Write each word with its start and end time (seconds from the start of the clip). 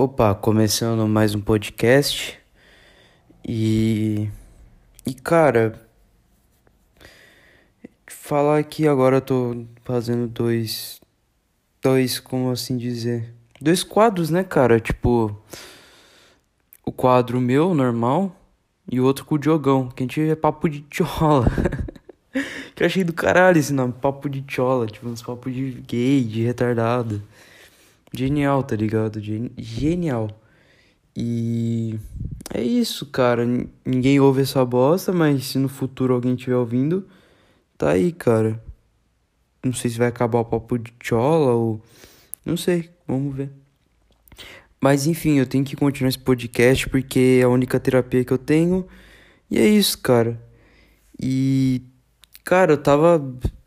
Opa, 0.00 0.32
começando 0.32 1.08
mais 1.08 1.34
um 1.34 1.40
podcast. 1.40 2.38
E. 3.44 4.28
E 5.04 5.12
cara. 5.12 5.88
Falar 8.06 8.58
aqui 8.58 8.86
agora 8.86 9.16
eu 9.16 9.20
tô 9.20 9.64
fazendo 9.82 10.28
dois. 10.28 11.00
Dois, 11.82 12.20
como 12.20 12.48
assim 12.52 12.76
dizer? 12.76 13.34
Dois 13.60 13.82
quadros, 13.82 14.30
né, 14.30 14.44
cara? 14.44 14.78
Tipo. 14.78 15.36
O 16.86 16.92
quadro 16.92 17.40
meu, 17.40 17.74
normal. 17.74 18.36
E 18.88 19.00
o 19.00 19.04
outro 19.04 19.24
com 19.24 19.34
o 19.34 19.38
Diogão, 19.38 19.88
que 19.88 20.04
a 20.04 20.06
gente 20.06 20.20
é 20.20 20.36
papo 20.36 20.68
de 20.68 20.82
tchola. 20.82 21.48
que 22.72 22.84
eu 22.84 22.86
achei 22.86 23.02
do 23.02 23.12
caralho 23.12 23.58
esse 23.58 23.72
nome, 23.72 23.92
papo 23.94 24.28
de 24.28 24.42
tchola. 24.42 24.86
Tipo, 24.86 25.08
uns 25.08 25.22
papos 25.22 25.52
de 25.52 25.72
gay, 25.88 26.22
de 26.22 26.44
retardado. 26.44 27.20
Genial, 28.12 28.62
tá 28.62 28.74
ligado? 28.74 29.20
Genial. 29.56 30.30
E 31.16 31.98
é 32.54 32.62
isso, 32.62 33.06
cara. 33.06 33.44
Ninguém 33.84 34.20
ouve 34.20 34.42
essa 34.42 34.64
bosta, 34.64 35.12
mas 35.12 35.46
se 35.46 35.58
no 35.58 35.68
futuro 35.68 36.14
alguém 36.14 36.34
estiver 36.34 36.56
ouvindo, 36.56 37.06
tá 37.76 37.90
aí, 37.90 38.12
cara. 38.12 38.62
Não 39.64 39.72
sei 39.72 39.90
se 39.90 39.98
vai 39.98 40.08
acabar 40.08 40.40
o 40.40 40.44
papo 40.44 40.78
de 40.78 40.92
chola 41.02 41.52
ou. 41.52 41.82
Não 42.44 42.56
sei, 42.56 42.90
vamos 43.06 43.34
ver. 43.34 43.50
Mas 44.80 45.06
enfim, 45.06 45.38
eu 45.38 45.46
tenho 45.46 45.64
que 45.64 45.74
continuar 45.74 46.08
esse 46.08 46.18
podcast 46.18 46.88
porque 46.88 47.38
é 47.40 47.44
a 47.44 47.48
única 47.48 47.80
terapia 47.80 48.24
que 48.24 48.32
eu 48.32 48.38
tenho. 48.38 48.86
E 49.50 49.58
é 49.58 49.66
isso, 49.66 49.98
cara. 49.98 50.40
E. 51.20 51.82
Cara, 52.44 52.72
eu 52.72 52.78
tava 52.78 53.20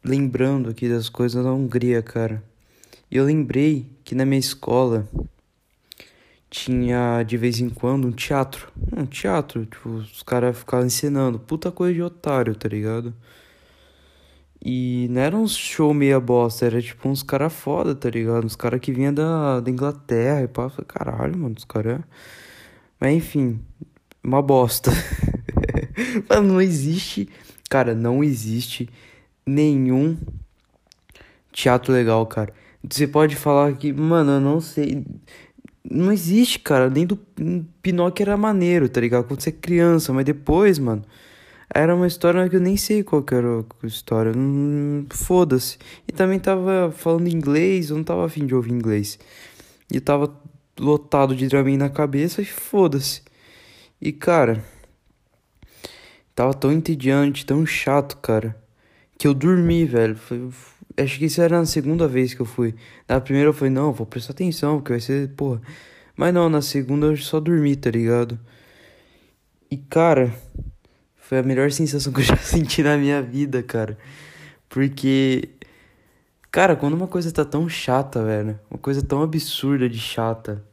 lembrando 0.04 0.70
aqui 0.70 0.90
das 0.90 1.10
coisas 1.10 1.44
da 1.44 1.52
Hungria, 1.52 2.02
cara. 2.02 2.44
E 3.12 3.18
eu 3.18 3.26
lembrei 3.26 3.90
que 4.12 4.16
na 4.16 4.26
minha 4.26 4.42
escola 4.42 5.08
tinha 6.50 7.24
de 7.24 7.38
vez 7.38 7.62
em 7.62 7.70
quando 7.70 8.10
um 8.10 8.12
teatro. 8.12 8.70
Um 8.92 9.06
teatro, 9.06 9.66
tipo, 9.66 9.88
os 9.88 10.22
caras 10.22 10.58
ficavam 10.58 10.86
ensinando. 10.86 11.40
Puta 11.40 11.72
coisa 11.72 11.94
de 11.94 12.02
otário, 12.02 12.54
tá 12.54 12.68
ligado? 12.68 13.14
E 14.62 15.08
não 15.10 15.22
era 15.22 15.38
uns 15.38 15.56
show 15.56 15.94
meia 15.94 16.20
bosta, 16.20 16.66
era 16.66 16.82
tipo 16.82 17.08
uns 17.08 17.24
cara 17.24 17.50
foda, 17.50 17.96
tá 17.96 18.10
ligado? 18.10 18.44
Uns 18.44 18.58
cara 18.58 18.78
que 18.78 18.92
vinha 18.92 19.14
da, 19.14 19.62
da 19.62 19.72
Inglaterra 19.72 20.42
e 20.44 20.48
pá. 20.50 20.70
Caralho, 20.86 21.38
mano, 21.38 21.56
os 21.58 21.64
caras. 21.64 22.02
Mas 23.00 23.16
enfim, 23.16 23.62
uma 24.22 24.42
bosta. 24.42 24.92
Mas 26.28 26.44
não 26.44 26.60
existe. 26.60 27.30
Cara, 27.70 27.96
não 27.96 28.22
existe 28.22 28.90
nenhum 29.46 30.18
teatro 31.54 31.94
legal, 31.94 32.26
cara. 32.26 32.54
Você 32.90 33.08
pode 33.08 33.36
falar 33.36 33.74
que, 33.74 33.94
mano, 33.94 34.34
eu 34.34 34.42
não 34.42 34.60
sei. 34.60 35.04
Não 35.90 36.12
existe, 36.12 36.60
cara. 36.60 36.90
Nem 36.90 37.06
do 37.06 37.18
Pinóquio 37.82 38.24
era 38.24 38.38
maneiro, 38.38 38.90
tá 38.90 39.02
ligado? 39.02 39.26
Quando 39.26 39.42
você 39.42 39.50
é 39.50 39.54
criança, 39.54 40.12
mas 40.14 40.26
depois, 40.26 40.80
mano. 40.80 41.04
Era 41.74 41.96
uma 41.96 42.08
história 42.08 42.50
que 42.50 42.56
eu 42.58 42.60
nem 42.60 42.76
sei 42.76 43.02
qual 43.02 43.24
que 43.24 43.34
era 43.34 43.48
a 43.84 43.88
história. 43.88 44.34
Foda-se. 45.10 45.78
E 46.08 46.12
também 46.12 46.38
tava 46.40 46.92
falando 46.92 47.30
inglês, 47.30 47.90
eu 47.90 47.98
não 47.98 48.04
tava 48.04 48.26
afim 48.26 48.46
de 48.46 48.54
ouvir 48.54 48.72
inglês. 48.72 49.18
E 49.90 50.00
tava 50.02 50.34
lotado 50.80 51.36
de 51.36 51.48
Dramin 51.48 51.78
na 51.78 51.90
cabeça 51.90 52.42
e 52.42 52.46
foda-se. 52.46 53.22
E 54.02 54.12
cara. 54.12 54.64
Tava 56.36 56.54
tão 56.54 56.72
entediante, 56.72 57.46
tão 57.46 57.66
chato, 57.66 58.18
cara. 58.18 58.56
Que 59.18 59.28
eu 59.28 59.34
dormi, 59.34 59.86
velho. 59.86 60.16
Foi, 60.16 60.50
Acho 60.98 61.20
que 61.20 61.26
isso 61.26 61.42
era 61.42 61.58
na 61.58 61.66
segunda 61.66 62.08
vez 62.08 62.34
que 62.34 62.42
eu 62.42 62.46
fui. 62.46 62.76
Na 63.08 63.20
primeira 63.22 63.50
eu 63.50 63.54
falei, 63.54 63.72
não, 63.72 63.94
vou 63.94 64.06
prestar 64.06 64.34
atenção, 64.34 64.78
porque 64.78 64.94
vai 64.94 65.00
ser, 65.00 65.30
porra. 65.30 65.62
Mas 66.16 66.34
não, 66.34 66.50
na 66.50 66.62
segunda 66.62 67.08
eu 67.08 67.18
só 67.18 67.40
dormi, 67.40 67.76
tá 67.76 67.90
ligado? 67.90 68.40
E 69.70 69.78
cara, 69.78 70.34
foi 71.16 71.40
a 71.40 71.44
melhor 71.44 71.72
sensação 71.72 72.12
que 72.14 72.20
eu 72.20 72.26
já 72.26 72.38
senti 72.38 72.84
na 72.84 72.98
minha 72.98 73.22
vida, 73.22 73.64
cara. 73.64 73.98
Porque, 74.68 75.50
cara, 76.52 76.76
quando 76.76 76.94
uma 76.94 77.08
coisa 77.08 77.32
tá 77.32 77.46
tão 77.46 77.68
chata, 77.70 78.24
velho, 78.24 78.60
uma 78.70 78.78
coisa 78.80 79.02
tão 79.02 79.22
absurda 79.24 79.90
de 79.90 80.00
chata, 80.00 80.64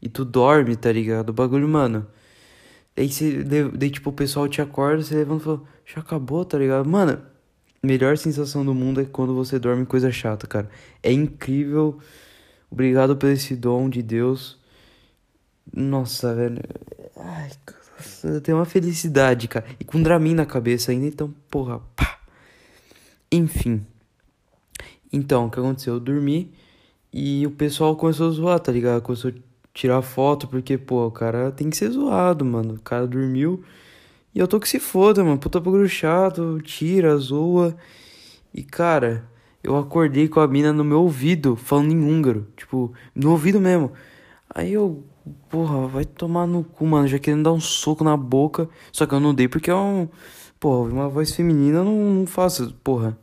e 0.00 0.08
tu 0.08 0.24
dorme, 0.24 0.76
tá 0.76 0.92
ligado? 0.92 1.30
O 1.30 1.32
bagulho, 1.32 1.68
mano. 1.68 2.06
Daí, 2.94 3.10
você, 3.10 3.42
daí, 3.44 3.90
tipo, 3.90 4.10
o 4.10 4.12
pessoal 4.12 4.48
te 4.48 4.62
acorda, 4.62 5.02
você 5.02 5.14
levanta 5.14 5.42
e 5.42 5.44
fala, 5.44 5.62
já 5.84 6.00
acabou, 6.00 6.44
tá 6.44 6.58
ligado? 6.58 6.88
Mano, 6.88 7.22
melhor 7.82 8.16
sensação 8.18 8.64
do 8.64 8.74
mundo 8.74 9.00
é 9.00 9.04
quando 9.04 9.34
você 9.34 9.58
dorme 9.58 9.86
coisa 9.86 10.10
chata, 10.10 10.46
cara. 10.46 10.68
É 11.02 11.12
incrível. 11.12 11.98
Obrigado 12.70 13.16
por 13.16 13.28
esse 13.28 13.54
dom 13.54 13.88
de 13.88 14.02
Deus. 14.02 14.58
Nossa, 15.72 16.34
velho. 16.34 16.62
Ai, 17.16 17.50
nossa, 17.96 18.40
tenho 18.40 18.58
uma 18.58 18.64
felicidade, 18.64 19.48
cara. 19.48 19.64
E 19.80 19.84
com 19.84 20.02
Dramin 20.02 20.34
na 20.34 20.46
cabeça 20.46 20.92
ainda, 20.92 21.06
então, 21.06 21.32
porra, 21.50 21.80
pá. 21.94 22.18
Enfim. 23.30 23.84
Então, 25.12 25.46
o 25.46 25.50
que 25.50 25.58
aconteceu? 25.58 25.94
Eu 25.94 26.00
dormi 26.00 26.52
e 27.12 27.46
o 27.46 27.50
pessoal 27.50 27.96
começou 27.96 28.28
a 28.28 28.32
zoar, 28.32 28.60
tá 28.60 28.70
ligado? 28.70 29.02
Começou 29.02 29.30
a 29.30 29.34
tirar 29.72 30.02
foto, 30.02 30.46
porque, 30.48 30.76
pô, 30.76 31.06
o 31.06 31.10
cara 31.10 31.50
tem 31.50 31.70
que 31.70 31.76
ser 31.76 31.90
zoado, 31.90 32.44
mano. 32.44 32.74
O 32.74 32.80
cara 32.80 33.06
dormiu. 33.06 33.64
E 34.36 34.38
eu 34.38 34.46
tô 34.46 34.60
que 34.60 34.68
se 34.68 34.78
foda, 34.78 35.24
mano. 35.24 35.38
Puta 35.38 35.58
bagulho 35.58 35.88
chato, 35.88 36.60
tira, 36.62 37.16
zoa. 37.16 37.74
E 38.52 38.62
cara, 38.62 39.24
eu 39.64 39.78
acordei 39.78 40.28
com 40.28 40.40
a 40.40 40.46
mina 40.46 40.74
no 40.74 40.84
meu 40.84 41.00
ouvido, 41.00 41.56
falando 41.56 41.90
em 41.92 42.04
húngaro. 42.04 42.46
Tipo, 42.54 42.92
no 43.14 43.30
ouvido 43.30 43.58
mesmo. 43.58 43.92
Aí 44.54 44.74
eu, 44.74 45.02
porra, 45.48 45.86
vai 45.88 46.04
tomar 46.04 46.46
no 46.46 46.62
cu, 46.62 46.84
mano. 46.86 47.08
Já 47.08 47.18
querendo 47.18 47.44
dar 47.44 47.52
um 47.54 47.60
soco 47.60 48.04
na 48.04 48.14
boca. 48.14 48.68
Só 48.92 49.06
que 49.06 49.14
eu 49.14 49.20
não 49.20 49.34
dei 49.34 49.48
porque 49.48 49.70
é 49.70 49.74
um. 49.74 50.06
Porra, 50.60 50.92
uma 50.92 51.08
voz 51.08 51.34
feminina 51.34 51.78
eu 51.78 51.84
não, 51.86 51.94
não 51.94 52.26
faço. 52.26 52.74
Porra. 52.84 53.18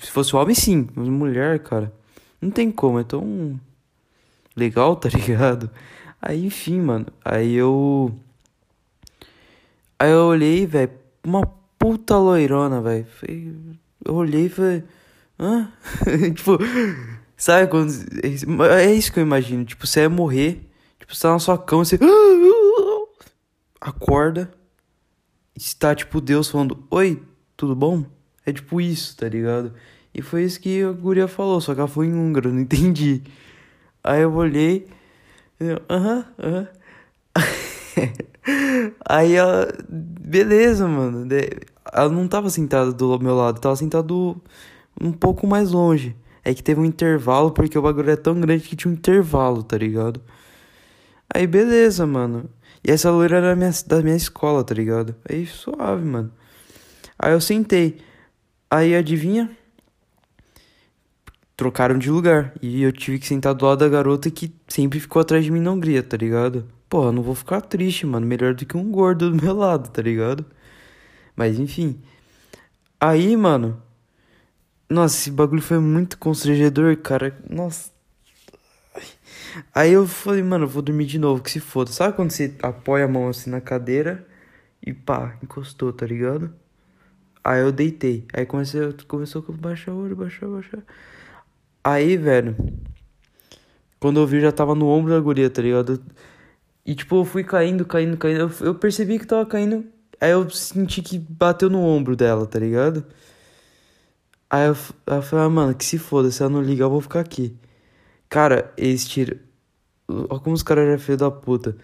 Se 0.00 0.10
fosse 0.10 0.34
homem, 0.34 0.56
sim. 0.56 0.88
Mas 0.96 1.06
mulher, 1.08 1.60
cara. 1.60 1.92
Não 2.42 2.50
tem 2.50 2.72
como, 2.72 2.98
é 2.98 3.04
tão. 3.04 3.60
Legal, 4.56 4.96
tá 4.96 5.08
ligado? 5.14 5.70
Aí, 6.20 6.46
enfim, 6.46 6.80
mano. 6.80 7.06
Aí 7.24 7.54
eu. 7.54 8.12
Aí 9.98 10.10
eu 10.10 10.26
olhei, 10.26 10.66
velho, 10.66 10.90
uma 11.24 11.46
puta 11.78 12.16
loirona, 12.18 12.80
velho. 12.80 13.06
Eu 14.04 14.14
olhei 14.14 14.46
e 14.46 14.48
falei, 14.48 14.84
hã? 15.38 15.72
tipo, 16.34 16.58
sabe 17.36 17.68
quando. 17.70 17.92
É 18.78 18.92
isso 18.92 19.12
que 19.12 19.18
eu 19.18 19.24
imagino. 19.24 19.64
Tipo, 19.64 19.86
você 19.86 20.00
é 20.00 20.08
morrer, 20.08 20.60
tipo, 20.98 21.14
você 21.14 21.22
tá 21.22 21.32
na 21.32 21.38
sua 21.38 21.58
cama, 21.58 21.84
você. 21.84 21.98
Acorda. 23.80 24.50
Está, 25.54 25.94
tipo, 25.94 26.20
Deus 26.20 26.48
falando, 26.50 26.84
oi, 26.90 27.22
tudo 27.56 27.74
bom? 27.74 28.04
É 28.44 28.52
tipo 28.52 28.80
isso, 28.80 29.16
tá 29.16 29.28
ligado? 29.28 29.72
E 30.14 30.20
foi 30.22 30.44
isso 30.44 30.60
que 30.60 30.82
a 30.82 30.92
guria 30.92 31.26
falou, 31.26 31.60
só 31.60 31.74
que 31.74 31.80
ela 31.80 31.88
foi 31.88 32.06
em 32.06 32.14
húngaro, 32.14 32.52
não 32.52 32.60
entendi. 32.60 33.22
Aí 34.04 34.22
eu 34.22 34.32
olhei, 34.34 34.86
aham, 35.90 36.24
aham. 36.38 36.68
Aí 39.08 39.34
ela. 39.34 39.68
Beleza, 39.88 40.86
mano. 40.86 41.26
Ela 41.92 42.08
não 42.08 42.28
tava 42.28 42.50
sentada 42.50 42.92
do 42.92 43.18
meu 43.18 43.34
lado, 43.34 43.60
tava 43.60 43.76
sentada 43.76 44.12
um 45.00 45.12
pouco 45.12 45.46
mais 45.46 45.70
longe. 45.70 46.16
É 46.44 46.54
que 46.54 46.62
teve 46.62 46.80
um 46.80 46.84
intervalo, 46.84 47.50
porque 47.50 47.78
o 47.78 47.82
bagulho 47.82 48.10
é 48.10 48.16
tão 48.16 48.40
grande 48.40 48.68
que 48.68 48.76
tinha 48.76 48.90
um 48.90 48.94
intervalo, 48.94 49.62
tá 49.62 49.76
ligado? 49.76 50.20
Aí 51.32 51.46
beleza, 51.46 52.06
mano. 52.06 52.48
E 52.84 52.90
essa 52.90 53.10
loira 53.10 53.38
era 53.38 53.56
minha, 53.56 53.70
da 53.86 54.00
minha 54.00 54.16
escola, 54.16 54.62
tá 54.62 54.74
ligado? 54.74 55.14
Aí 55.28 55.44
suave, 55.44 56.04
mano. 56.04 56.32
Aí 57.18 57.32
eu 57.32 57.40
sentei. 57.40 57.98
Aí 58.70 58.94
adivinha? 58.94 59.50
Trocaram 61.56 61.98
de 61.98 62.10
lugar. 62.10 62.54
E 62.62 62.82
eu 62.82 62.92
tive 62.92 63.18
que 63.18 63.26
sentar 63.26 63.54
do 63.54 63.66
lado 63.66 63.78
da 63.80 63.88
garota 63.88 64.30
que 64.30 64.54
sempre 64.68 65.00
ficou 65.00 65.20
atrás 65.20 65.44
de 65.44 65.50
mim 65.50 65.60
na 65.60 65.72
Hungria, 65.72 66.02
tá 66.02 66.16
ligado? 66.16 66.75
Pô, 66.88 67.06
eu 67.06 67.12
não 67.12 67.22
vou 67.22 67.34
ficar 67.34 67.60
triste, 67.60 68.06
mano. 68.06 68.26
Melhor 68.26 68.54
do 68.54 68.64
que 68.64 68.76
um 68.76 68.90
gordo 68.90 69.30
do 69.30 69.42
meu 69.42 69.54
lado, 69.54 69.90
tá 69.90 70.02
ligado? 70.02 70.44
Mas 71.34 71.58
enfim. 71.58 72.00
Aí, 73.00 73.36
mano. 73.36 73.82
Nossa, 74.88 75.16
esse 75.16 75.30
bagulho 75.30 75.62
foi 75.62 75.78
muito 75.78 76.18
constrangedor, 76.18 76.96
cara. 76.98 77.36
Nossa. 77.50 77.90
Aí 79.74 79.92
eu 79.92 80.06
falei, 80.06 80.42
mano, 80.42 80.64
eu 80.64 80.68
vou 80.68 80.82
dormir 80.82 81.06
de 81.06 81.18
novo, 81.18 81.42
que 81.42 81.50
se 81.50 81.60
foda. 81.60 81.90
Sabe 81.90 82.14
quando 82.14 82.30
você 82.30 82.54
apoia 82.62 83.04
a 83.04 83.08
mão 83.08 83.28
assim 83.28 83.50
na 83.50 83.60
cadeira 83.60 84.26
e 84.84 84.92
pá, 84.92 85.36
encostou, 85.42 85.92
tá 85.92 86.06
ligado? 86.06 86.54
Aí 87.44 87.60
eu 87.60 87.72
deitei. 87.72 88.26
Aí 88.32 88.46
comecei, 88.46 88.80
começou 89.08 89.44
a 89.48 89.52
baixar 89.52 89.92
o 89.92 90.02
olho, 90.04 90.16
baixar, 90.16 90.48
baixar. 90.48 90.82
Aí, 91.82 92.16
velho. 92.16 92.56
Quando 94.00 94.20
eu 94.20 94.26
vi, 94.26 94.40
já 94.40 94.52
tava 94.52 94.74
no 94.74 94.88
ombro 94.88 95.12
da 95.12 95.20
guria, 95.20 95.48
tá 95.50 95.62
ligado? 95.62 96.02
E 96.86 96.94
tipo, 96.94 97.16
eu 97.16 97.24
fui 97.24 97.42
caindo, 97.44 97.84
caindo, 97.84 98.16
caindo. 98.16 98.40
Eu, 98.40 98.50
eu 98.68 98.74
percebi 98.76 99.18
que 99.18 99.26
tava 99.26 99.44
caindo. 99.44 99.84
Aí 100.20 100.30
eu 100.30 100.48
senti 100.50 101.02
que 101.02 101.18
bateu 101.18 101.68
no 101.68 101.80
ombro 101.80 102.16
dela, 102.16 102.46
tá 102.46 102.58
ligado? 102.60 103.04
Aí 104.48 104.68
eu, 104.68 104.76
eu 105.06 105.22
falei, 105.22 105.44
ah, 105.46 105.50
mano, 105.50 105.74
que 105.74 105.84
se 105.84 105.98
foda, 105.98 106.30
se 106.30 106.42
ela 106.42 106.50
não 106.50 106.62
ligar, 106.62 106.86
eu 106.86 106.90
vou 106.90 107.00
ficar 107.00 107.20
aqui. 107.20 107.56
Cara, 108.28 108.72
eles 108.76 109.06
tiram. 109.06 109.38
Olha 110.08 110.40
como 110.40 110.54
os 110.54 110.62
caras 110.62 110.86
eram 110.88 110.98
filho 110.98 111.18
da 111.18 111.30
puta. 111.30 111.76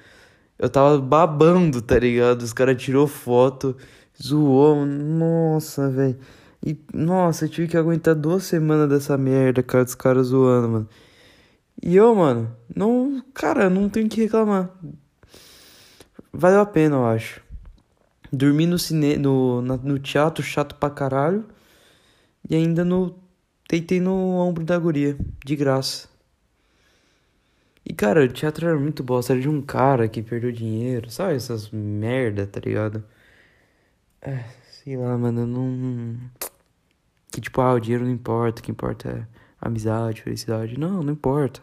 Eu 0.59 0.71
tava 0.71 0.99
babando, 1.01 1.83
tá 1.83 1.99
ligado? 1.99 2.43
Os 2.43 2.53
caras 2.53 2.81
tirou 2.83 3.07
foto, 3.09 3.77
zoou. 4.23 4.87
Nossa, 4.87 5.91
velho. 5.91 6.19
E, 6.65 6.79
nossa, 6.95 7.47
eu 7.47 7.49
tive 7.49 7.69
que 7.69 7.77
aguentar 7.77 8.15
duas 8.15 8.45
semanas 8.45 8.89
dessa 8.89 9.19
merda, 9.19 9.63
cara, 9.63 9.85
dos 9.85 9.95
caras 9.97 10.29
zoando, 10.29 10.69
mano. 10.69 10.89
E 11.83 11.97
eu, 11.97 12.15
mano, 12.15 12.57
não. 12.75 13.23
Cara, 13.35 13.69
não 13.69 13.89
tenho 13.89 14.09
que 14.09 14.23
reclamar. 14.23 14.71
Valeu 16.33 16.61
a 16.61 16.67
pena, 16.67 16.97
eu 16.97 17.05
acho. 17.07 17.43
Dormi 18.33 18.67
no, 18.67 18.79
cine... 18.79 19.17
no, 19.17 19.61
no 19.63 19.99
teatro 19.99 20.43
chato 20.43 20.77
pra 20.77 20.91
caralho. 20.91 21.45
E 22.49 22.55
ainda 22.55 22.85
no. 22.85 23.19
Deitei 23.69 24.01
no 24.01 24.15
ombro 24.37 24.65
da 24.65 24.79
guria, 24.79 25.17
de 25.45 25.57
graça. 25.57 26.09
E, 27.85 27.93
cara, 27.95 28.25
o 28.25 28.29
teatro 28.29 28.67
era 28.69 28.79
muito 28.79 29.03
bosta. 29.03 29.33
Era 29.33 29.41
de 29.41 29.49
um 29.49 29.61
cara 29.63 30.09
que 30.09 30.23
perdeu 30.23 30.53
dinheiro. 30.53 31.11
Sabe 31.11 31.35
essas 31.35 31.71
merda, 31.71 32.47
tá 32.47 32.61
ligado? 32.61 33.05
É, 34.21 34.45
sei 34.71 34.97
lá, 34.97 35.17
mano, 35.19 35.47
não. 35.47 36.17
Que 37.33 37.41
tipo, 37.41 37.61
ah, 37.61 37.75
o 37.75 37.81
dinheiro 37.81 38.05
não 38.05 38.13
importa. 38.13 38.61
O 38.61 38.65
que 38.65 38.71
importa 38.71 39.09
é 39.11 39.27
amizade, 39.61 40.23
felicidade. 40.23 40.79
Não, 40.79 41.03
não 41.03 41.13
importa. 41.13 41.61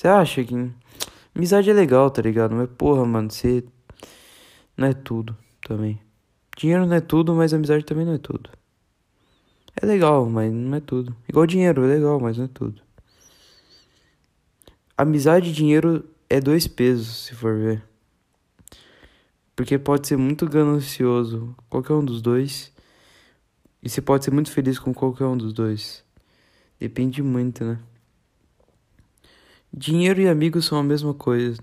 Você 0.00 0.08
acha 0.08 0.42
que. 0.42 0.54
Amizade 1.34 1.68
é 1.68 1.74
legal, 1.74 2.10
tá 2.10 2.22
ligado? 2.22 2.54
Mas, 2.54 2.70
porra, 2.70 3.04
mano, 3.04 3.30
você. 3.30 3.62
Não 4.74 4.86
é 4.86 4.94
tudo 4.94 5.36
também. 5.62 6.00
Dinheiro 6.56 6.86
não 6.86 6.96
é 6.96 7.02
tudo, 7.02 7.34
mas 7.34 7.52
amizade 7.52 7.84
também 7.84 8.06
não 8.06 8.14
é 8.14 8.18
tudo. 8.18 8.48
É 9.76 9.84
legal, 9.84 10.24
mas 10.24 10.50
não 10.50 10.74
é 10.74 10.80
tudo. 10.80 11.14
Igual 11.28 11.46
dinheiro, 11.46 11.84
é 11.84 11.86
legal, 11.86 12.18
mas 12.18 12.38
não 12.38 12.46
é 12.46 12.48
tudo. 12.48 12.80
Amizade 14.96 15.50
e 15.50 15.52
dinheiro 15.52 16.02
é 16.30 16.40
dois 16.40 16.66
pesos, 16.66 17.26
se 17.26 17.34
for 17.34 17.54
ver. 17.58 17.82
Porque 19.54 19.78
pode 19.78 20.08
ser 20.08 20.16
muito 20.16 20.48
ganancioso, 20.48 21.54
qualquer 21.68 21.92
um 21.92 22.04
dos 22.06 22.22
dois. 22.22 22.72
E 23.82 23.88
você 23.90 24.00
pode 24.00 24.24
ser 24.24 24.30
muito 24.30 24.50
feliz 24.50 24.78
com 24.78 24.94
qualquer 24.94 25.26
um 25.26 25.36
dos 25.36 25.52
dois. 25.52 26.02
Depende 26.78 27.22
muito, 27.22 27.62
né? 27.62 27.78
Dinheiro 29.72 30.20
e 30.20 30.28
amigos 30.28 30.66
são 30.66 30.78
a 30.78 30.82
mesma 30.82 31.14
coisa. 31.14 31.60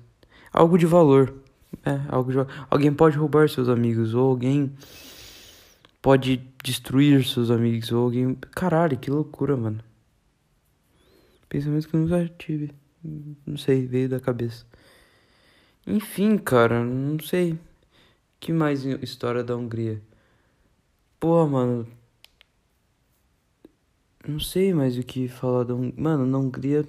Algo 0.51 0.77
de 0.77 0.85
valor. 0.85 1.33
É, 1.85 1.99
algo 2.09 2.31
de... 2.31 2.37
Alguém 2.69 2.93
pode 2.93 3.17
roubar 3.17 3.49
seus 3.49 3.67
amigos, 3.69 4.13
ou 4.13 4.29
alguém 4.29 4.71
pode 6.01 6.41
destruir 6.63 7.25
seus 7.25 7.51
amigos, 7.51 7.91
ou 7.91 8.05
alguém. 8.05 8.35
Caralho, 8.51 8.97
que 8.97 9.11
loucura, 9.11 9.57
mano. 9.57 9.83
Pensamento 11.49 11.87
que 11.87 11.95
eu 11.95 11.99
nunca 12.01 12.27
tive. 12.37 12.71
Não 13.45 13.57
sei, 13.57 13.85
veio 13.85 14.09
da 14.09 14.19
cabeça. 14.19 14.65
Enfim, 15.85 16.37
cara, 16.37 16.83
não 16.83 17.19
sei. 17.19 17.57
Que 18.39 18.51
mais 18.51 18.83
história 18.83 19.43
da 19.43 19.55
Hungria? 19.55 20.01
Pô, 21.19 21.47
mano. 21.47 21.87
Não 24.27 24.39
sei 24.39 24.73
mais 24.73 24.97
o 24.97 25.03
que 25.03 25.27
falar 25.27 25.63
da 25.63 25.73
Hungria. 25.73 25.93
Mano, 25.97 26.25
na 26.25 26.37
Hungria. 26.37 26.85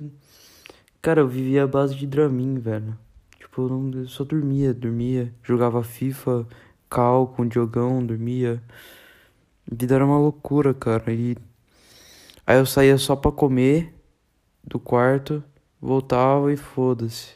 Cara, 1.00 1.20
eu 1.20 1.28
vivia 1.28 1.64
a 1.64 1.66
base 1.66 1.94
de 1.94 2.06
Dramin, 2.06 2.58
velho. 2.58 2.96
Tipo, 3.38 3.62
eu, 3.62 3.68
não, 3.68 4.00
eu 4.00 4.08
só 4.08 4.24
dormia, 4.24 4.74
dormia. 4.74 5.32
Jogava 5.42 5.82
FIFA, 5.82 6.46
cal 6.90 7.28
com 7.28 7.50
jogão, 7.50 8.04
dormia. 8.04 8.62
A 9.70 9.74
vida 9.74 9.94
era 9.94 10.04
uma 10.04 10.18
loucura, 10.18 10.74
cara. 10.74 11.12
E. 11.12 11.36
Aí 12.46 12.58
eu 12.58 12.66
saía 12.66 12.98
só 12.98 13.14
pra 13.14 13.30
comer 13.30 13.94
do 14.64 14.78
quarto 14.78 15.42
voltava 15.80 16.52
e 16.52 16.56
foda-se. 16.56 17.34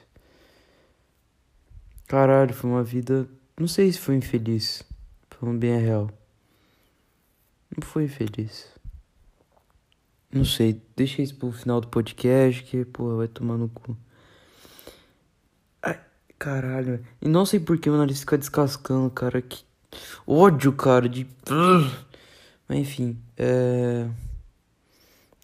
Caralho, 2.06 2.52
foi 2.52 2.70
uma 2.70 2.82
vida. 2.82 3.28
Não 3.58 3.68
sei 3.68 3.90
se 3.92 3.98
foi 3.98 4.16
infeliz. 4.16 4.82
Falando 5.30 5.58
bem 5.58 5.74
a 5.74 5.78
real. 5.78 6.10
Não 7.74 7.86
foi 7.86 8.04
infeliz. 8.04 8.68
Não 10.32 10.46
sei, 10.46 10.80
deixa 10.96 11.20
isso 11.20 11.34
pro 11.34 11.52
final 11.52 11.78
do 11.78 11.88
podcast 11.88 12.62
que, 12.62 12.86
porra, 12.86 13.16
vai 13.16 13.28
tomar 13.28 13.58
no 13.58 13.68
cu. 13.68 13.94
Ai, 15.82 16.00
caralho. 16.38 17.04
E 17.20 17.28
não 17.28 17.44
sei 17.44 17.60
por 17.60 17.76
que 17.76 17.90
meu 17.90 17.98
nariz 17.98 18.20
fica 18.20 18.38
descascando, 18.38 19.10
cara. 19.10 19.42
Que 19.42 19.62
ódio, 20.26 20.72
cara, 20.72 21.06
de. 21.06 21.26
Mas 22.66 22.78
enfim, 22.78 23.18
é. 23.36 24.08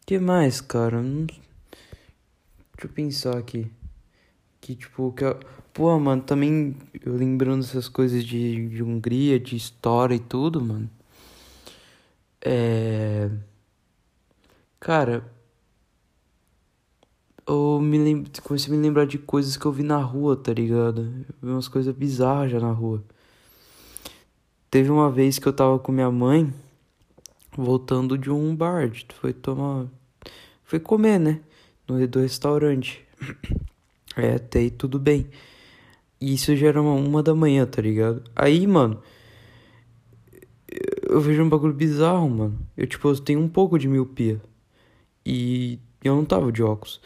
que 0.06 0.18
mais, 0.18 0.62
cara? 0.62 1.02
Não 1.02 1.26
Deixa 1.26 2.86
eu 2.86 2.88
pensar 2.88 3.36
aqui. 3.36 3.70
Que 4.60 4.74
tipo, 4.74 5.12
que 5.12 5.24
eu... 5.24 5.38
Pô, 5.74 5.98
mano, 5.98 6.22
também 6.22 6.76
eu 7.04 7.14
lembrando 7.14 7.62
essas 7.62 7.88
coisas 7.88 8.24
de, 8.24 8.68
de 8.68 8.82
Hungria, 8.82 9.38
de 9.38 9.54
história 9.54 10.14
e 10.14 10.18
tudo, 10.18 10.60
mano. 10.60 10.88
É. 12.40 13.28
Cara. 14.80 15.24
Eu 17.46 17.80
me 17.80 17.98
lem... 17.98 18.24
comecei 18.42 18.72
a 18.72 18.76
me 18.76 18.82
lembrar 18.82 19.06
de 19.06 19.18
coisas 19.18 19.56
que 19.56 19.64
eu 19.64 19.72
vi 19.72 19.82
na 19.82 19.98
rua, 19.98 20.36
tá 20.36 20.52
ligado? 20.52 21.02
Eu 21.02 21.34
vi 21.42 21.50
umas 21.50 21.68
coisas 21.68 21.94
bizarras 21.94 22.52
já 22.52 22.60
na 22.60 22.70
rua. 22.70 23.02
Teve 24.70 24.90
uma 24.90 25.10
vez 25.10 25.38
que 25.38 25.48
eu 25.48 25.52
tava 25.52 25.78
com 25.78 25.90
minha 25.90 26.10
mãe, 26.10 26.52
voltando 27.56 28.18
de 28.18 28.30
um 28.30 28.54
bar, 28.54 28.90
foi 29.20 29.32
tomar. 29.32 29.86
Foi 30.64 30.78
comer, 30.78 31.18
né? 31.18 31.40
no 31.88 32.06
do 32.06 32.20
restaurante. 32.20 33.04
É, 34.16 34.34
até 34.34 34.58
aí 34.58 34.70
tudo 34.70 34.98
bem. 34.98 35.28
E 36.20 36.34
isso 36.34 36.56
já 36.56 36.66
era 36.66 36.82
uma, 36.82 36.94
uma 36.94 37.22
da 37.22 37.36
manhã, 37.36 37.64
tá 37.64 37.80
ligado? 37.80 38.24
Aí, 38.34 38.66
mano, 38.66 39.00
eu 41.08 41.20
vejo 41.20 41.40
um 41.40 41.48
bagulho 41.48 41.72
bizarro, 41.72 42.28
mano. 42.28 42.58
Eu, 42.76 42.84
tipo, 42.88 43.06
eu 43.06 43.16
tenho 43.20 43.38
um 43.38 43.48
pouco 43.48 43.78
de 43.78 43.86
miopia. 43.86 44.40
E 45.30 45.78
eu 46.02 46.16
não 46.16 46.24
tava 46.24 46.50
de 46.50 46.62
óculos. 46.62 47.02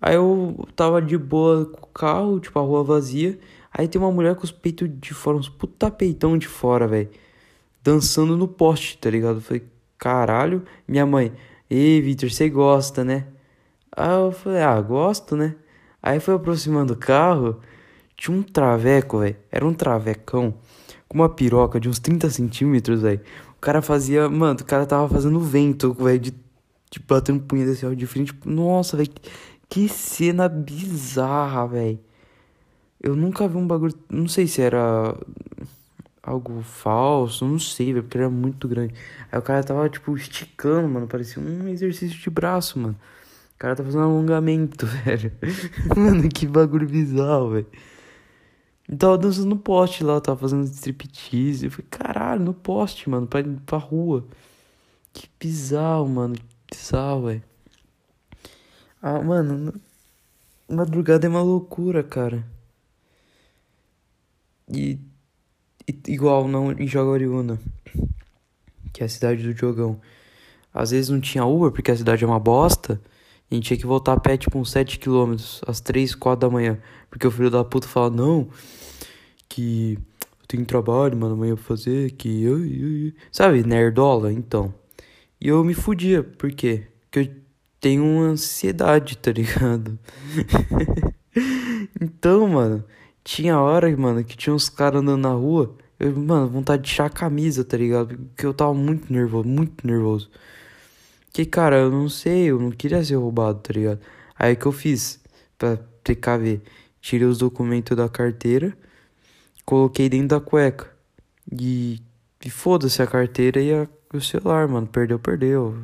Aí 0.00 0.14
eu 0.14 0.68
tava 0.76 1.02
de 1.02 1.18
boa 1.18 1.66
com 1.66 1.84
o 1.84 1.88
carro, 1.88 2.38
tipo, 2.38 2.56
a 2.60 2.62
rua 2.62 2.84
vazia. 2.84 3.36
Aí 3.72 3.88
tem 3.88 4.00
uma 4.00 4.12
mulher 4.12 4.36
com 4.36 4.44
os 4.44 4.52
peitos 4.52 4.88
de 5.00 5.12
fora, 5.12 5.36
uns 5.36 5.48
puta 5.48 5.90
peitão 5.90 6.38
de 6.38 6.46
fora, 6.46 6.86
velho. 6.86 7.10
Dançando 7.82 8.36
no 8.36 8.46
poste, 8.46 8.96
tá 8.98 9.10
ligado? 9.10 9.38
Eu 9.38 9.40
falei, 9.40 9.64
caralho. 9.98 10.62
Minha 10.86 11.04
mãe, 11.04 11.32
ei, 11.68 12.00
Victor, 12.00 12.30
você 12.30 12.48
gosta, 12.48 13.02
né? 13.02 13.26
Aí 13.96 14.12
eu 14.12 14.30
falei, 14.30 14.62
ah, 14.62 14.80
gosto, 14.80 15.36
né? 15.36 15.56
Aí 16.00 16.20
foi 16.20 16.34
aproximando 16.34 16.92
o 16.92 16.96
carro, 16.96 17.60
tinha 18.16 18.36
um 18.36 18.44
traveco, 18.44 19.18
velho. 19.18 19.36
Era 19.50 19.66
um 19.66 19.74
travecão 19.74 20.54
com 21.08 21.18
uma 21.18 21.28
piroca 21.28 21.80
de 21.80 21.88
uns 21.88 21.98
30 21.98 22.30
centímetros, 22.30 23.02
velho. 23.02 23.20
O 23.56 23.60
cara 23.60 23.82
fazia, 23.82 24.28
mano, 24.28 24.60
o 24.60 24.64
cara 24.64 24.86
tava 24.86 25.08
fazendo 25.08 25.40
vento, 25.40 25.92
velho, 25.94 26.20
de, 26.20 26.34
de 26.90 27.00
batendo 27.00 27.42
punheta 27.44 27.72
assim, 27.72 27.86
ó, 27.86 27.94
de 27.94 28.06
frente. 28.06 28.34
Nossa, 28.44 28.96
velho, 28.96 29.10
que 29.68 29.88
cena 29.88 30.48
bizarra, 30.48 31.66
velho. 31.68 32.00
Eu 33.02 33.16
nunca 33.16 33.48
vi 33.48 33.56
um 33.56 33.66
bagulho, 33.66 33.94
não 34.10 34.28
sei 34.28 34.46
se 34.46 34.60
era 34.60 35.16
algo 36.22 36.62
falso, 36.62 37.46
não 37.46 37.58
sei, 37.58 37.92
velho, 37.92 38.04
porque 38.04 38.18
era 38.18 38.28
muito 38.28 38.68
grande. 38.68 38.94
Aí 39.32 39.38
o 39.38 39.42
cara 39.42 39.64
tava, 39.64 39.88
tipo, 39.88 40.14
esticando, 40.16 40.88
mano, 40.88 41.06
parecia 41.06 41.42
um 41.42 41.66
exercício 41.68 42.18
de 42.18 42.30
braço, 42.30 42.78
mano 42.78 42.96
cara 43.60 43.76
tá 43.76 43.84
fazendo 43.84 44.04
alongamento, 44.04 44.86
velho. 45.04 45.30
Mano, 45.94 46.26
que 46.30 46.46
bagulho 46.46 46.88
bizarro, 46.88 47.50
velho. 47.50 47.66
Tava 48.98 49.18
dançando 49.18 49.50
no 49.50 49.58
poste 49.58 50.02
lá, 50.02 50.18
tava 50.20 50.40
fazendo 50.40 50.64
striptease. 50.64 51.66
Eu 51.66 51.70
falei, 51.70 51.86
caralho, 51.90 52.42
no 52.42 52.54
poste, 52.54 53.08
mano, 53.08 53.26
pra, 53.26 53.44
pra 53.66 53.78
rua. 53.78 54.26
Que 55.12 55.28
bizarro, 55.38 56.08
mano. 56.08 56.34
Bizarro, 56.70 57.26
velho. 57.26 57.42
Ah, 59.02 59.22
mano, 59.22 59.74
madrugada 60.68 61.26
é 61.26 61.30
uma 61.30 61.42
loucura, 61.42 62.02
cara. 62.02 62.44
E, 64.68 64.98
e 65.88 65.98
igual 66.08 66.46
não 66.46 66.70
em 66.72 66.86
Jaguariúna, 66.86 67.58
que 68.92 69.02
é 69.02 69.06
a 69.06 69.08
cidade 69.08 69.42
do 69.42 69.56
Jogão. 69.56 70.00
Às 70.72 70.90
vezes 70.92 71.10
não 71.10 71.20
tinha 71.20 71.44
Uber 71.44 71.72
porque 71.72 71.90
a 71.90 71.96
cidade 71.96 72.22
é 72.22 72.26
uma 72.26 72.38
bosta. 72.38 73.00
A 73.50 73.54
gente 73.54 73.64
tinha 73.64 73.78
que 73.78 73.86
voltar 73.86 74.12
a 74.12 74.20
pé, 74.20 74.36
tipo, 74.36 74.58
uns 74.58 74.72
7km, 74.72 75.62
às 75.66 75.80
3, 75.80 76.14
4 76.14 76.48
da 76.48 76.52
manhã. 76.52 76.78
Porque 77.10 77.26
o 77.26 77.30
filho 77.30 77.50
da 77.50 77.64
puta 77.64 77.88
fala, 77.88 78.08
não, 78.08 78.48
que 79.48 79.98
eu 80.40 80.46
tenho 80.46 80.64
trabalho, 80.64 81.16
mano, 81.16 81.34
amanhã 81.34 81.56
pra 81.56 81.64
fazer, 81.64 82.12
que 82.12 82.44
eu. 82.44 82.60
Sabe, 83.32 83.64
nerdola, 83.64 84.32
então. 84.32 84.72
E 85.40 85.48
eu 85.48 85.64
me 85.64 85.74
fudia, 85.74 86.22
por 86.22 86.52
quê? 86.52 86.86
Porque 87.10 87.30
eu 87.30 87.36
tenho 87.80 88.04
uma 88.04 88.26
ansiedade, 88.26 89.16
tá 89.16 89.32
ligado? 89.32 89.98
então, 92.00 92.46
mano, 92.48 92.84
tinha 93.24 93.58
hora, 93.58 93.94
mano, 93.96 94.22
que 94.24 94.36
tinha 94.36 94.54
uns 94.54 94.68
caras 94.68 95.00
andando 95.00 95.22
na 95.22 95.32
rua. 95.32 95.76
Eu, 95.98 96.14
mano, 96.16 96.48
vontade 96.48 96.82
de 96.82 96.90
tirar 96.90 97.06
a 97.06 97.10
camisa, 97.10 97.64
tá 97.64 97.76
ligado? 97.76 98.16
Porque 98.18 98.44
eu 98.46 98.54
tava 98.54 98.74
muito 98.74 99.12
nervoso, 99.12 99.48
muito 99.48 99.86
nervoso. 99.86 100.30
Que, 101.32 101.44
cara, 101.46 101.76
eu 101.76 101.90
não 101.90 102.08
sei, 102.08 102.46
eu 102.50 102.58
não 102.58 102.70
queria 102.70 103.02
ser 103.04 103.16
roubado, 103.16 103.60
tá 103.60 103.72
ligado? 103.72 104.00
Aí 104.38 104.56
que 104.56 104.66
eu 104.66 104.72
fiz, 104.72 105.20
pra 105.58 105.78
PKV. 106.04 106.60
Tirei 107.00 107.26
os 107.26 107.38
documentos 107.38 107.96
da 107.96 108.08
carteira, 108.08 108.76
coloquei 109.64 110.08
dentro 110.08 110.28
da 110.28 110.40
cueca. 110.40 110.90
E, 111.52 112.00
e 112.44 112.50
foda-se 112.50 113.02
a 113.02 113.06
carteira 113.06 113.60
e 113.60 113.72
a, 113.72 113.88
o 114.18 114.20
celular, 114.20 114.66
mano. 114.68 114.86
Perdeu, 114.86 115.18
perdeu. 115.18 115.74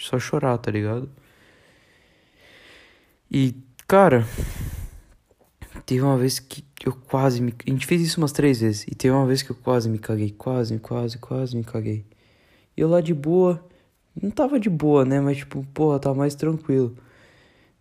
Só 0.00 0.18
chorar, 0.18 0.58
tá 0.58 0.70
ligado? 0.70 1.08
E, 3.30 3.54
cara, 3.86 4.26
teve 5.86 6.02
uma 6.02 6.16
vez 6.16 6.38
que 6.38 6.64
eu 6.84 6.92
quase 6.92 7.40
me. 7.42 7.54
A 7.66 7.70
gente 7.70 7.86
fez 7.86 8.02
isso 8.02 8.20
umas 8.20 8.32
três 8.32 8.60
vezes. 8.60 8.84
E 8.88 8.94
teve 8.94 9.14
uma 9.14 9.26
vez 9.26 9.42
que 9.42 9.50
eu 9.50 9.56
quase 9.56 9.88
me 9.88 9.98
caguei. 9.98 10.30
Quase, 10.30 10.78
quase, 10.78 11.18
quase 11.18 11.56
me 11.56 11.64
caguei. 11.64 12.04
E 12.76 12.80
eu 12.80 12.88
lá 12.88 13.00
de 13.00 13.14
boa. 13.14 13.64
Não 14.20 14.30
tava 14.30 14.60
de 14.60 14.70
boa, 14.70 15.04
né? 15.04 15.20
Mas, 15.20 15.38
tipo, 15.38 15.64
porra, 15.74 15.98
tava 15.98 16.14
mais 16.14 16.34
tranquilo. 16.34 16.96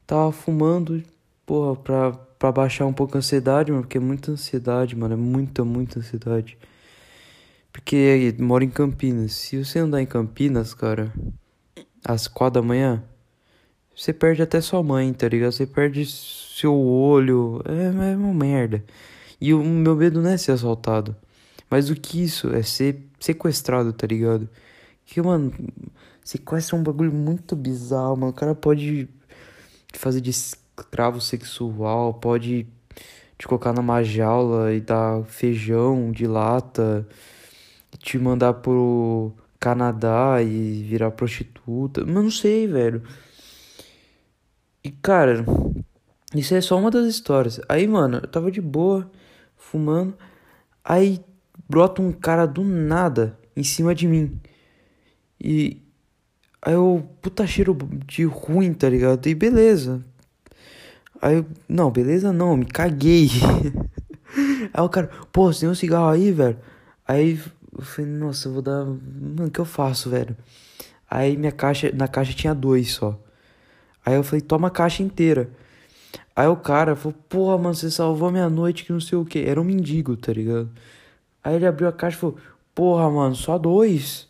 Tava 0.07 0.31
fumando, 0.31 1.03
porra, 1.45 1.75
pra, 1.75 2.11
pra 2.11 2.51
baixar 2.51 2.85
um 2.85 2.93
pouco 2.93 3.15
a 3.15 3.19
ansiedade, 3.19 3.71
mano. 3.71 3.83
Porque 3.83 3.97
é 3.97 4.01
muita 4.01 4.31
ansiedade, 4.31 4.95
mano. 4.95 5.13
É 5.13 5.17
muita, 5.17 5.63
muita 5.63 5.99
ansiedade. 5.99 6.57
Porque 7.73 8.33
moro 8.39 8.63
em 8.63 8.69
Campinas. 8.69 9.33
Se 9.33 9.61
você 9.61 9.79
andar 9.79 10.01
em 10.01 10.05
Campinas, 10.05 10.73
cara, 10.73 11.11
às 12.05 12.27
quatro 12.27 12.61
da 12.61 12.65
manhã, 12.65 13.03
você 13.93 14.13
perde 14.13 14.41
até 14.41 14.61
sua 14.61 14.81
mãe, 14.81 15.11
tá 15.11 15.27
ligado? 15.27 15.51
Você 15.51 15.65
perde 15.65 16.05
seu 16.05 16.73
olho. 16.73 17.61
É, 17.65 18.11
é 18.11 18.15
uma 18.15 18.33
merda. 18.33 18.85
E 19.41 19.53
o 19.53 19.61
meu 19.63 19.95
medo 19.95 20.21
não 20.21 20.29
é 20.29 20.37
ser 20.37 20.51
assaltado. 20.51 21.15
Mas 21.69 21.89
o 21.89 21.95
que 21.95 22.23
isso 22.23 22.53
é 22.53 22.61
ser 22.61 23.03
sequestrado, 23.19 23.91
tá 23.91 24.05
ligado? 24.05 24.47
Que, 25.05 25.21
mano, 25.21 25.51
sequestro 26.23 26.77
é 26.77 26.79
um 26.79 26.83
bagulho 26.83 27.11
muito 27.11 27.55
bizarro, 27.55 28.15
mano. 28.15 28.31
O 28.31 28.35
cara 28.35 28.53
pode 28.53 29.09
te 29.91 29.99
fazer 29.99 30.21
de 30.21 30.29
escravo 30.29 31.19
sexual, 31.19 32.13
pode 32.13 32.67
te 33.37 33.47
colocar 33.47 33.73
numa 33.73 34.03
jaula 34.03 34.73
e 34.73 34.79
dar 34.79 35.23
feijão 35.25 36.11
de 36.11 36.27
lata, 36.27 37.07
te 38.03 38.19
mandar 38.19 38.53
pro 38.55 39.31
Canadá 39.59 40.41
e 40.43 40.83
virar 40.83 41.11
prostituta. 41.11 42.03
Mas 42.05 42.13
não 42.23 42.29
sei, 42.29 42.67
velho. 42.67 43.01
E, 44.83 44.91
cara, 44.91 45.45
isso 46.35 46.53
é 46.53 46.59
só 46.59 46.77
uma 46.77 46.91
das 46.91 47.07
histórias. 47.07 47.61
Aí, 47.69 47.87
mano, 47.87 48.17
eu 48.17 48.27
tava 48.27 48.51
de 48.51 48.59
boa, 48.59 49.09
fumando. 49.55 50.13
Aí 50.83 51.21
brota 51.67 52.01
um 52.01 52.11
cara 52.11 52.45
do 52.45 52.61
nada 52.61 53.39
em 53.55 53.63
cima 53.63 53.95
de 53.95 54.05
mim. 54.05 54.37
E 55.39 55.81
aí 56.61 56.73
eu, 56.73 57.07
puta 57.21 57.47
cheiro 57.47 57.77
de 58.05 58.25
ruim, 58.25 58.73
tá 58.73 58.89
ligado? 58.89 59.25
E 59.27 59.33
beleza. 59.33 60.03
Aí 61.21 61.37
eu, 61.37 61.45
não, 61.69 61.89
beleza 61.89 62.33
não, 62.33 62.57
me 62.57 62.65
caguei. 62.65 63.29
aí 64.73 64.83
o 64.83 64.89
cara, 64.89 65.09
pô, 65.31 65.53
você 65.53 65.61
tem 65.61 65.69
um 65.69 65.75
cigarro 65.75 66.09
aí, 66.09 66.33
velho? 66.33 66.59
Aí 67.07 67.39
eu 67.77 67.83
falei, 67.83 68.11
nossa, 68.11 68.47
eu 68.47 68.53
vou 68.53 68.61
dar. 68.61 68.85
Mano, 68.85 69.47
o 69.47 69.51
que 69.51 69.59
eu 69.59 69.65
faço, 69.65 70.09
velho? 70.09 70.35
Aí 71.09 71.37
minha 71.37 71.51
caixa, 71.51 71.91
na 71.93 72.07
caixa 72.07 72.33
tinha 72.33 72.53
dois 72.53 72.91
só. 72.93 73.19
Aí 74.05 74.15
eu 74.15 74.23
falei, 74.23 74.41
toma 74.41 74.67
a 74.67 74.71
caixa 74.71 75.03
inteira. 75.03 75.49
Aí 76.35 76.47
o 76.47 76.55
cara 76.55 76.95
falou, 76.95 77.15
porra, 77.29 77.57
mano, 77.57 77.75
você 77.75 77.91
salvou 77.91 78.29
a 78.29 78.31
minha 78.31 78.49
noite 78.49 78.83
que 78.85 78.91
não 78.91 78.99
sei 78.99 79.17
o 79.17 79.25
que. 79.25 79.39
Era 79.39 79.61
um 79.61 79.63
mendigo, 79.63 80.17
tá 80.17 80.33
ligado? 80.33 80.69
Aí 81.43 81.55
ele 81.55 81.65
abriu 81.65 81.87
a 81.87 81.91
caixa 81.91 82.17
e 82.17 82.19
falou, 82.19 82.37
porra, 82.73 83.09
mano, 83.09 83.35
só 83.35 83.57
dois. 83.57 84.27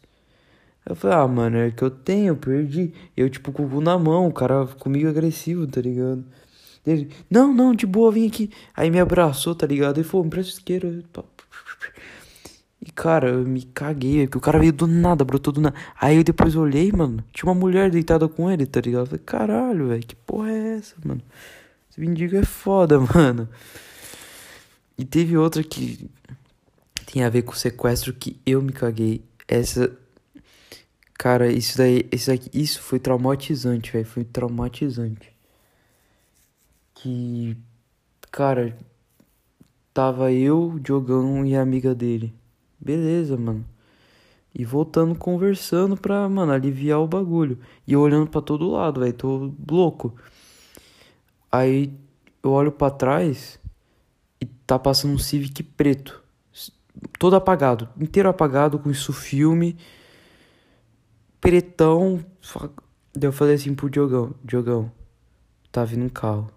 Eu 0.86 0.96
falei, 0.96 1.18
ah, 1.18 1.28
mano, 1.28 1.58
é 1.58 1.72
que 1.72 1.82
eu 1.84 1.90
tenho, 1.90 2.30
eu 2.30 2.36
perdi. 2.36 2.94
Eu, 3.16 3.30
tipo, 3.30 3.52
com 3.52 3.66
o 3.66 3.70
cu 3.70 3.82
na 3.82 3.98
mão, 3.98 4.28
o 4.28 4.34
cara 4.34 4.68
comigo 4.80 5.08
agressivo, 5.08 5.66
tá 5.66 5.80
ligado? 5.82 6.26
Ele, 6.86 7.10
não, 7.30 7.54
não, 7.54 7.74
de 7.74 7.86
boa, 7.86 8.12
vem 8.12 8.28
aqui. 8.28 8.52
Aí 8.76 8.92
me 8.92 9.00
abraçou, 9.00 9.56
tá 9.56 9.66
ligado? 9.66 10.00
E 10.00 10.04
falou, 10.04 10.26
me 10.26 10.30
presta 10.30 10.52
isqueiro. 10.52 11.04
E, 12.86 12.92
cara, 12.92 13.30
eu 13.30 13.46
me 13.46 13.64
caguei, 13.64 14.28
porque 14.28 14.38
o 14.38 14.42
cara 14.42 14.60
veio 14.60 14.74
do 14.74 14.86
nada, 14.88 15.24
brotou 15.24 15.54
do 15.54 15.62
nada. 15.62 15.76
Aí 16.00 16.18
eu 16.18 16.24
depois 16.24 16.56
olhei, 16.56 16.92
mano, 16.92 17.24
tinha 17.32 17.50
uma 17.50 17.58
mulher 17.58 17.90
deitada 17.90 18.28
com 18.28 18.52
ele, 18.52 18.66
tá 18.66 18.82
ligado? 18.82 19.04
Eu 19.04 19.06
falei, 19.08 19.24
caralho, 19.26 19.88
velho, 19.88 20.06
que 20.06 20.16
porra 20.16 20.52
é 20.52 20.78
essa, 20.78 20.96
mano? 21.06 21.22
Esse 21.90 22.02
mendigo 22.02 22.36
é 22.36 22.44
foda, 22.44 23.00
mano. 23.16 23.48
E 24.98 25.06
teve 25.06 25.38
outra 25.38 25.64
que 25.64 26.10
tem 27.06 27.24
a 27.24 27.30
ver 27.30 27.44
com 27.44 27.54
o 27.54 27.56
sequestro 27.56 28.14
que 28.14 28.40
eu 28.46 28.62
me 28.62 28.74
caguei. 28.74 29.24
Essa 29.48 29.92
Cara, 31.24 31.50
isso 31.52 31.78
daí, 31.78 32.06
isso 32.12 32.32
aqui, 32.32 32.50
isso 32.54 32.82
foi 32.82 33.00
traumatizante, 33.00 33.92
velho, 33.94 34.06
foi 34.06 34.26
traumatizante. 34.26 35.32
Que 36.96 37.56
cara, 38.32 38.78
tava 39.94 40.32
eu, 40.34 40.78
Diogão 40.80 41.46
e 41.46 41.56
a 41.56 41.62
amiga 41.62 41.96
dele. 41.96 42.34
Beleza, 42.84 43.38
mano. 43.38 43.66
E 44.54 44.66
voltando 44.66 45.16
conversando 45.16 45.96
pra, 45.96 46.28
mano, 46.28 46.52
aliviar 46.52 47.00
o 47.00 47.08
bagulho. 47.08 47.58
E 47.88 47.94
eu 47.94 48.02
olhando 48.02 48.30
para 48.30 48.42
todo 48.42 48.70
lado, 48.70 49.00
velho, 49.00 49.14
tô 49.14 49.54
louco. 49.70 50.14
Aí 51.52 51.94
eu 52.44 52.52
olho 52.52 52.72
para 52.72 52.92
trás 52.92 53.60
e 54.42 54.46
tá 54.46 54.78
passando 54.78 55.14
um 55.14 55.18
Civic 55.18 55.64
preto. 55.64 56.22
Todo 57.18 57.36
apagado, 57.36 57.90
inteiro 58.00 58.30
apagado 58.30 58.78
com 58.78 58.92
isso 58.92 59.14
filme 59.14 59.78
pretão. 61.44 62.24
Daí 63.14 63.28
eu 63.28 63.34
falei 63.34 63.56
assim 63.56 63.74
pro 63.74 63.90
Diogão: 63.90 64.34
Diogão, 64.44 64.92
tá 65.72 65.84
vindo 65.84 66.06
um 66.06 66.10
carro. 66.10 66.50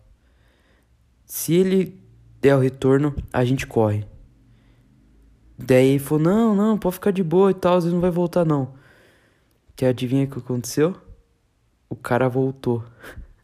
Se 1.25 1.54
ele 1.54 2.00
der 2.40 2.54
o 2.54 2.61
retorno, 2.61 3.14
a 3.33 3.45
gente 3.45 3.66
corre. 3.66 4.06
Daí 5.59 5.91
ele 5.91 5.99
falou: 5.99 6.25
Não, 6.25 6.55
não, 6.55 6.79
pode 6.79 6.95
ficar 6.95 7.11
de 7.11 7.23
boa 7.23 7.51
e 7.51 7.55
tal, 7.55 7.79
ele 7.79 7.91
não 7.91 8.01
vai 8.01 8.11
voltar 8.11 8.45
não. 8.45 8.75
Que 9.75 9.85
adivinha 9.85 10.25
o 10.25 10.29
que 10.29 10.39
aconteceu? 10.39 10.95
O 11.89 11.97
cara 11.97 12.29
voltou. 12.29 12.85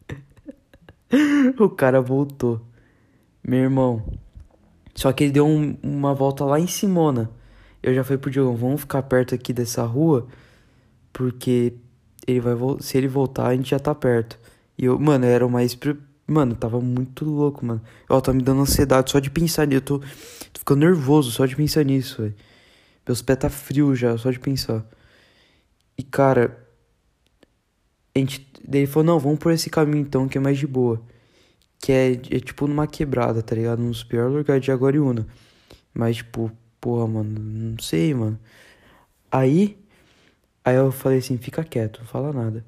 o 1.59 1.69
cara 1.69 2.01
voltou. 2.01 2.61
Meu 3.43 3.59
irmão. 3.59 4.03
Só 4.95 5.11
que 5.11 5.23
ele 5.23 5.33
deu 5.33 5.47
um, 5.47 5.77
uma 5.81 6.13
volta 6.13 6.45
lá 6.45 6.59
em 6.59 6.67
Simona. 6.67 7.29
Eu 7.81 7.93
já 7.93 8.03
falei 8.03 8.17
pro 8.17 8.31
Diogão: 8.31 8.55
Vamos 8.55 8.81
ficar 8.81 9.03
perto 9.03 9.35
aqui 9.35 9.53
dessa 9.53 9.83
rua 9.83 10.27
porque 11.13 11.73
ele 12.27 12.39
vai 12.41 12.55
se 12.79 12.97
ele 12.97 13.07
voltar, 13.07 13.47
a 13.47 13.55
gente 13.55 13.69
já 13.69 13.79
tá 13.79 13.93
perto. 13.93 14.39
E 14.77 14.85
eu, 14.85 14.99
mano, 14.99 15.25
era 15.25 15.45
o 15.45 15.49
mais. 15.49 15.77
Mano, 16.27 16.55
tava 16.55 16.79
muito 16.79 17.25
louco, 17.25 17.65
mano. 17.65 17.81
Ó, 18.09 18.19
tá 18.21 18.33
me 18.33 18.41
dando 18.41 18.61
ansiedade 18.61 19.11
só 19.11 19.19
de 19.19 19.29
pensar 19.29 19.67
nisso. 19.67 19.77
Eu 19.77 19.81
tô, 19.81 19.99
tô 19.99 20.59
ficando 20.59 20.79
nervoso 20.79 21.31
só 21.31 21.45
de 21.45 21.55
pensar 21.55 21.83
nisso, 21.83 22.21
velho. 22.21 22.35
Meus 23.07 23.21
pés 23.21 23.39
tá 23.39 23.49
frio 23.49 23.95
já, 23.95 24.17
só 24.17 24.31
de 24.31 24.39
pensar. 24.39 24.85
E 25.97 26.03
cara. 26.03 26.57
A 28.15 28.19
gente. 28.19 28.47
Daí 28.65 28.81
ele 28.81 28.87
falou, 28.87 29.05
não, 29.05 29.19
vamos 29.19 29.39
por 29.39 29.51
esse 29.51 29.69
caminho 29.69 30.01
então, 30.01 30.27
que 30.27 30.37
é 30.37 30.41
mais 30.41 30.57
de 30.57 30.67
boa. 30.67 31.01
Que 31.79 31.91
é, 31.91 32.11
é 32.13 32.39
tipo 32.39 32.67
numa 32.67 32.87
quebrada, 32.87 33.41
tá 33.43 33.55
ligado? 33.55 33.81
Nos 33.81 34.03
piores 34.03 34.33
lugares 34.33 34.63
de 34.63 34.71
Agoriúna. 34.71 35.27
Mas, 35.93 36.17
tipo, 36.17 36.51
porra, 36.79 37.07
mano, 37.07 37.39
não 37.39 37.79
sei, 37.79 38.13
mano. 38.13 38.39
Aí 39.31 39.77
Aí 40.65 40.75
eu 40.75 40.91
falei 40.91 41.19
assim, 41.19 41.37
fica 41.37 41.63
quieto, 41.63 41.99
não 41.99 42.07
fala 42.07 42.31
nada. 42.31 42.65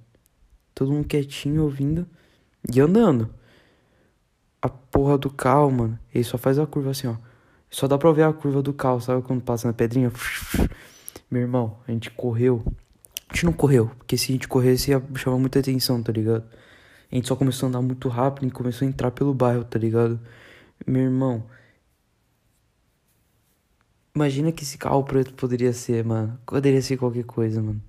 Todo 0.73 0.91
mundo 0.91 1.07
quietinho, 1.07 1.63
ouvindo 1.63 2.05
e 2.73 2.79
andando. 2.81 3.29
A 4.65 4.69
porra 4.69 5.15
do 5.15 5.29
carro, 5.29 5.69
mano, 5.69 5.99
ele 6.11 6.23
só 6.23 6.39
faz 6.39 6.57
a 6.57 6.65
curva 6.65 6.89
assim, 6.89 7.05
ó. 7.05 7.15
Só 7.69 7.87
dá 7.87 7.99
pra 7.99 8.11
ver 8.11 8.23
a 8.23 8.33
curva 8.33 8.63
do 8.63 8.73
carro, 8.73 8.99
sabe 8.99 9.21
quando 9.21 9.43
passa 9.43 9.67
na 9.67 9.73
pedrinha? 9.73 10.11
Meu 11.29 11.43
irmão, 11.43 11.77
a 11.87 11.91
gente 11.91 12.09
correu. 12.09 12.63
A 13.29 13.35
gente 13.35 13.45
não 13.45 13.53
correu, 13.53 13.91
porque 13.99 14.17
se 14.17 14.31
a 14.31 14.33
gente 14.33 14.47
corresse 14.47 14.89
ia 14.89 15.03
chamar 15.17 15.37
muita 15.37 15.59
atenção, 15.59 16.01
tá 16.01 16.11
ligado? 16.11 16.43
A 17.11 17.15
gente 17.15 17.27
só 17.27 17.35
começou 17.35 17.67
a 17.67 17.69
andar 17.69 17.81
muito 17.83 18.09
rápido 18.09 18.47
e 18.47 18.49
começou 18.49 18.87
a 18.87 18.89
entrar 18.89 19.11
pelo 19.11 19.35
bairro, 19.35 19.63
tá 19.63 19.77
ligado? 19.77 20.19
Meu 20.87 21.03
irmão, 21.03 21.43
Imagina 24.15 24.51
que 24.51 24.63
esse 24.63 24.77
carro 24.79 25.03
preto 25.03 25.33
poderia 25.33 25.73
ser, 25.73 26.03
mano. 26.03 26.39
Poderia 26.45 26.81
ser 26.81 26.97
qualquer 26.97 27.25
coisa, 27.25 27.61
mano. 27.61 27.81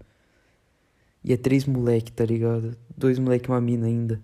E 1.25 1.33
é 1.33 1.37
três 1.39 1.65
moleque, 1.65 2.13
tá 2.13 2.27
ligado? 2.27 2.77
Dois 2.97 3.19
moleque 3.19 3.49
e 3.49 3.53
uma 3.53 3.61
mina 3.61 3.87
ainda. 3.87 4.21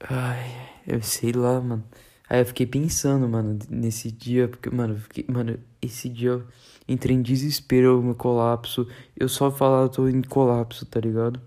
Ai, 0.00 0.50
eu 0.86 1.02
sei 1.02 1.32
lá, 1.32 1.60
mano. 1.60 1.84
Aí 2.28 2.40
eu 2.40 2.46
fiquei 2.46 2.66
pensando, 2.66 3.28
mano, 3.28 3.58
nesse 3.70 4.10
dia, 4.10 4.48
porque, 4.48 4.68
mano, 4.70 4.98
fiquei, 4.98 5.24
mano, 5.28 5.58
esse 5.80 6.08
dia 6.08 6.30
eu 6.30 6.46
entrei 6.88 7.16
em 7.16 7.22
desespero, 7.22 7.86
eu 7.86 8.02
me 8.02 8.14
colapso. 8.14 8.88
Eu 9.16 9.28
só 9.28 9.50
falava, 9.50 9.84
eu 9.86 9.88
tô 9.90 10.08
em 10.08 10.22
colapso, 10.22 10.84
tá 10.86 11.00
ligado? 11.00 11.40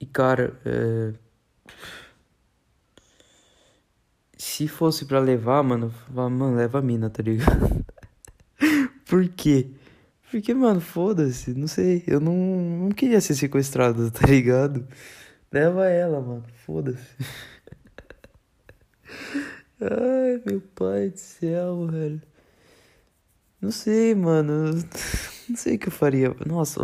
E, 0.00 0.06
cara, 0.06 0.58
é 0.64 1.14
se 4.40 4.66
fosse 4.66 5.04
para 5.04 5.20
levar, 5.20 5.62
mano, 5.62 5.90
falava, 5.90 6.30
mano, 6.30 6.56
leva 6.56 6.78
a 6.78 6.82
mina, 6.82 7.10
tá 7.10 7.22
ligado? 7.22 7.84
Por 9.06 9.28
quê? 9.28 9.68
Porque, 10.30 10.54
mano, 10.54 10.80
foda-se, 10.80 11.52
não 11.54 11.68
sei, 11.68 12.02
eu 12.06 12.20
não, 12.20 12.34
não 12.34 12.90
queria 12.90 13.20
ser 13.20 13.34
sequestrado, 13.34 14.10
tá 14.10 14.26
ligado? 14.26 14.86
Leva 15.52 15.86
ela, 15.88 16.20
mano. 16.20 16.44
Foda-se. 16.64 17.16
Ai, 19.80 20.42
meu 20.46 20.60
pai 20.74 21.10
do 21.10 21.18
céu, 21.18 21.86
velho. 21.86 22.22
Não 23.60 23.70
sei, 23.70 24.14
mano. 24.14 24.74
Não 25.48 25.56
sei 25.56 25.76
o 25.76 25.78
que 25.78 25.88
eu 25.88 25.92
faria. 25.92 26.34
Nossa. 26.46 26.80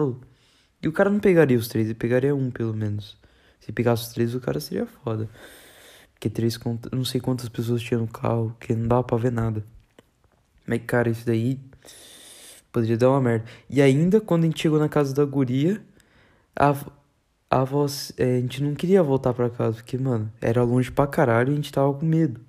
E 0.82 0.88
o 0.88 0.92
cara 0.92 1.08
não 1.08 1.20
pegaria 1.20 1.56
os 1.56 1.68
três, 1.68 1.87
ele 1.87 1.94
pegaria 1.94 2.35
um, 2.35 2.50
pelo 2.50 2.75
menos. 2.75 3.16
Se 3.61 3.73
pegasse 3.73 4.04
os 4.04 4.08
três, 4.08 4.35
o 4.35 4.40
cara 4.40 4.61
seria 4.61 4.87
foda. 4.87 5.28
Porque 6.14 6.28
três. 6.28 6.58
Não 6.92 7.04
sei 7.04 7.20
quantas 7.20 7.49
pessoas 7.49 7.82
tinha 7.82 7.99
no 7.99 8.08
carro, 8.08 8.56
que 8.61 8.75
não 8.75 8.88
dava 8.88 9.04
pra 9.04 9.16
ver 9.16 9.32
nada. 9.32 9.64
Mas, 10.66 10.82
cara, 10.87 11.08
isso 11.11 11.25
daí. 11.25 11.61
Poderia 12.73 12.96
dar 12.96 13.11
uma 13.11 13.20
merda. 13.20 13.46
E 13.70 13.80
ainda, 13.80 14.20
quando 14.20 14.44
a 14.44 14.46
gente 14.46 14.61
chegou 14.61 14.78
na 14.78 14.88
casa 14.88 15.14
da 15.14 15.25
guria, 15.25 15.80
a, 16.54 16.75
a 17.50 17.64
voz. 17.64 18.12
É, 18.16 18.36
a 18.36 18.40
gente 18.40 18.62
não 18.62 18.74
queria 18.74 19.02
voltar 19.02 19.32
pra 19.34 19.50
casa, 19.50 19.76
porque, 19.76 19.98
mano, 19.98 20.32
era 20.40 20.62
longe 20.62 20.90
pra 20.90 21.06
caralho 21.06 21.50
e 21.50 21.52
a 21.52 21.56
gente 21.56 21.72
tava 21.72 21.92
com 21.94 22.04
medo. 22.04 22.40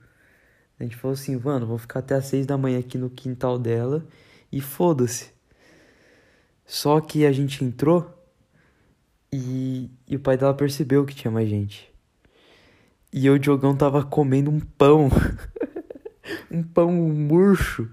A 0.80 0.84
gente 0.84 0.96
falou 0.96 1.14
assim, 1.14 1.36
mano, 1.38 1.66
vou 1.66 1.78
ficar 1.78 2.00
até 2.00 2.16
as 2.16 2.26
seis 2.26 2.46
da 2.46 2.58
manhã 2.58 2.80
aqui 2.80 2.98
no 2.98 3.10
quintal 3.10 3.58
dela 3.58 4.06
e 4.52 4.62
foda-se. 4.62 5.32
Só 6.66 7.00
que 7.02 7.26
a 7.26 7.32
gente 7.32 7.64
entrou 7.64 8.14
e, 9.32 9.90
e 10.08 10.16
o 10.16 10.20
pai 10.20 10.38
dela 10.38 10.54
percebeu 10.54 11.06
que 11.06 11.16
tinha 11.16 11.32
mais 11.32 11.50
gente. 11.50 11.92
E 13.12 13.26
eu 13.26 13.36
o 13.36 13.40
Diogão 13.40 13.76
tava 13.76 14.04
comendo 14.04 14.52
um 14.52 14.60
pão. 14.60 15.10
um 16.52 16.62
pão 16.62 16.92
murcho. 16.92 17.90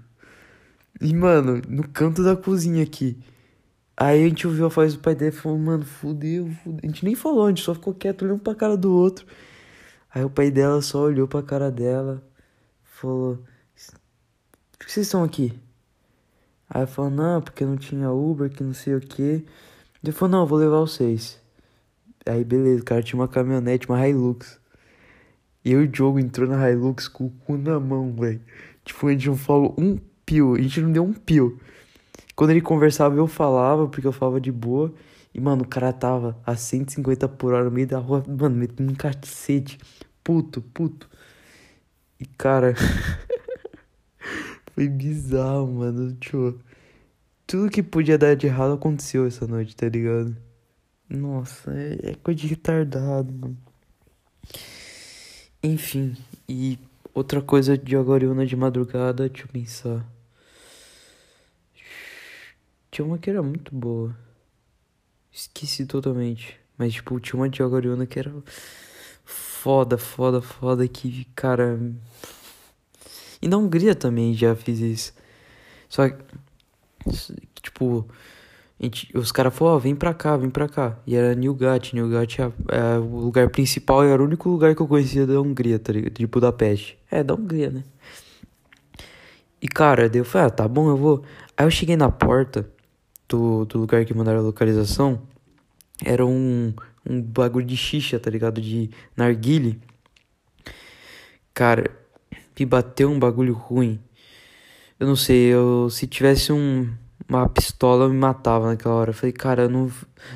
E, 1.01 1.13
mano, 1.13 1.61
no 1.67 1.87
canto 1.87 2.23
da 2.23 2.35
cozinha 2.35 2.83
aqui. 2.83 3.17
Aí 3.97 4.25
a 4.25 4.27
gente 4.29 4.45
ouviu 4.47 4.65
a 4.65 4.69
voz 4.69 4.93
do 4.93 4.99
pai 4.99 5.15
dele 5.15 5.31
falou, 5.31 5.57
mano, 5.57 5.85
fudeu, 5.85 6.49
fudeu. 6.63 6.79
A 6.83 6.87
gente 6.87 7.05
nem 7.05 7.15
falou, 7.15 7.45
a 7.45 7.49
gente 7.49 7.61
só 7.61 7.73
ficou 7.73 7.93
quieto 7.93 8.23
olhando 8.25 8.39
pra 8.39 8.53
cara 8.55 8.75
do 8.75 8.91
outro. 8.93 9.25
Aí 10.13 10.23
o 10.23 10.29
pai 10.29 10.51
dela 10.51 10.81
só 10.81 11.01
olhou 11.01 11.27
pra 11.27 11.41
cara 11.41 11.71
dela 11.71 12.23
falou: 13.05 13.43
Por 14.77 14.85
que 14.85 14.91
vocês 14.91 15.05
estão 15.05 15.23
aqui? 15.23 15.53
Aí 16.69 16.83
eu 16.83 16.87
falou: 16.87 17.11
Não, 17.11 17.41
porque 17.41 17.65
não 17.65 17.77
tinha 17.77 18.11
Uber, 18.11 18.49
que 18.49 18.63
não 18.63 18.73
sei 18.73 18.95
o 18.95 19.01
que. 19.01 19.45
Ele 20.03 20.11
falou: 20.11 20.31
Não, 20.39 20.47
vou 20.47 20.57
levar 20.57 20.79
vocês. 20.79 21.39
Aí 22.25 22.43
beleza, 22.43 22.81
o 22.81 22.85
cara 22.85 23.03
tinha 23.03 23.19
uma 23.19 23.27
caminhonete, 23.27 23.87
uma 23.87 24.07
Hilux. 24.07 24.59
E 25.63 25.71
eu 25.71 25.81
e 25.81 25.85
o 25.85 25.87
Diogo 25.87 26.19
entrou 26.19 26.47
na 26.47 26.69
Hilux 26.69 27.07
com 27.07 27.25
o 27.25 27.29
cu 27.29 27.57
na 27.57 27.79
mão, 27.79 28.13
velho. 28.13 28.41
Tipo, 28.83 29.07
a 29.07 29.11
gente 29.11 29.27
não 29.27 29.37
falou 29.37 29.75
um 29.77 29.97
pio, 30.25 30.55
a 30.55 30.61
gente 30.61 30.81
não 30.81 30.91
deu 30.91 31.03
um 31.03 31.13
pio. 31.13 31.59
Quando 32.35 32.49
ele 32.51 32.61
conversava, 32.61 33.15
eu 33.15 33.27
falava, 33.27 33.87
porque 33.87 34.05
eu 34.05 34.11
falava 34.11 34.41
de 34.41 34.51
boa. 34.51 34.93
E, 35.33 35.39
mano, 35.39 35.63
o 35.63 35.67
cara 35.67 35.93
tava 35.93 36.37
a 36.45 36.55
150 36.55 37.27
por 37.29 37.53
hora 37.53 37.65
no 37.65 37.71
meio 37.71 37.87
da 37.87 37.99
rua, 37.99 38.23
mano, 38.27 38.55
metendo 38.55 38.91
um 38.91 38.95
cacete. 38.95 39.77
Puto, 40.23 40.61
puto. 40.61 41.09
E 42.19 42.25
cara, 42.25 42.73
foi 44.73 44.87
bizarro, 44.87 45.67
mano. 45.67 46.13
Tipo, 46.15 46.59
tudo 47.47 47.69
que 47.69 47.83
podia 47.83 48.17
dar 48.17 48.35
de 48.35 48.47
errado 48.47 48.73
aconteceu 48.73 49.25
essa 49.25 49.45
noite, 49.45 49.75
tá 49.75 49.87
ligado? 49.87 50.35
Nossa, 51.09 51.71
é, 51.71 52.11
é 52.11 52.15
coisa 52.15 52.39
de 52.39 52.47
retardado, 52.47 53.31
mano. 53.31 53.57
Enfim, 55.61 56.15
e 56.47 56.77
outra 57.13 57.41
coisa 57.41 57.77
de 57.77 57.95
Agoriuna 57.95 58.45
de 58.45 58.55
madrugada, 58.55 59.27
deixa 59.27 59.45
eu 59.45 59.49
pensar. 59.49 60.14
Tinha 62.95 63.05
uma 63.05 63.17
que 63.17 63.29
era 63.29 63.43
muito 63.43 63.75
boa. 63.75 64.15
Esqueci 65.29 65.85
totalmente. 65.85 66.57
Mas, 66.77 66.93
tipo, 66.93 67.19
tinha 67.19 67.37
uma 67.37 67.49
de 67.49 67.61
Agoriuna 67.61 68.05
que 68.05 68.17
era 68.17 68.31
foda, 69.25 69.97
foda, 69.97 70.41
foda 70.41 70.87
que, 70.87 71.25
cara. 71.35 71.77
E 73.41 73.49
na 73.49 73.57
Hungria 73.57 73.93
também 73.95 74.33
já 74.33 74.55
fiz 74.55 74.79
isso. 74.79 75.13
Só 75.89 76.07
que, 76.07 76.23
tipo, 77.61 78.07
gente, 78.79 79.11
os 79.13 79.29
caras 79.29 79.53
falaram, 79.53 79.75
oh, 79.75 79.79
vem 79.81 79.93
pra 79.93 80.13
cá, 80.13 80.37
vem 80.37 80.49
pra 80.49 80.69
cá. 80.69 80.97
E 81.05 81.17
era 81.17 81.35
Newgat, 81.35 81.93
Newgat 81.93 82.41
é, 82.41 82.45
é, 82.45 82.97
o 82.97 83.17
lugar 83.17 83.49
principal 83.49 84.05
e 84.05 84.07
era 84.07 84.21
o 84.21 84.25
único 84.25 84.47
lugar 84.47 84.73
que 84.73 84.81
eu 84.81 84.87
conhecia 84.87 85.27
da 85.27 85.41
Hungria, 85.41 85.77
tá 85.79 85.91
ligado? 85.91 86.13
De 86.13 86.25
Budapeste. 86.25 86.97
É, 87.11 87.21
da 87.21 87.33
Hungria, 87.33 87.71
né? 87.71 87.83
E, 89.61 89.67
cara, 89.67 90.07
daí 90.07 90.21
eu 90.21 90.23
falei, 90.23 90.47
ah, 90.47 90.49
tá 90.49 90.65
bom, 90.65 90.87
eu 90.87 90.95
vou. 90.95 91.25
Aí 91.57 91.65
eu 91.65 91.71
cheguei 91.71 91.97
na 91.97 92.09
porta 92.09 92.73
do, 93.27 93.65
do 93.65 93.79
lugar 93.79 94.05
que 94.05 94.13
mandaram 94.13 94.39
a 94.39 94.43
localização. 94.43 95.21
Era 96.03 96.25
um, 96.25 96.73
um 97.05 97.21
bagulho 97.21 97.65
de 97.65 97.77
xixa, 97.77 98.19
tá 98.19 98.29
ligado? 98.29 98.61
De 98.61 98.89
narguile. 99.15 99.79
Cara, 101.53 101.89
me 102.59 102.65
bateu 102.65 103.09
um 103.09 103.19
bagulho 103.19 103.53
ruim. 103.53 103.99
Eu 104.99 105.07
não 105.07 105.15
sei, 105.15 105.53
eu 105.53 105.89
se 105.89 106.07
tivesse 106.07 106.51
um, 106.51 106.89
uma 107.27 107.49
pistola 107.49 108.05
eu 108.05 108.09
me 108.09 108.17
matava 108.17 108.67
naquela 108.67 108.95
hora. 108.95 109.09
Eu 109.11 109.13
falei, 109.13 109.33
cara, 109.33 109.63
eu 109.63 109.69
não, 109.69 109.91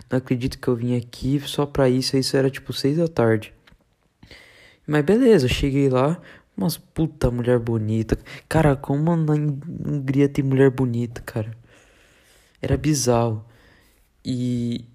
não 0.10 0.18
acredito 0.18 0.60
que 0.60 0.68
eu 0.68 0.76
vim 0.76 0.96
aqui 0.98 1.40
só 1.46 1.66
pra 1.66 1.90
isso. 1.90 2.18
Isso 2.18 2.36
era 2.38 2.50
tipo 2.50 2.74
seis 2.74 2.98
da 2.98 3.08
tarde. 3.08 3.54
Mas 4.88 5.04
beleza, 5.06 5.46
eu 5.46 5.50
cheguei 5.50 5.90
lá. 5.90 6.20
Umas 6.58 6.78
puta 6.78 7.32
mulher 7.32 7.60
bonita. 7.60 8.18
Cara, 8.50 8.76
como 8.76 9.16
na 9.16 9.34
Hungria 9.34 10.28
tem 10.28 10.44
mulher 10.44 10.70
bonita, 10.72 11.22
cara. 11.22 11.52
Era 12.62 12.78
bizarro. 12.78 13.46
E, 14.24 14.86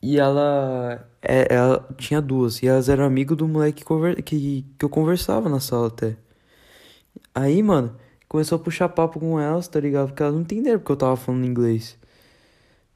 e 0.00 0.18
ela, 0.18 1.08
é, 1.20 1.54
ela 1.54 1.88
tinha 1.96 2.20
duas. 2.20 2.62
E 2.62 2.66
elas 2.66 2.88
eram 2.88 3.04
amigo 3.04 3.36
do 3.36 3.46
moleque 3.48 3.84
que, 4.24 4.66
que 4.78 4.84
eu 4.84 4.88
conversava 4.88 5.48
na 5.48 5.60
sala 5.60 5.88
até. 5.88 6.16
Aí, 7.34 7.62
mano, 7.62 7.96
começou 8.28 8.56
a 8.56 8.58
puxar 8.58 8.88
papo 8.88 9.20
com 9.20 9.38
elas, 9.40 9.68
tá 9.68 9.80
ligado? 9.80 10.08
Porque 10.08 10.22
elas 10.22 10.34
não 10.34 10.42
entenderam 10.42 10.78
porque 10.78 10.92
eu 10.92 10.96
tava 10.96 11.16
falando 11.16 11.44
inglês. 11.46 11.98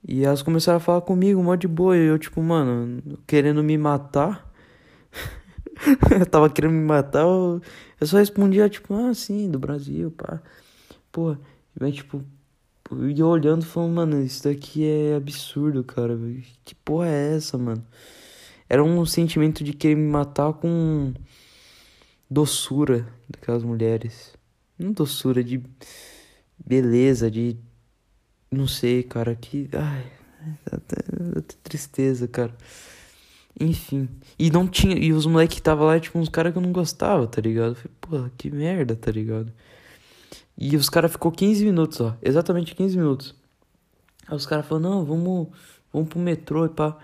E 0.06 0.24
elas 0.24 0.42
começaram 0.42 0.76
a 0.78 0.80
falar 0.80 1.00
comigo, 1.02 1.42
mó 1.42 1.54
de 1.56 1.68
boa. 1.68 1.96
E 1.96 2.06
eu, 2.06 2.18
tipo, 2.18 2.42
mano, 2.42 3.02
querendo 3.26 3.62
me 3.62 3.76
matar. 3.78 4.50
eu 6.18 6.26
tava 6.26 6.50
querendo 6.50 6.72
me 6.72 6.84
matar. 6.84 7.20
Eu, 7.22 7.60
eu 8.00 8.06
só 8.06 8.18
respondia, 8.18 8.68
tipo, 8.68 8.94
ah, 8.94 9.12
sim, 9.14 9.50
do 9.50 9.58
Brasil, 9.58 10.10
pá. 10.10 10.40
Pô, 11.12 11.36
mas, 11.78 11.94
tipo, 11.94 12.22
e 12.92 13.18
eu 13.18 13.26
olhando 13.26 13.64
falando, 13.64 13.94
mano, 13.94 14.22
isso 14.22 14.44
daqui 14.44 14.84
é 14.84 15.16
absurdo, 15.16 15.82
cara. 15.82 16.18
Que 16.64 16.74
porra 16.74 17.08
é 17.08 17.36
essa, 17.36 17.58
mano? 17.58 17.84
Era 18.68 18.82
um 18.82 19.04
sentimento 19.06 19.62
de 19.62 19.72
querer 19.72 19.96
me 19.96 20.08
matar 20.08 20.52
com 20.52 21.12
doçura 22.30 23.06
daquelas 23.28 23.62
mulheres. 23.62 24.34
Não 24.78 24.92
doçura, 24.92 25.42
de 25.42 25.62
beleza, 26.64 27.30
de. 27.30 27.56
Não 28.50 28.66
sei, 28.66 29.02
cara, 29.02 29.34
que. 29.34 29.68
Ai, 29.72 30.12
até, 30.70 30.96
tristeza, 31.62 32.28
cara. 32.28 32.54
Enfim. 33.58 34.08
E 34.38 34.50
não 34.50 34.68
tinha. 34.68 34.96
E 34.96 35.12
os 35.12 35.26
moleques 35.26 35.56
que 35.56 35.62
tava 35.62 35.84
lá, 35.84 35.98
tipo, 35.98 36.18
uns 36.18 36.28
caras 36.28 36.52
que 36.52 36.58
eu 36.58 36.62
não 36.62 36.72
gostava, 36.72 37.26
tá 37.26 37.40
ligado? 37.40 37.74
Falei, 37.74 37.92
porra, 38.00 38.32
que 38.36 38.50
merda, 38.50 38.94
tá 38.94 39.10
ligado? 39.10 39.52
E 40.56 40.76
os 40.76 40.88
caras 40.88 41.12
ficou 41.12 41.30
15 41.30 41.64
minutos, 41.64 42.00
ó. 42.00 42.16
Exatamente 42.22 42.74
15 42.74 42.96
minutos. 42.96 43.34
Aí 44.26 44.36
os 44.36 44.46
caras 44.46 44.66
falaram, 44.66 44.90
não, 44.90 45.04
vamos, 45.04 45.48
vamos 45.92 46.08
pro 46.08 46.18
metrô 46.18 46.64
e 46.64 46.68
pá. 46.68 46.96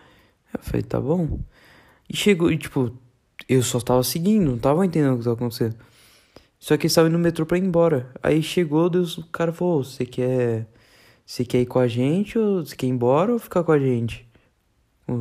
Eu 0.53 0.61
falei, 0.63 0.83
tá 0.83 1.01
bom. 1.01 1.39
E 2.09 2.17
chegou, 2.17 2.51
e 2.51 2.59
tipo, 2.59 2.97
eu 3.49 3.63
só 3.63 3.81
tava 3.81 4.03
seguindo, 4.03 4.51
não 4.51 4.59
tava 4.59 4.85
entendendo 4.85 5.15
o 5.15 5.19
que 5.19 5.25
tava 5.25 5.37
acontecendo. 5.37 5.77
Só 6.59 6.77
que 6.77 6.85
eles 6.85 6.93
estavam 6.93 7.09
indo 7.09 7.19
no 7.19 7.23
metrô 7.23 7.45
pra 7.45 7.59
ir 7.59 7.65
embora. 7.65 8.11
Aí 8.23 8.43
chegou, 8.43 8.89
Deus, 8.89 9.19
o 9.19 9.27
cara 9.27 9.53
falou, 9.53 9.85
você 9.85 10.07
quer. 10.07 10.69
Você 11.27 11.45
quer 11.45 11.61
ir 11.61 11.67
com 11.67 11.79
a 11.79 11.89
gente 11.89 12.39
ou 12.39 12.65
você 12.65 12.77
quer 12.77 12.87
ir 12.87 12.91
embora 12.91 13.33
ou 13.33 13.39
ficar 13.39 13.65
com 13.65 13.73
a 13.73 13.79
gente? 13.79 14.29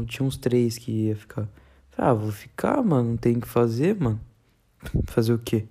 Tinha 0.07 0.25
uns 0.27 0.37
três 0.37 0.77
que 0.77 0.91
ia 1.07 1.15
ficar. 1.15 1.47
Ah, 1.97 2.13
vou 2.13 2.31
ficar, 2.31 2.81
mano, 2.83 3.11
não 3.11 3.17
tem 3.17 3.37
o 3.37 3.41
que 3.41 3.47
fazer, 3.47 3.95
mano. 3.99 4.19
Fazer 5.07 5.33
o 5.33 5.39
quê? 5.39 5.67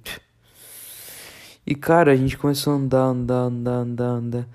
E, 1.71 1.75
cara, 1.77 2.11
a 2.13 2.17
gente 2.17 2.37
começou 2.37 2.73
a 2.73 2.77
andar, 2.77 3.05
andar, 3.05 3.43
andar, 3.45 3.73
andar, 3.77 4.09
andar. 4.09 4.49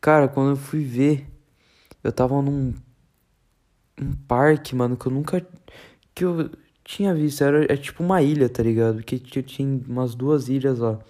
Cara, 0.00 0.28
quando 0.28 0.50
eu 0.50 0.56
fui 0.56 0.84
ver, 0.84 1.26
eu 2.04 2.12
tava 2.12 2.40
num 2.40 2.72
um 4.00 4.12
parque, 4.28 4.74
mano, 4.76 4.96
que 4.96 5.06
eu 5.06 5.12
nunca. 5.12 5.44
que 6.14 6.24
eu 6.24 6.50
tinha 6.84 7.14
visto. 7.14 7.42
Era 7.42 7.72
é 7.72 7.76
tipo 7.76 8.04
uma 8.04 8.22
ilha, 8.22 8.48
tá 8.48 8.62
ligado? 8.62 9.02
Que 9.02 9.18
tinha 9.18 9.82
umas 9.88 10.14
duas 10.14 10.48
ilhas 10.48 10.78
lá. 10.78 11.00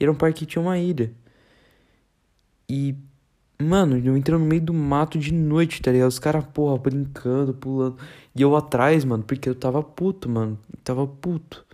E 0.00 0.04
era 0.04 0.12
um 0.12 0.16
parque 0.16 0.40
que 0.40 0.46
tinha 0.46 0.62
uma 0.62 0.78
ilha. 0.78 1.12
E. 2.68 2.96
Mano, 3.60 3.98
eu 3.98 4.16
entrei 4.16 4.38
no 4.38 4.44
meio 4.44 4.62
do 4.62 4.74
mato 4.74 5.18
de 5.18 5.32
noite, 5.32 5.82
tá 5.82 5.92
ligado? 5.92 6.08
Os 6.08 6.18
caras, 6.18 6.44
porra, 6.46 6.78
brincando, 6.78 7.54
pulando. 7.54 7.98
E 8.34 8.42
eu 8.42 8.56
atrás, 8.56 9.04
mano, 9.04 9.24
porque 9.24 9.48
eu 9.48 9.54
tava 9.54 9.82
puto, 9.82 10.28
mano. 10.28 10.58
Eu 10.72 10.80
tava 10.84 11.06
puto. 11.06 11.64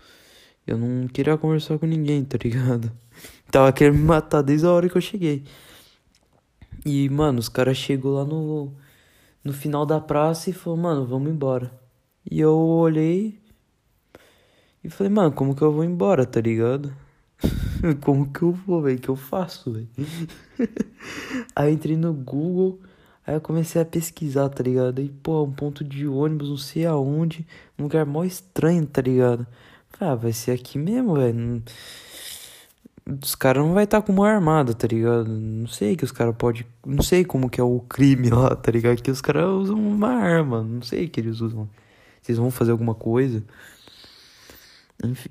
Eu 0.66 0.78
não 0.78 1.08
queria 1.08 1.36
conversar 1.38 1.78
com 1.78 1.86
ninguém, 1.86 2.24
tá 2.24 2.38
ligado? 2.42 2.92
Tava 3.54 3.72
querendo 3.72 3.98
me 3.98 4.02
matar 4.02 4.42
desde 4.42 4.66
a 4.66 4.72
hora 4.72 4.88
que 4.88 4.96
eu 4.96 5.00
cheguei. 5.00 5.44
E, 6.84 7.08
mano, 7.08 7.38
os 7.38 7.48
caras 7.48 7.76
chegou 7.76 8.14
lá 8.14 8.24
no, 8.24 8.72
no 9.44 9.52
final 9.52 9.86
da 9.86 10.00
praça 10.00 10.50
e 10.50 10.52
falou, 10.52 10.76
mano, 10.76 11.06
vamos 11.06 11.30
embora. 11.30 11.70
E 12.28 12.40
eu 12.40 12.52
olhei 12.52 13.38
e 14.82 14.90
falei, 14.90 15.12
mano, 15.12 15.30
como 15.30 15.54
que 15.54 15.62
eu 15.62 15.70
vou 15.70 15.84
embora, 15.84 16.26
tá 16.26 16.40
ligado? 16.40 16.92
como 18.02 18.32
que 18.32 18.42
eu 18.42 18.50
vou, 18.50 18.82
velho? 18.82 18.98
que 18.98 19.08
eu 19.08 19.14
faço, 19.14 19.70
velho? 19.70 19.88
aí 21.54 21.72
entrei 21.72 21.96
no 21.96 22.12
Google, 22.12 22.80
aí 23.24 23.36
eu 23.36 23.40
comecei 23.40 23.80
a 23.80 23.84
pesquisar, 23.84 24.48
tá 24.48 24.64
ligado? 24.64 24.98
Aí, 24.98 25.08
pô, 25.08 25.44
um 25.44 25.52
ponto 25.52 25.84
de 25.84 26.08
ônibus, 26.08 26.48
não 26.48 26.56
sei 26.56 26.86
aonde, 26.86 27.46
um 27.78 27.84
lugar 27.84 28.04
mó 28.04 28.24
estranho, 28.24 28.84
tá 28.84 29.00
ligado? 29.00 29.46
Falei, 29.90 30.12
ah, 30.12 30.16
vai 30.16 30.32
ser 30.32 30.50
aqui 30.50 30.76
mesmo, 30.76 31.14
velho. 31.14 31.62
Os 33.06 33.34
caras 33.34 33.62
não 33.62 33.74
vai 33.74 33.84
estar 33.84 34.00
tá 34.00 34.06
com 34.06 34.12
uma 34.12 34.28
armada, 34.28 34.72
tá 34.72 34.86
ligado? 34.86 35.28
Não 35.28 35.66
sei 35.66 35.94
que 35.94 36.04
os 36.04 36.12
caras 36.12 36.34
podem. 36.36 36.64
Não 36.86 37.02
sei 37.02 37.24
como 37.24 37.50
que 37.50 37.60
é 37.60 37.64
o 37.64 37.80
crime 37.80 38.30
lá, 38.30 38.54
tá 38.56 38.70
ligado? 38.72 39.02
Que 39.02 39.10
os 39.10 39.20
caras 39.20 39.46
usam 39.46 39.76
uma 39.76 40.08
arma. 40.08 40.62
Não 40.62 40.82
sei 40.82 41.08
que 41.08 41.20
eles 41.20 41.40
usam. 41.40 41.68
Vocês 42.22 42.38
vão 42.38 42.50
fazer 42.50 42.72
alguma 42.72 42.94
coisa. 42.94 43.44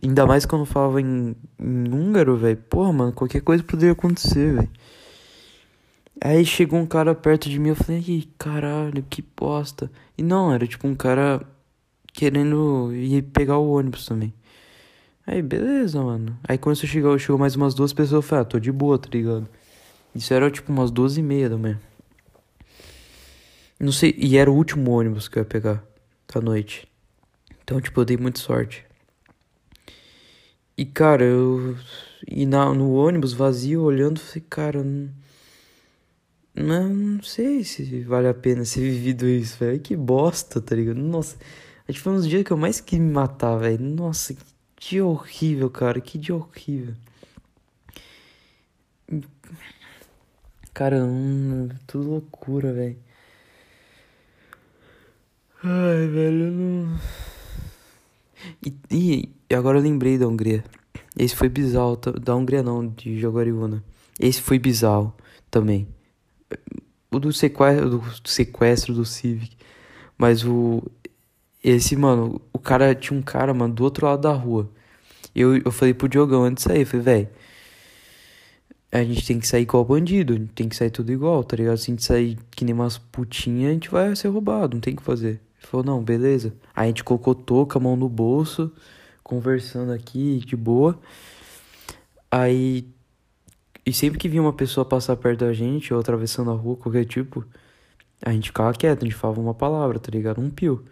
Ainda 0.04 0.26
mais 0.28 0.46
quando 0.46 0.66
falava 0.66 1.02
em, 1.02 1.36
em 1.60 1.94
húngaro, 1.94 2.38
velho. 2.38 2.58
Porra, 2.70 2.94
mano, 2.94 3.14
qualquer 3.14 3.42
coisa 3.42 3.64
poderia 3.64 3.94
acontecer, 3.94 4.54
velho. 4.54 4.70
Aí 6.22 6.46
chegou 6.46 6.80
um 6.80 6.86
cara 6.86 7.16
perto 7.16 7.50
de 7.50 7.60
mim, 7.60 7.70
eu 7.70 7.76
falei, 7.76 8.00
Ih, 8.00 8.30
caralho, 8.38 9.04
que 9.10 9.24
bosta. 9.36 9.92
E 10.18 10.24
não, 10.24 10.54
era 10.54 10.68
tipo 10.68 10.88
um 10.88 10.96
cara 10.96 11.42
querendo 12.14 12.94
ir 12.94 13.24
pegar 13.24 13.58
o 13.58 13.72
ônibus 13.72 14.06
também. 14.06 14.34
Aí, 15.26 15.42
beleza, 15.42 16.02
mano. 16.02 16.38
Aí 16.48 16.58
começou 16.58 16.86
a 16.86 16.90
chegar, 16.90 17.18
chegou 17.18 17.38
mais 17.38 17.56
umas 17.56 17.74
duas 17.74 17.94
pessoas, 17.94 18.12
eu 18.12 18.22
falei, 18.22 18.42
ah, 18.42 18.46
tô 18.46 18.60
de 18.60 18.72
boa, 18.72 19.00
tá 19.00 19.10
ligado? 19.12 19.48
Isso 20.14 20.34
era 20.34 20.52
tipo 20.52 20.72
umas 20.72 20.92
duas 20.92 21.18
e 21.18 21.24
meia 21.24 21.50
da 21.50 21.58
manhã. 21.58 21.80
Não 23.80 23.92
sei, 23.92 24.14
e 24.18 24.38
era 24.38 24.52
o 24.52 24.56
último 24.56 24.92
ônibus 24.92 25.28
que 25.28 25.38
eu 25.38 25.42
ia 25.42 25.46
pegar 25.46 25.84
da 26.34 26.42
noite. 26.42 26.88
Então, 27.64 27.80
tipo, 27.82 28.00
eu 28.02 28.06
dei 28.06 28.18
muita 28.18 28.40
sorte. 28.40 28.86
E, 30.78 30.86
cara, 30.86 31.24
eu. 31.24 31.78
E 32.28 32.46
na, 32.46 32.74
no 32.74 32.94
ônibus 32.94 33.34
vazio, 33.34 33.82
olhando, 33.84 34.20
falei, 34.20 34.44
cara. 34.50 34.84
Não, 36.56 36.90
não, 36.90 37.24
sei 37.24 37.64
se 37.64 38.02
vale 38.02 38.28
a 38.28 38.34
pena 38.34 38.64
ser 38.66 38.82
vivido 38.92 39.28
isso, 39.28 39.58
velho. 39.58 39.80
Que 39.80 39.96
bosta, 39.96 40.62
tá 40.62 40.76
ligado? 40.76 40.98
Nossa. 40.98 41.38
Acho 41.88 41.98
que 41.98 42.04
foi 42.04 42.14
um 42.14 42.18
dos 42.18 42.28
dias 42.28 42.44
que 42.44 42.52
eu 42.52 42.58
mais 42.58 42.80
quis 42.80 43.00
me 43.00 43.12
matar, 43.12 43.58
velho. 43.58 43.80
Nossa, 43.84 44.34
que 44.34 44.53
dia 44.90 45.06
horrível, 45.06 45.70
cara. 45.70 46.02
Que 46.02 46.18
dia 46.18 46.36
horrível. 46.36 46.96
Caramba, 50.74 51.76
tudo 51.86 52.10
loucura, 52.10 52.74
velho. 52.74 52.98
Ai, 55.64 56.08
velho, 56.08 56.46
eu 56.46 56.52
não. 56.52 57.00
E, 58.92 59.30
e 59.50 59.56
agora 59.56 59.78
eu 59.78 59.84
lembrei 59.84 60.18
da 60.18 60.28
Hungria. 60.28 60.64
Esse 61.18 61.36
foi 61.36 61.48
bizarro. 61.48 61.96
Da 61.96 62.36
Hungria 62.36 62.64
não, 62.64 62.88
de 62.88 63.20
Jaguariúna. 63.20 63.84
Esse 64.20 64.42
foi 64.42 64.60
bizarro 64.60 65.14
também. 65.50 65.88
O 67.12 67.20
do 67.20 67.32
sequestro, 67.32 67.90
do 67.90 68.30
sequestro 68.30 68.94
do 68.94 69.06
Civic. 69.06 69.56
Mas 70.18 70.44
o. 70.44 70.84
Esse, 71.64 71.96
mano, 71.96 72.42
o 72.52 72.60
cara 72.60 72.94
tinha 72.94 73.18
um 73.18 73.22
cara, 73.22 73.54
mano, 73.54 73.74
do 73.74 73.84
outro 73.84 74.06
lado 74.06 74.22
da 74.22 74.34
rua. 74.34 74.70
Eu, 75.34 75.58
eu 75.58 75.72
falei 75.72 75.94
pro 75.94 76.10
Diogão 76.10 76.44
antes 76.44 76.64
de 76.66 76.70
sair, 76.70 76.86
falei, 76.86 77.04
velho. 77.04 77.30
A 78.92 79.04
gente 79.04 79.26
tem 79.26 79.40
que 79.40 79.48
sair 79.48 79.64
igual 79.64 79.84
bandido, 79.84 80.34
a 80.34 80.38
gente 80.38 80.52
tem 80.54 80.70
que 80.70 80.76
sair 80.76 80.92
tudo 80.92 81.12
igual, 81.12 81.44
tá 81.44 81.56
ligado? 81.56 81.78
Se 81.78 81.90
a 81.90 81.94
gente 81.94 82.04
sair 82.04 82.38
que 82.52 82.64
nem 82.64 82.76
umas 82.76 82.98
putinhas, 82.98 83.72
a 83.72 83.74
gente 83.74 83.90
vai 83.90 84.16
ser 84.16 84.28
roubado, 84.28 84.76
não 84.76 84.82
tem 84.82 84.94
o 84.94 84.98
que 84.98 85.04
fazer. 85.04 85.30
Ele 85.30 85.68
falou, 85.68 85.86
não, 85.86 86.04
beleza. 86.04 86.54
Aí 86.76 86.86
a 86.86 86.88
gente 86.88 87.04
colocou 87.04 87.34
touca, 87.34 87.80
a 87.80 87.82
mão 87.82 87.96
no 87.96 88.08
bolso, 88.08 88.72
conversando 89.24 89.92
aqui, 89.92 90.40
de 90.46 90.56
boa. 90.56 91.00
Aí. 92.30 92.88
E 93.86 93.92
sempre 93.92 94.20
que 94.20 94.30
vinha 94.30 94.42
uma 94.42 94.54
pessoa 94.54 94.86
passar 94.86 95.16
perto 95.18 95.40
da 95.40 95.54
gente, 95.54 95.94
ou 95.94 96.00
atravessando 96.00 96.52
a 96.52 96.54
rua, 96.54 96.78
qualquer 96.78 97.06
tipo, 97.06 97.46
a 98.22 98.32
gente 98.32 98.50
ficava 98.50 98.74
quieto, 98.74 99.02
a 99.04 99.06
gente 99.06 99.16
falava 99.16 99.42
uma 99.42 99.54
palavra, 99.54 100.00
tá 100.00 100.12
ligado? 100.12 100.40
Um 100.40 100.50
pio. 100.50 100.86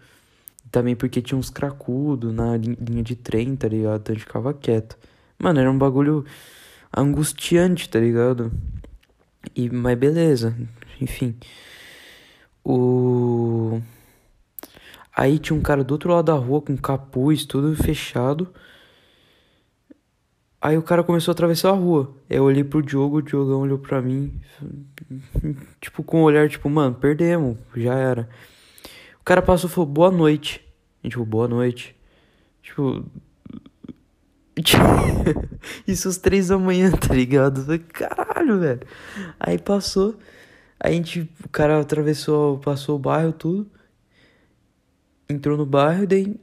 Também 0.72 0.96
porque 0.96 1.20
tinha 1.20 1.38
uns 1.38 1.50
cracudos 1.50 2.34
na 2.34 2.56
linha 2.56 3.02
de 3.02 3.14
trem, 3.14 3.54
tá 3.54 3.68
ligado? 3.68 4.00
Então 4.00 4.14
a 4.14 4.18
gente 4.18 4.26
ficava 4.26 4.54
quieto. 4.54 4.98
Mano, 5.38 5.60
era 5.60 5.70
um 5.70 5.76
bagulho 5.76 6.24
angustiante, 6.96 7.88
tá 7.90 8.00
ligado? 8.00 8.50
E, 9.54 9.68
mas 9.68 9.98
beleza, 9.98 10.56
enfim. 11.00 11.36
O. 12.64 13.80
Aí 15.14 15.38
tinha 15.38 15.58
um 15.58 15.62
cara 15.62 15.84
do 15.84 15.92
outro 15.92 16.10
lado 16.10 16.24
da 16.26 16.34
rua 16.34 16.62
com 16.62 16.76
capuz, 16.76 17.44
tudo 17.44 17.76
fechado. 17.76 18.48
Aí 20.58 20.78
o 20.78 20.82
cara 20.82 21.02
começou 21.02 21.32
a 21.32 21.34
atravessar 21.34 21.70
a 21.70 21.72
rua. 21.72 22.16
Eu 22.30 22.44
olhei 22.44 22.64
pro 22.64 22.82
Diogo, 22.82 23.18
o 23.18 23.22
Diogão 23.22 23.60
olhou 23.60 23.78
pra 23.78 24.00
mim. 24.00 24.40
Tipo, 25.80 26.02
com 26.02 26.20
um 26.20 26.22
olhar, 26.22 26.48
tipo, 26.48 26.70
mano, 26.70 26.94
perdemos, 26.94 27.58
já 27.76 27.94
era. 27.94 28.28
O 29.22 29.24
cara 29.24 29.40
passou 29.40 29.70
e 29.70 29.72
falou, 29.72 29.88
boa 29.88 30.10
noite. 30.10 30.60
E, 31.02 31.08
tipo, 31.08 31.24
boa 31.24 31.46
noite. 31.46 31.94
Tipo. 32.60 33.04
Isso 35.86 36.08
às 36.08 36.16
três 36.16 36.48
da 36.48 36.58
manhã, 36.58 36.90
tá 36.98 37.14
ligado? 37.14 37.64
Caralho, 37.92 38.58
velho. 38.58 38.80
Aí 39.38 39.58
passou. 39.58 40.18
A 40.78 40.90
gente. 40.90 41.20
O 41.44 41.48
cara 41.48 41.80
atravessou, 41.80 42.58
passou 42.58 42.96
o 42.96 42.98
bairro, 42.98 43.32
tudo. 43.32 43.70
Entrou 45.28 45.56
no 45.56 45.64
bairro, 45.64 46.06
daí. 46.06 46.36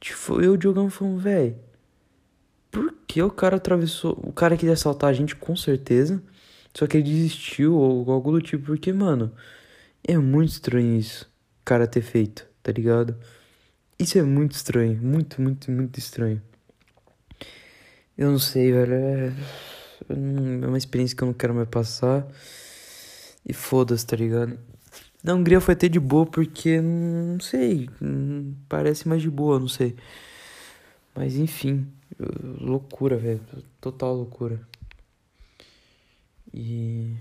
Tipo, 0.00 0.40
eu 0.40 0.44
e 0.44 0.48
o 0.48 0.56
Diogão 0.56 0.88
falamos, 0.88 1.22
velho. 1.22 1.56
Por 2.70 2.94
que 3.06 3.22
o 3.22 3.30
cara 3.30 3.56
atravessou? 3.56 4.18
O 4.22 4.32
cara 4.32 4.56
queria 4.56 4.74
assaltar 4.74 5.10
a 5.10 5.12
gente, 5.12 5.36
com 5.36 5.54
certeza. 5.54 6.22
Só 6.72 6.86
que 6.86 6.96
ele 6.96 7.04
desistiu 7.04 7.74
ou 7.74 8.10
algo 8.10 8.32
do 8.32 8.40
tipo. 8.40 8.64
Porque, 8.66 8.92
mano. 8.92 9.30
É 10.06 10.18
muito 10.18 10.50
estranho 10.50 10.96
isso 10.98 11.33
cara 11.64 11.86
ter 11.86 12.02
feito, 12.02 12.46
tá 12.62 12.72
ligado? 12.72 13.16
Isso 13.98 14.18
é 14.18 14.22
muito 14.22 14.52
estranho, 14.52 15.00
muito, 15.00 15.40
muito, 15.40 15.70
muito 15.70 15.98
estranho. 15.98 16.42
Eu 18.16 18.30
não 18.30 18.38
sei, 18.38 18.72
velho. 18.72 18.94
É, 18.94 19.32
é 20.08 20.66
uma 20.66 20.78
experiência 20.78 21.16
que 21.16 21.22
eu 21.22 21.26
não 21.26 21.34
quero 21.34 21.54
mais 21.54 21.68
passar. 21.68 22.26
E 23.46 23.52
foda-se, 23.52 24.06
tá 24.06 24.16
ligado? 24.16 24.58
Na 25.22 25.34
Hungria 25.34 25.60
foi 25.60 25.74
até 25.74 25.88
de 25.88 25.98
boa 25.98 26.26
porque, 26.26 26.80
não 26.80 27.40
sei, 27.40 27.88
parece 28.68 29.08
mais 29.08 29.22
de 29.22 29.30
boa, 29.30 29.58
não 29.58 29.68
sei. 29.68 29.96
Mas 31.14 31.36
enfim, 31.36 31.86
loucura, 32.60 33.16
velho. 33.16 33.40
Total 33.80 34.14
loucura. 34.14 34.60
E. 36.52 37.16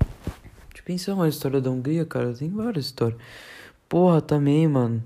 Deixa 0.00 0.78
eu 0.78 0.84
pensar 0.84 1.14
uma 1.14 1.28
história 1.28 1.60
da 1.60 1.70
Hungria, 1.70 2.06
cara. 2.06 2.32
Tem 2.34 2.50
várias 2.50 2.86
histórias. 2.86 3.20
Porra, 3.92 4.22
também, 4.22 4.66
mano. 4.66 5.04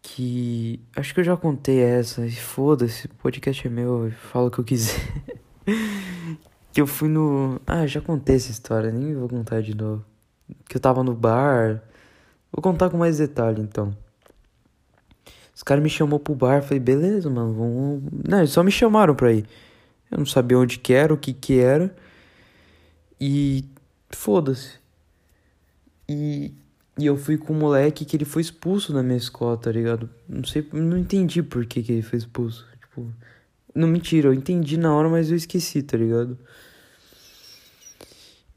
Que. 0.00 0.78
Acho 0.94 1.12
que 1.12 1.18
eu 1.18 1.24
já 1.24 1.36
contei 1.36 1.80
essa. 1.80 2.24
E 2.24 2.30
foda-se, 2.30 3.06
o 3.06 3.14
podcast 3.16 3.66
é 3.66 3.68
meu, 3.68 4.04
eu 4.06 4.12
falo 4.12 4.46
o 4.46 4.50
que 4.52 4.60
eu 4.60 4.64
quiser. 4.64 5.00
que 6.72 6.80
eu 6.80 6.86
fui 6.86 7.08
no. 7.08 7.60
Ah, 7.66 7.88
já 7.88 8.00
contei 8.00 8.36
essa 8.36 8.52
história, 8.52 8.92
nem 8.92 9.16
vou 9.16 9.28
contar 9.28 9.62
de 9.62 9.74
novo. 9.74 10.04
Que 10.68 10.76
eu 10.76 10.80
tava 10.80 11.02
no 11.02 11.12
bar. 11.12 11.82
Vou 12.52 12.62
contar 12.62 12.88
com 12.88 12.96
mais 12.96 13.18
detalhe 13.18 13.60
então. 13.60 13.96
Os 15.52 15.64
caras 15.64 15.82
me 15.82 15.90
chamou 15.90 16.20
pro 16.20 16.36
bar, 16.36 16.62
falei, 16.62 16.78
beleza, 16.78 17.28
mano, 17.28 17.52
vamos. 17.52 18.02
Não, 18.28 18.38
eles 18.38 18.52
só 18.52 18.62
me 18.62 18.70
chamaram 18.70 19.16
pra 19.16 19.32
ir. 19.32 19.44
Eu 20.08 20.18
não 20.18 20.26
sabia 20.26 20.56
onde 20.56 20.78
que 20.78 20.92
era, 20.92 21.12
o 21.12 21.18
que 21.18 21.32
que 21.32 21.58
era. 21.58 21.92
E. 23.20 23.64
Foda-se. 24.08 24.78
E 26.08 26.54
e 27.00 27.06
eu 27.06 27.16
fui 27.16 27.38
com 27.38 27.52
um 27.52 27.58
moleque 27.58 28.04
que 28.04 28.16
ele 28.16 28.24
foi 28.24 28.42
expulso 28.42 28.92
da 28.92 29.02
minha 29.02 29.16
escola, 29.16 29.56
tá 29.56 29.72
ligado? 29.72 30.08
Não 30.28 30.44
sei, 30.44 30.66
não 30.72 30.98
entendi 30.98 31.42
por 31.42 31.64
que, 31.66 31.82
que 31.82 31.92
ele 31.92 32.02
foi 32.02 32.18
expulso. 32.18 32.66
Tipo, 32.80 33.06
não 33.74 33.88
mentira, 33.88 34.28
eu 34.28 34.34
entendi 34.34 34.76
na 34.76 34.94
hora, 34.94 35.08
mas 35.08 35.30
eu 35.30 35.36
esqueci, 35.36 35.82
tá 35.82 35.96
ligado? 35.96 36.38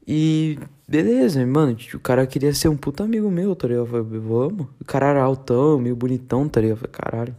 E 0.06 0.58
beleza, 0.86 1.44
mano, 1.46 1.76
o 1.94 1.98
cara 1.98 2.26
queria 2.26 2.52
ser 2.52 2.68
um 2.68 2.76
puta 2.76 3.04
amigo 3.04 3.30
meu, 3.30 3.56
tá 3.56 3.66
ligado? 3.66 3.86
Eu 3.86 4.04
falei, 4.04 4.20
vamos. 4.20 4.66
O 4.80 4.84
cara 4.84 5.06
era 5.06 5.22
altão, 5.22 5.78
meio 5.78 5.96
bonitão, 5.96 6.48
tá 6.48 6.60
ligado? 6.60 6.76
Eu 6.76 6.88
falei, 6.88 6.92
caralho. 6.92 7.36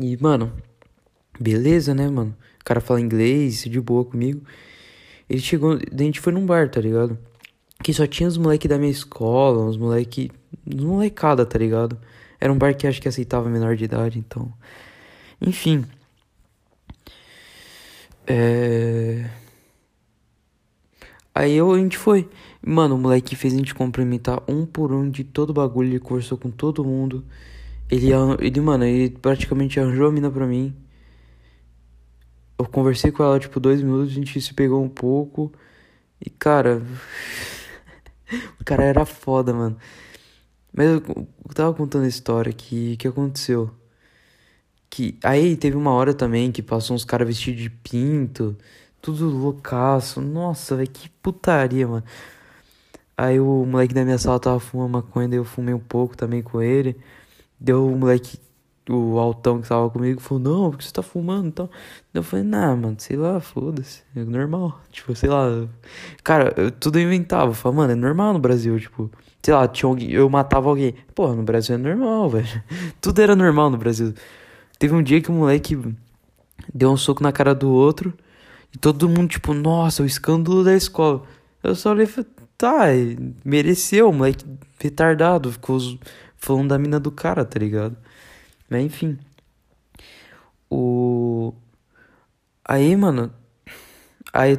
E, 0.00 0.16
mano, 0.22 0.52
beleza, 1.40 1.94
né, 1.94 2.08
mano? 2.08 2.36
O 2.60 2.64
cara 2.64 2.80
fala 2.80 3.00
inglês, 3.00 3.64
de 3.64 3.80
boa 3.80 4.04
comigo. 4.04 4.42
Ele 5.28 5.40
chegou, 5.40 5.72
a 5.74 6.02
gente 6.02 6.20
foi 6.20 6.32
num 6.32 6.46
bar, 6.46 6.70
tá 6.70 6.80
ligado? 6.80 7.18
Que 7.82 7.92
só 7.92 8.06
tinha 8.06 8.28
os 8.28 8.36
moleque 8.38 8.68
da 8.68 8.78
minha 8.78 8.90
escola, 8.90 9.64
uns 9.64 9.76
moleque. 9.76 10.30
Uns 10.66 10.84
molecada, 10.84 11.44
tá 11.44 11.58
ligado? 11.58 11.98
Era 12.40 12.52
um 12.52 12.58
bar 12.58 12.74
que 12.76 12.86
acho 12.86 13.00
que 13.00 13.08
aceitava 13.08 13.48
menor 13.48 13.76
de 13.76 13.84
idade, 13.84 14.18
então. 14.18 14.52
Enfim. 15.40 15.84
É. 18.26 19.28
Aí 21.34 21.54
eu, 21.54 21.72
a 21.72 21.78
gente 21.78 21.96
foi. 21.96 22.28
Mano, 22.64 22.94
o 22.96 22.98
moleque 22.98 23.34
fez 23.34 23.54
a 23.54 23.56
gente 23.56 23.74
cumprimentar 23.74 24.42
um 24.48 24.66
por 24.66 24.92
um 24.92 25.10
de 25.10 25.24
todo 25.24 25.52
bagulho. 25.52 25.88
Ele 25.90 25.98
conversou 25.98 26.38
com 26.38 26.50
todo 26.50 26.84
mundo. 26.84 27.24
Ele, 27.90 28.08
ele, 28.40 28.60
mano, 28.60 28.84
ele 28.84 29.10
praticamente 29.10 29.78
arranjou 29.80 30.08
a 30.08 30.12
mina 30.12 30.30
pra 30.30 30.46
mim. 30.46 30.74
Eu 32.58 32.66
conversei 32.66 33.10
com 33.10 33.22
ela, 33.22 33.38
tipo, 33.40 33.58
dois 33.58 33.82
minutos, 33.82 34.12
a 34.12 34.14
gente 34.14 34.40
se 34.40 34.54
pegou 34.54 34.82
um 34.82 34.88
pouco. 34.88 35.52
E, 36.24 36.30
cara. 36.30 36.82
o 38.60 38.64
cara 38.64 38.84
era 38.84 39.04
foda, 39.04 39.52
mano. 39.52 39.76
Mas 40.72 40.86
eu, 40.88 41.02
eu 41.16 41.54
tava 41.54 41.74
contando 41.74 42.04
a 42.04 42.08
história 42.08 42.52
que, 42.52 42.96
que 42.96 43.06
aconteceu. 43.08 43.70
Que 44.90 45.18
aí 45.22 45.56
teve 45.56 45.76
uma 45.76 45.90
hora 45.92 46.12
também 46.14 46.52
que 46.52 46.62
passou 46.62 46.94
uns 46.94 47.04
caras 47.04 47.26
vestidos 47.26 47.62
de 47.62 47.70
pinto, 47.70 48.56
tudo 49.00 49.28
loucaço. 49.28 50.20
Nossa, 50.20 50.76
velho, 50.76 50.90
que 50.90 51.08
putaria, 51.08 51.86
mano. 51.88 52.04
Aí 53.16 53.38
o 53.40 53.64
moleque 53.66 53.94
da 53.94 54.04
minha 54.04 54.18
sala 54.18 54.40
tava 54.40 54.60
fumando 54.60 54.90
maconha, 54.92 55.28
daí 55.28 55.38
eu 55.38 55.44
fumei 55.44 55.74
um 55.74 55.78
pouco 55.78 56.16
também 56.16 56.42
com 56.42 56.60
ele. 56.62 56.96
Deu 57.60 57.86
o 57.86 57.96
moleque, 57.96 58.38
o 58.88 59.18
altão 59.18 59.60
que 59.60 59.68
tava 59.68 59.88
comigo, 59.90 60.20
falou, 60.20 60.42
não, 60.42 60.70
porque 60.70 60.84
você 60.84 60.92
tá 60.92 61.02
fumando 61.02 61.48
e 61.48 61.52
tal. 61.52 61.70
Eu 62.12 62.22
falei, 62.22 62.44
nah, 62.44 62.74
mano, 62.74 62.96
sei 62.98 63.16
lá, 63.16 63.40
foda-se, 63.40 64.02
é 64.16 64.24
normal. 64.24 64.80
Tipo, 64.90 65.14
sei 65.14 65.28
lá. 65.30 65.68
Cara, 66.24 66.52
eu 66.56 66.70
tudo 66.70 66.98
inventava. 66.98 67.50
Eu 67.50 67.54
falava, 67.54 67.82
mano, 67.82 67.92
é 67.92 67.96
normal 67.96 68.32
no 68.32 68.38
Brasil, 68.38 68.78
tipo. 68.80 69.10
Sei 69.42 69.52
lá, 69.54 69.66
tinha 69.66 69.88
alguém, 69.88 70.10
eu 70.10 70.28
matava 70.28 70.68
alguém. 70.68 70.94
Pô, 71.14 71.32
no 71.34 71.42
Brasil 71.42 71.74
é 71.74 71.78
normal, 71.78 72.30
velho. 72.30 72.62
Tudo 73.00 73.20
era 73.20 73.36
normal 73.36 73.70
no 73.70 73.78
Brasil. 73.78 74.14
Teve 74.78 74.94
um 74.94 75.02
dia 75.02 75.20
que 75.20 75.30
o 75.30 75.32
moleque 75.32 75.78
deu 76.74 76.90
um 76.90 76.96
soco 76.96 77.22
na 77.22 77.32
cara 77.32 77.54
do 77.54 77.70
outro. 77.70 78.12
E 78.74 78.78
todo 78.78 79.08
mundo, 79.08 79.28
tipo, 79.28 79.54
nossa, 79.54 80.02
o 80.02 80.06
escândalo 80.06 80.64
da 80.64 80.74
escola. 80.74 81.22
Eu 81.62 81.74
só 81.74 81.90
olhei 81.90 82.04
e 82.04 82.08
falei, 82.08 82.30
tá, 82.58 82.86
mereceu, 83.44 84.12
moleque 84.12 84.44
retardado. 84.78 85.52
Ficou 85.52 85.78
falando 86.36 86.68
da 86.68 86.78
mina 86.78 86.98
do 86.98 87.10
cara, 87.10 87.44
tá 87.44 87.58
ligado? 87.58 87.96
Mas 88.72 88.84
enfim. 88.86 89.18
O. 90.70 91.52
Aí, 92.64 92.96
mano. 92.96 93.30
Aí 94.32 94.58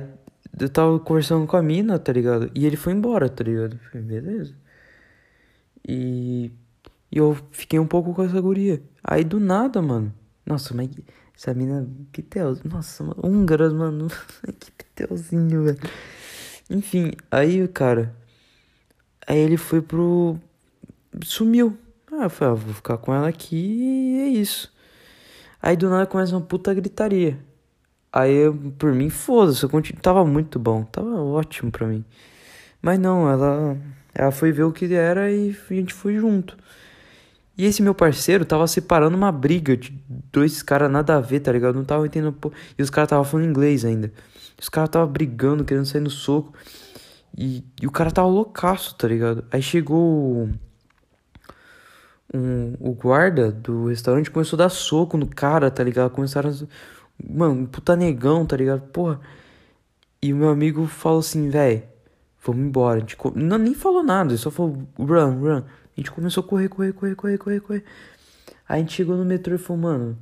eu 0.59 0.69
tava 0.69 0.99
conversando 0.99 1.47
com 1.47 1.57
a 1.57 1.63
mina, 1.63 1.97
tá 1.97 2.13
ligado? 2.13 2.51
E 2.53 2.63
ele 2.67 2.77
foi 2.77 2.93
embora, 2.93 3.27
tá 3.27 3.43
ligado? 3.43 3.79
Falei, 3.91 4.05
beleza. 4.05 4.55
E, 5.87 6.51
e 7.11 7.17
eu 7.17 7.35
fiquei 7.51 7.79
um 7.79 7.87
pouco 7.87 8.13
com 8.13 8.23
essa 8.23 8.39
guria. 8.39 8.83
Aí 9.03 9.23
do 9.23 9.39
nada, 9.39 9.81
mano. 9.81 10.13
Nossa, 10.45 10.75
mas 10.75 10.91
essa 11.35 11.51
mina, 11.55 11.89
que 12.11 12.21
tel. 12.21 12.55
Nossa, 12.65 13.03
mano, 13.03 13.19
húngaras, 13.23 13.73
mano. 13.73 14.09
que 14.77 14.85
telzinho, 14.93 15.63
velho. 15.63 15.79
Enfim, 16.69 17.13
aí, 17.31 17.67
cara. 17.67 18.15
Aí 19.25 19.39
ele 19.39 19.57
foi 19.57 19.81
pro. 19.81 20.37
Sumiu. 21.23 21.79
Ah, 22.19 22.25
eu 22.25 22.29
falei, 22.29 22.53
ah, 22.53 22.57
vou 22.57 22.73
ficar 22.73 22.97
com 22.97 23.13
ela 23.13 23.27
aqui 23.27 23.55
e 23.55 24.21
é 24.21 24.27
isso. 24.27 24.71
Aí 25.61 25.75
do 25.75 25.89
nada 25.89 26.05
começa 26.05 26.35
uma 26.35 26.41
puta 26.45 26.73
gritaria. 26.73 27.39
Aí 28.11 28.33
eu, 28.33 28.53
por 28.77 28.93
mim, 28.93 29.09
foda-se, 29.09 29.63
eu 29.63 29.69
continuo. 29.69 30.01
Tava 30.01 30.25
muito 30.25 30.59
bom, 30.59 30.83
tava 30.83 31.21
ótimo 31.21 31.71
pra 31.71 31.87
mim. 31.87 32.05
Mas 32.81 32.99
não, 32.99 33.29
ela 33.29 33.77
ela 34.13 34.31
foi 34.31 34.51
ver 34.51 34.63
o 34.63 34.71
que 34.71 34.93
era 34.93 35.31
e 35.31 35.55
a 35.69 35.73
gente 35.73 35.93
foi 35.93 36.15
junto. 36.17 36.55
E 37.57 37.65
esse 37.65 37.81
meu 37.81 37.95
parceiro 37.95 38.45
tava 38.45 38.67
separando 38.67 39.15
uma 39.15 39.31
briga 39.31 39.75
de 39.77 39.91
dois 40.31 40.63
caras 40.63 40.91
nada 40.91 41.15
a 41.17 41.21
ver, 41.21 41.39
tá 41.39 41.51
ligado? 41.51 41.75
Não 41.75 41.85
tava 41.85 42.05
entendendo. 42.05 42.35
E 42.77 42.81
os 42.81 42.89
caras 42.89 43.09
tava 43.09 43.23
falando 43.23 43.49
inglês 43.49 43.85
ainda. 43.85 44.11
Os 44.59 44.69
caras 44.69 44.89
tava 44.89 45.05
brigando, 45.07 45.63
querendo 45.63 45.85
sair 45.85 46.01
no 46.01 46.09
soco. 46.09 46.53
E, 47.37 47.63
e 47.81 47.87
o 47.87 47.91
cara 47.91 48.11
tava 48.11 48.27
loucaço, 48.27 48.95
tá 48.95 49.07
ligado? 49.07 49.45
Aí 49.51 49.61
chegou 49.61 50.49
um, 52.33 52.75
o 52.79 52.93
guarda 52.93 53.51
do 53.51 53.87
restaurante 53.87 54.31
começou 54.31 54.57
a 54.57 54.63
dar 54.63 54.69
soco 54.69 55.17
no 55.17 55.27
cara, 55.27 55.69
tá 55.71 55.83
ligado? 55.83 56.11
Começaram 56.11 56.49
a. 56.49 56.53
Mano, 57.23 57.61
um 57.61 57.65
puta 57.65 57.95
negão, 57.95 58.45
tá 58.45 58.57
ligado? 58.57 58.81
Porra. 58.89 59.19
E 60.21 60.33
o 60.33 60.37
meu 60.37 60.49
amigo 60.49 60.87
falou 60.87 61.19
assim, 61.19 61.49
velho 61.49 61.83
Vamos 62.45 62.65
embora. 62.65 62.97
A 62.97 62.99
gente 62.99 63.17
não, 63.35 63.57
nem 63.57 63.73
falou 63.73 64.03
nada, 64.03 64.35
só 64.37 64.51
falou 64.51 64.85
run, 64.97 65.39
run. 65.39 65.57
A 65.59 65.63
gente 65.95 66.11
começou 66.11 66.43
a 66.43 66.47
correr, 66.47 66.67
correr, 66.67 66.91
correr, 66.93 67.15
correr, 67.15 67.37
correr, 67.37 67.59
correr. 67.61 67.83
Aí 68.67 68.77
a 68.77 68.79
gente 68.79 68.93
chegou 68.93 69.15
no 69.15 69.23
metrô 69.25 69.55
e 69.55 69.57
falou, 69.57 69.81
mano, 69.81 70.17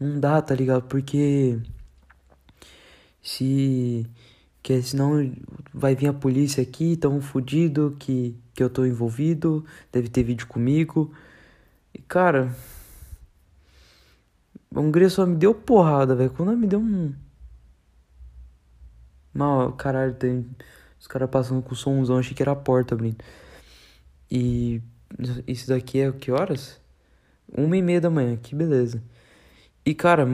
não 0.00 0.20
dá, 0.20 0.40
tá 0.40 0.54
ligado? 0.54 0.84
Porque 0.84 1.58
se 3.22 4.06
que 4.62 4.82
senão 4.82 5.32
vai 5.72 5.94
vir 5.94 6.08
a 6.08 6.12
polícia 6.12 6.62
aqui, 6.62 6.96
tão 6.96 7.20
fudido 7.20 7.96
que 7.98 8.36
que 8.54 8.62
eu 8.62 8.70
tô 8.70 8.86
envolvido, 8.86 9.64
deve 9.92 10.08
ter 10.08 10.22
vídeo 10.22 10.46
comigo. 10.46 11.12
E 11.96 12.02
cara, 12.02 12.54
a 14.74 14.78
Hungria 14.78 15.08
só 15.08 15.24
me 15.24 15.34
deu 15.34 15.54
porrada, 15.54 16.14
velho. 16.14 16.28
Quando 16.28 16.50
ela 16.50 16.58
me 16.58 16.66
deu 16.66 16.78
um 16.78 17.14
mal, 19.32 19.72
caralho, 19.72 20.12
tem 20.12 20.46
os 21.00 21.06
caras 21.06 21.30
passando 21.30 21.62
com 21.62 21.72
o 21.72 21.76
somzão, 21.76 22.18
achei 22.18 22.34
que 22.34 22.42
era 22.42 22.52
a 22.52 22.56
porta 22.56 22.94
abrindo. 22.94 23.16
E 24.30 24.82
isso 25.46 25.68
daqui 25.68 26.00
é 26.00 26.12
que 26.12 26.30
horas? 26.30 26.78
Uma 27.50 27.78
e 27.78 27.80
meia 27.80 28.00
da 28.02 28.10
manhã, 28.10 28.36
que 28.36 28.54
beleza. 28.54 29.02
E 29.82 29.94
cara, 29.94 30.28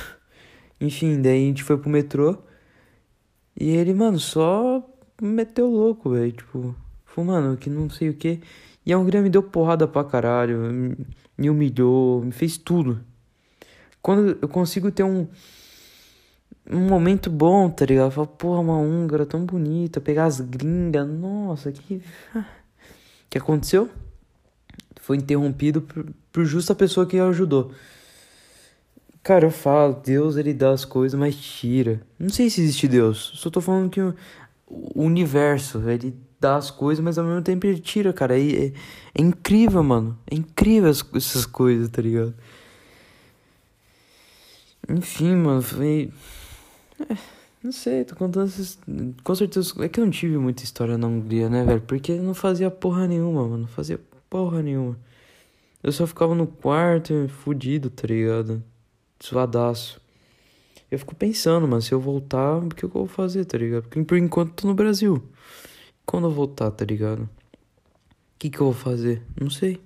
enfim, 0.80 1.20
daí 1.20 1.44
a 1.44 1.46
gente 1.48 1.62
foi 1.62 1.76
pro 1.76 1.90
metrô. 1.90 2.38
E 3.54 3.68
ele, 3.68 3.92
mano, 3.92 4.18
só 4.18 4.82
meteu 5.20 5.68
louco, 5.68 6.08
velho. 6.08 6.32
Tipo, 6.32 6.74
falou, 7.04 7.32
mano, 7.32 7.56
que 7.58 7.68
não 7.68 7.90
sei 7.90 8.08
o 8.08 8.14
que. 8.14 8.40
E 8.86 8.92
a 8.92 8.98
Hungria 8.98 9.20
me 9.20 9.28
deu 9.28 9.42
porrada 9.42 9.86
pra 9.86 10.04
caralho. 10.04 10.96
Me 11.36 11.50
humilhou, 11.50 12.22
me 12.22 12.32
fez 12.32 12.56
tudo. 12.56 13.00
Quando 14.00 14.38
eu 14.40 14.48
consigo 14.48 14.90
ter 14.90 15.02
um 15.02 15.26
um 16.70 16.80
momento 16.80 17.30
bom, 17.30 17.70
tá 17.70 17.84
ligado? 17.84 18.10
Fala, 18.10 18.26
porra, 18.26 18.60
uma 18.60 18.78
húngara 18.78 19.24
tão 19.24 19.44
bonita, 19.44 20.00
pegar 20.00 20.24
as 20.24 20.40
gringas, 20.40 21.08
nossa, 21.08 21.70
que. 21.70 22.02
que 23.30 23.38
aconteceu? 23.38 23.88
Foi 25.00 25.16
interrompido 25.16 25.82
por, 25.82 26.06
por 26.32 26.44
justa 26.44 26.74
pessoa 26.74 27.06
que 27.06 27.18
ajudou. 27.18 27.72
Cara, 29.22 29.46
eu 29.46 29.50
falo, 29.50 30.00
Deus 30.04 30.36
ele 30.36 30.52
dá 30.52 30.70
as 30.70 30.84
coisas, 30.84 31.18
mas 31.18 31.36
tira. 31.36 32.00
Não 32.18 32.28
sei 32.28 32.50
se 32.50 32.60
existe 32.60 32.88
Deus, 32.88 33.32
só 33.34 33.50
tô 33.50 33.60
falando 33.60 33.90
que 33.90 34.00
o, 34.00 34.14
o 34.66 35.02
universo, 35.02 35.88
ele 35.88 36.14
dá 36.40 36.56
as 36.56 36.70
coisas, 36.70 37.02
mas 37.02 37.18
ao 37.18 37.24
mesmo 37.24 37.42
tempo 37.42 37.66
ele 37.66 37.78
tira, 37.78 38.12
cara. 38.12 38.38
É, 38.38 38.66
é, 38.66 38.72
é 39.14 39.22
incrível, 39.22 39.82
mano. 39.82 40.18
É 40.30 40.34
incrível 40.34 40.90
as, 40.90 41.04
essas 41.14 41.46
coisas, 41.46 41.88
tá 41.88 42.02
ligado? 42.02 42.34
Enfim, 44.88 45.34
mano, 45.34 45.62
foi. 45.62 46.12
É, 47.00 47.16
não 47.62 47.72
sei, 47.72 48.04
tô 48.04 48.14
contando 48.14 48.46
essas... 48.46 48.78
Com 49.24 49.34
certeza. 49.34 49.74
É 49.80 49.88
que 49.88 49.98
eu 49.98 50.04
não 50.04 50.12
tive 50.12 50.38
muita 50.38 50.62
história 50.62 50.96
na 50.96 51.06
Hungria, 51.06 51.48
né, 51.48 51.64
velho? 51.64 51.80
Porque 51.80 52.14
não 52.14 52.34
fazia 52.34 52.70
porra 52.70 53.06
nenhuma, 53.06 53.42
mano. 53.42 53.58
Não 53.58 53.68
fazia 53.68 53.98
porra 54.30 54.62
nenhuma. 54.62 54.96
Eu 55.82 55.92
só 55.92 56.06
ficava 56.06 56.34
no 56.34 56.46
quarto, 56.46 57.28
fudido, 57.28 57.90
tá 57.90 58.06
ligado? 58.06 58.62
Suadaço. 59.20 60.00
Eu 60.90 60.98
fico 60.98 61.14
pensando, 61.14 61.66
mano, 61.66 61.82
se 61.82 61.92
eu 61.92 62.00
voltar, 62.00 62.58
o 62.58 62.68
que 62.68 62.84
eu 62.84 62.88
vou 62.88 63.06
fazer, 63.06 63.44
tá 63.44 63.58
ligado? 63.58 63.82
Porque 63.82 64.02
por 64.04 64.16
enquanto 64.16 64.52
tô 64.52 64.68
no 64.68 64.74
Brasil. 64.74 65.22
Quando 66.06 66.28
eu 66.28 66.30
voltar, 66.30 66.70
tá 66.70 66.84
ligado? 66.84 67.22
O 67.24 67.28
que 68.38 68.48
que 68.48 68.60
eu 68.60 68.66
vou 68.66 68.72
fazer? 68.72 69.22
Não 69.38 69.50
sei. 69.50 69.80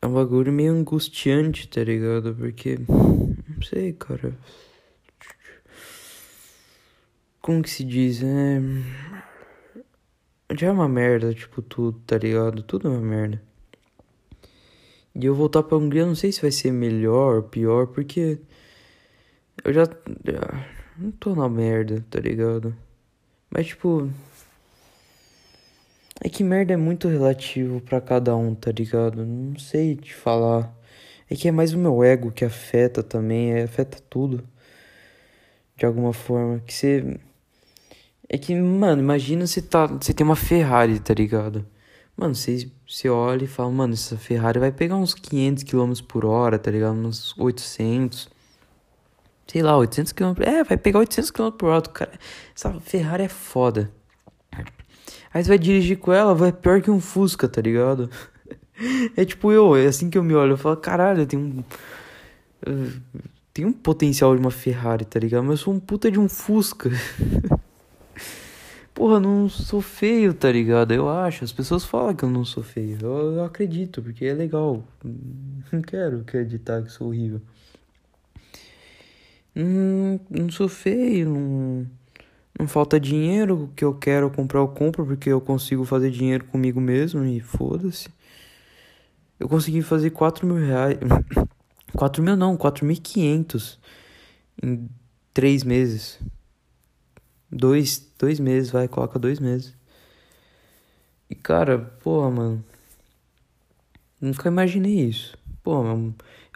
É 0.00 0.06
um 0.06 0.14
bagulho 0.14 0.52
meio 0.52 0.72
angustiante, 0.72 1.66
tá 1.66 1.82
ligado? 1.82 2.34
Porque. 2.34 2.78
Não 2.78 3.62
sei, 3.62 3.92
cara. 3.92 4.38
Como 7.40 7.60
que 7.60 7.70
se 7.70 7.82
diz? 7.82 8.22
É. 8.22 8.60
Já 10.56 10.68
é 10.68 10.70
uma 10.70 10.88
merda, 10.88 11.34
tipo, 11.34 11.60
tudo, 11.60 11.98
tá 12.06 12.16
ligado? 12.16 12.62
Tudo 12.62 12.86
é 12.86 12.90
uma 12.90 13.00
merda. 13.00 13.42
E 15.14 15.26
eu 15.26 15.34
voltar 15.34 15.62
pra 15.64 15.76
Hungria, 15.76 16.06
não 16.06 16.14
sei 16.14 16.30
se 16.30 16.40
vai 16.40 16.52
ser 16.52 16.70
melhor 16.72 17.42
pior, 17.42 17.88
porque. 17.88 18.38
Eu 19.64 19.72
já. 19.72 19.84
Não 20.96 21.10
tô 21.10 21.34
na 21.34 21.48
merda, 21.48 22.04
tá 22.08 22.20
ligado? 22.20 22.76
Mas, 23.52 23.66
tipo. 23.66 24.10
É 26.24 26.28
que 26.28 26.42
merda 26.44 26.72
é 26.72 26.76
muito 26.76 27.08
relativo 27.08 27.80
para 27.80 28.00
cada 28.00 28.34
um, 28.36 28.54
tá 28.54 28.70
ligado? 28.70 29.26
Não 29.26 29.58
sei 29.58 29.96
te 29.96 30.14
falar. 30.14 30.72
É 31.28 31.34
que 31.34 31.48
é 31.48 31.52
mais 31.52 31.74
o 31.74 31.78
meu 31.78 32.02
ego 32.04 32.30
que 32.30 32.44
afeta 32.44 33.02
também, 33.02 33.52
é, 33.52 33.64
afeta 33.64 33.98
tudo. 34.08 34.42
De 35.76 35.84
alguma 35.84 36.12
forma. 36.12 36.60
Que 36.60 36.72
você. 36.72 37.20
É 38.28 38.38
que, 38.38 38.54
mano, 38.54 39.02
imagina 39.02 39.46
você 39.46 39.60
tá. 39.60 39.86
Você 39.86 40.14
tem 40.14 40.24
uma 40.24 40.36
Ferrari, 40.36 41.00
tá 41.00 41.12
ligado? 41.12 41.66
Mano, 42.16 42.34
você, 42.34 42.70
você 42.86 43.08
olha 43.08 43.44
e 43.44 43.48
fala, 43.48 43.70
mano, 43.70 43.94
essa 43.94 44.16
Ferrari 44.16 44.58
vai 44.58 44.70
pegar 44.72 44.96
uns 44.96 45.14
500 45.14 45.64
km 45.64 45.92
por 46.06 46.24
hora, 46.24 46.58
tá 46.58 46.70
ligado? 46.70 46.94
Uns 46.94 47.36
800. 47.38 48.28
Sei 49.46 49.62
lá, 49.62 49.76
800 49.76 50.12
km. 50.12 50.34
É, 50.40 50.64
vai 50.64 50.76
pegar 50.76 51.00
800 51.00 51.30
km 51.30 51.50
por 51.50 51.68
hora. 51.68 51.82
Cara, 51.82 52.12
essa 52.54 52.72
Ferrari 52.80 53.24
é 53.24 53.28
foda. 53.28 53.90
Aí 55.34 55.42
você 55.42 55.48
vai 55.48 55.58
dirigir 55.58 55.98
com 55.98 56.12
ela, 56.12 56.34
vai 56.34 56.52
pior 56.52 56.82
que 56.82 56.90
um 56.90 57.00
Fusca, 57.00 57.48
tá 57.48 57.60
ligado? 57.60 58.10
É 59.16 59.24
tipo 59.24 59.52
eu, 59.52 59.76
é 59.76 59.86
assim 59.86 60.10
que 60.10 60.18
eu 60.18 60.24
me 60.24 60.34
olho, 60.34 60.54
eu 60.54 60.56
falo, 60.56 60.76
caralho, 60.76 61.24
tenho 61.24 61.42
um. 61.42 61.64
Tenho 63.54 63.68
um 63.68 63.72
potencial 63.72 64.34
de 64.34 64.40
uma 64.40 64.50
Ferrari, 64.50 65.04
tá 65.04 65.20
ligado? 65.20 65.44
Mas 65.44 65.60
eu 65.60 65.64
sou 65.64 65.74
um 65.74 65.78
puta 65.78 66.10
de 66.10 66.18
um 66.18 66.28
Fusca. 66.28 66.90
Porra, 68.92 69.20
não 69.20 69.48
sou 69.48 69.80
feio, 69.80 70.34
tá 70.34 70.50
ligado? 70.50 70.92
Eu 70.92 71.08
acho. 71.08 71.44
As 71.44 71.52
pessoas 71.52 71.84
falam 71.84 72.14
que 72.14 72.24
eu 72.24 72.30
não 72.30 72.44
sou 72.44 72.62
feio. 72.62 72.98
Eu, 73.00 73.36
eu 73.36 73.44
acredito, 73.44 74.02
porque 74.02 74.24
é 74.24 74.34
legal. 74.34 74.82
Não 75.70 75.82
quero 75.82 76.20
acreditar 76.20 76.82
que 76.82 76.90
sou 76.90 77.08
horrível. 77.08 77.40
Não, 79.54 80.18
não 80.30 80.50
sou 80.50 80.68
feio, 80.68 81.28
não, 81.28 81.86
não 82.58 82.66
falta 82.66 82.98
dinheiro. 82.98 83.64
O 83.64 83.68
que 83.68 83.84
eu 83.84 83.94
quero 83.94 84.30
comprar, 84.30 84.60
eu 84.60 84.68
compro, 84.68 85.04
porque 85.04 85.30
eu 85.30 85.40
consigo 85.40 85.84
fazer 85.84 86.10
dinheiro 86.10 86.44
comigo 86.46 86.80
mesmo 86.80 87.24
e 87.24 87.40
foda-se. 87.40 88.08
Eu 89.38 89.48
consegui 89.48 89.82
fazer 89.82 90.10
4 90.10 90.46
mil 90.46 90.56
reais. 90.56 90.98
4 91.94 92.22
mil 92.22 92.36
não, 92.36 92.56
4.500 92.56 93.78
em 94.62 94.88
3 95.34 95.64
meses. 95.64 96.18
Dois, 97.50 98.10
dois 98.18 98.40
meses, 98.40 98.70
vai, 98.70 98.88
coloca 98.88 99.18
dois 99.18 99.38
meses. 99.38 99.74
E 101.28 101.34
cara, 101.34 101.78
porra, 102.02 102.30
mano. 102.30 102.64
Nunca 104.20 104.48
imaginei 104.48 105.00
isso. 105.00 105.36
Pô, 105.62 105.82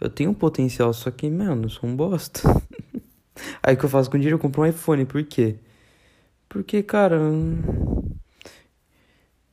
eu 0.01 0.09
tenho 0.09 0.31
um 0.31 0.33
potencial, 0.33 0.93
só 0.93 1.11
que, 1.11 1.29
mano, 1.29 1.65
eu 1.65 1.69
sou 1.69 1.89
um 1.89 1.95
bosta. 1.95 2.41
Aí 3.61 3.75
o 3.75 3.77
que 3.77 3.85
eu 3.85 3.89
faço 3.89 4.09
com 4.09 4.17
dinheiro? 4.17 4.35
Eu 4.35 4.41
compro 4.41 4.61
um 4.61 4.65
iPhone. 4.65 5.05
Por 5.05 5.23
quê? 5.23 5.55
Porque, 6.49 6.83
cara. 6.83 7.17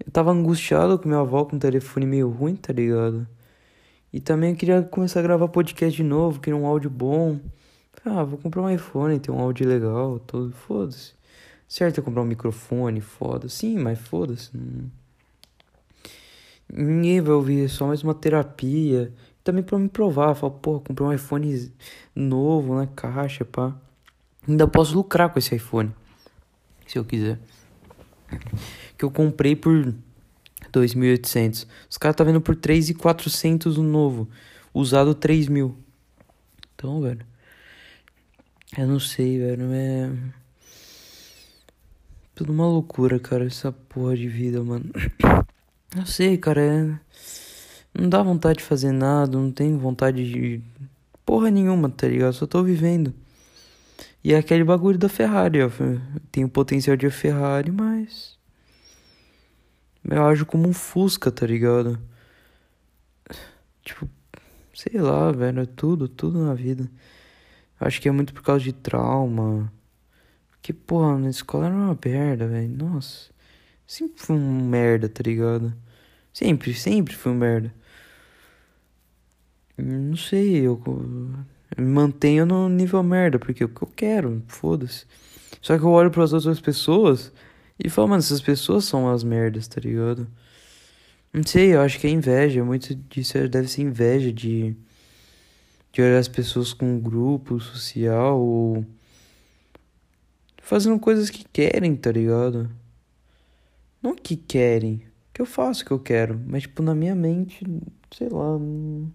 Eu 0.04 0.12
tava 0.12 0.30
angustiado 0.30 0.98
com 0.98 1.08
minha 1.08 1.20
avó 1.20 1.44
com 1.44 1.56
um 1.56 1.58
telefone 1.58 2.06
meio 2.06 2.28
ruim, 2.28 2.56
tá 2.56 2.72
ligado? 2.72 3.26
E 4.12 4.20
também 4.20 4.50
eu 4.50 4.56
queria 4.56 4.82
começar 4.82 5.20
a 5.20 5.22
gravar 5.22 5.48
podcast 5.48 5.96
de 5.96 6.04
novo, 6.04 6.40
queria 6.40 6.56
um 6.56 6.66
áudio 6.66 6.90
bom. 6.90 7.40
Ah, 8.04 8.22
vou 8.22 8.38
comprar 8.38 8.62
um 8.62 8.70
iPhone, 8.70 9.18
ter 9.18 9.30
um 9.30 9.40
áudio 9.40 9.66
legal, 9.66 10.18
todo. 10.20 10.52
Foda-se. 10.52 11.14
Certo 11.66 12.00
é 12.00 12.02
comprar 12.02 12.22
um 12.22 12.26
microfone, 12.26 13.00
foda. 13.00 13.48
Sim, 13.48 13.78
mas 13.78 13.98
foda-se. 13.98 14.50
Ninguém 16.72 17.20
vai 17.20 17.34
ouvir, 17.34 17.64
é 17.64 17.68
só 17.68 17.86
mais 17.86 18.02
uma 18.02 18.14
terapia 18.14 19.12
também 19.44 19.62
para 19.62 19.78
me 19.78 19.88
provar, 19.88 20.34
falar, 20.34 20.54
pô, 20.54 20.80
comprei 20.80 21.06
um 21.06 21.12
iPhone 21.12 21.72
novo 22.16 22.74
na 22.74 22.86
caixa, 22.86 23.44
pá. 23.44 23.76
Ainda 24.48 24.66
posso 24.66 24.94
lucrar 24.94 25.30
com 25.30 25.38
esse 25.38 25.54
iPhone, 25.54 25.94
se 26.86 26.98
eu 26.98 27.04
quiser. 27.04 27.38
Que 28.96 29.04
eu 29.04 29.10
comprei 29.10 29.54
por 29.54 29.94
2.800. 30.72 31.66
Os 31.88 31.98
caras 31.98 32.16
tá 32.16 32.24
vendo 32.24 32.40
por 32.40 32.56
3.400 32.56 33.76
o 33.76 33.82
novo, 33.82 34.28
usado 34.72 35.14
3.000. 35.14 35.74
Então, 36.74 37.00
velho, 37.00 37.24
eu 38.76 38.86
não 38.86 38.98
sei, 38.98 39.38
velho, 39.38 39.72
é 39.72 40.10
tudo 42.34 42.52
uma 42.52 42.66
loucura, 42.66 43.20
cara, 43.20 43.44
essa 43.44 43.70
porra 43.70 44.16
de 44.16 44.26
vida, 44.26 44.62
mano. 44.62 44.90
Eu 45.96 46.04
sei, 46.04 46.36
cara, 46.36 46.60
é 46.60 47.00
não 47.94 48.08
dá 48.08 48.22
vontade 48.22 48.58
de 48.58 48.64
fazer 48.64 48.92
nada, 48.92 49.38
não 49.38 49.52
tenho 49.52 49.78
vontade 49.78 50.28
de 50.30 50.60
porra 51.24 51.50
nenhuma, 51.50 51.88
tá 51.88 52.08
ligado? 52.08 52.32
Só 52.32 52.46
tô 52.46 52.62
vivendo. 52.62 53.14
E 54.22 54.32
é 54.32 54.38
aquele 54.38 54.64
bagulho 54.64 54.98
da 54.98 55.08
Ferrari, 55.08 55.62
ó. 55.62 55.70
Tenho 56.32 56.48
potencial 56.48 56.96
de 56.96 57.08
Ferrari, 57.10 57.70
mas. 57.70 58.38
Eu 60.02 60.26
ajo 60.26 60.44
como 60.46 60.68
um 60.68 60.72
Fusca, 60.72 61.30
tá 61.30 61.46
ligado? 61.46 61.98
Tipo, 63.82 64.08
sei 64.74 65.00
lá, 65.00 65.30
velho. 65.30 65.60
É 65.60 65.66
tudo, 65.66 66.08
tudo 66.08 66.38
na 66.44 66.54
vida. 66.54 66.90
Acho 67.78 68.00
que 68.00 68.08
é 68.08 68.12
muito 68.12 68.32
por 68.34 68.42
causa 68.42 68.64
de 68.64 68.72
trauma. 68.72 69.72
Porque, 70.50 70.72
porra, 70.72 71.18
na 71.18 71.30
escola 71.30 71.66
era 71.66 71.74
uma 71.74 71.98
merda, 72.02 72.48
velho. 72.48 72.68
Nossa. 72.68 73.30
Sempre 73.86 74.22
fui 74.22 74.36
um 74.36 74.66
merda, 74.66 75.08
tá 75.08 75.22
ligado? 75.22 75.74
Sempre, 76.32 76.74
sempre 76.74 77.14
fui 77.14 77.32
um 77.32 77.36
merda. 77.36 77.72
Não 79.76 80.16
sei, 80.16 80.58
eu, 80.58 80.80
eu 80.86 81.84
me 81.84 81.90
mantenho 81.90 82.46
no 82.46 82.68
nível 82.68 83.02
merda, 83.02 83.38
porque 83.38 83.62
é 83.62 83.66
o 83.66 83.68
que 83.68 83.82
eu 83.82 83.88
quero, 83.88 84.42
foda-se. 84.46 85.04
Só 85.60 85.76
que 85.76 85.84
eu 85.84 85.90
olho 85.90 86.10
para 86.10 86.22
as 86.22 86.32
outras 86.32 86.60
pessoas 86.60 87.32
e 87.78 87.88
falo, 87.88 88.08
mano, 88.08 88.20
essas 88.20 88.40
pessoas 88.40 88.84
são 88.84 89.10
as 89.10 89.24
merdas, 89.24 89.66
tá 89.66 89.80
ligado? 89.80 90.28
Não 91.32 91.42
sei, 91.44 91.74
eu 91.74 91.80
acho 91.80 91.98
que 91.98 92.06
é 92.06 92.10
inveja, 92.10 92.64
muito 92.64 92.94
disso 92.94 93.48
deve 93.48 93.66
ser 93.68 93.82
inveja 93.82 94.32
de, 94.32 94.76
de 95.92 96.02
olhar 96.02 96.18
as 96.18 96.28
pessoas 96.28 96.72
com 96.72 96.86
um 96.86 97.00
grupo 97.00 97.58
social 97.58 98.40
ou 98.40 98.86
fazendo 100.62 100.98
coisas 101.00 101.30
que 101.30 101.44
querem, 101.52 101.96
tá 101.96 102.12
ligado? 102.12 102.70
Não 104.00 104.14
que 104.14 104.36
querem, 104.36 105.02
que 105.32 105.42
eu 105.42 105.46
faço 105.46 105.82
o 105.82 105.86
que 105.86 105.90
eu 105.92 105.98
quero, 105.98 106.40
mas 106.46 106.62
tipo, 106.62 106.82
na 106.82 106.94
minha 106.94 107.14
mente, 107.14 107.64
sei 108.16 108.28
lá. 108.28 108.58
Não 108.58 109.10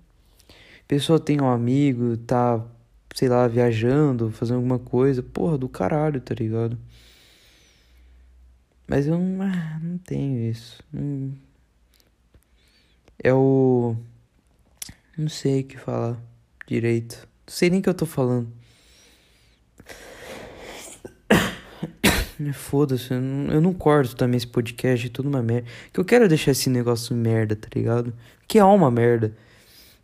pessoa 0.89 1.19
tem 1.19 1.39
um 1.39 1.47
amigo, 1.47 2.17
tá, 2.17 2.65
sei 3.13 3.29
lá, 3.29 3.47
viajando, 3.47 4.31
fazendo 4.31 4.55
alguma 4.55 4.79
coisa, 4.79 5.21
porra, 5.21 5.55
do 5.55 5.69
caralho, 5.69 6.19
tá 6.19 6.33
ligado? 6.33 6.77
Mas 8.87 9.05
eu 9.05 9.19
não, 9.19 9.43
ah, 9.43 9.79
não 9.83 9.99
tenho 9.99 10.49
isso. 10.49 10.83
É 13.23 13.31
o. 13.31 13.95
Não 15.15 15.29
sei 15.29 15.61
o 15.61 15.63
que 15.63 15.77
falar 15.77 16.17
direito. 16.65 17.27
Não 17.45 17.53
sei 17.53 17.69
nem 17.69 17.81
o 17.81 17.83
que 17.83 17.89
eu 17.89 17.93
tô 17.93 18.07
falando. 18.07 18.51
Foda-se, 22.53 23.13
eu, 23.13 23.21
não, 23.21 23.53
eu 23.53 23.61
não 23.61 23.73
corto 23.75 24.15
também 24.15 24.37
esse 24.37 24.47
podcast, 24.47 25.05
é 25.05 25.09
tudo 25.11 25.29
uma 25.29 25.43
merda. 25.43 25.67
Que 25.93 25.99
eu 25.99 26.05
quero 26.05 26.27
deixar 26.27 26.51
esse 26.51 26.67
negócio 26.67 27.15
merda, 27.15 27.55
tá 27.55 27.67
ligado? 27.75 28.11
Que 28.47 28.57
é 28.57 28.63
uma 28.63 28.89
merda. 28.89 29.37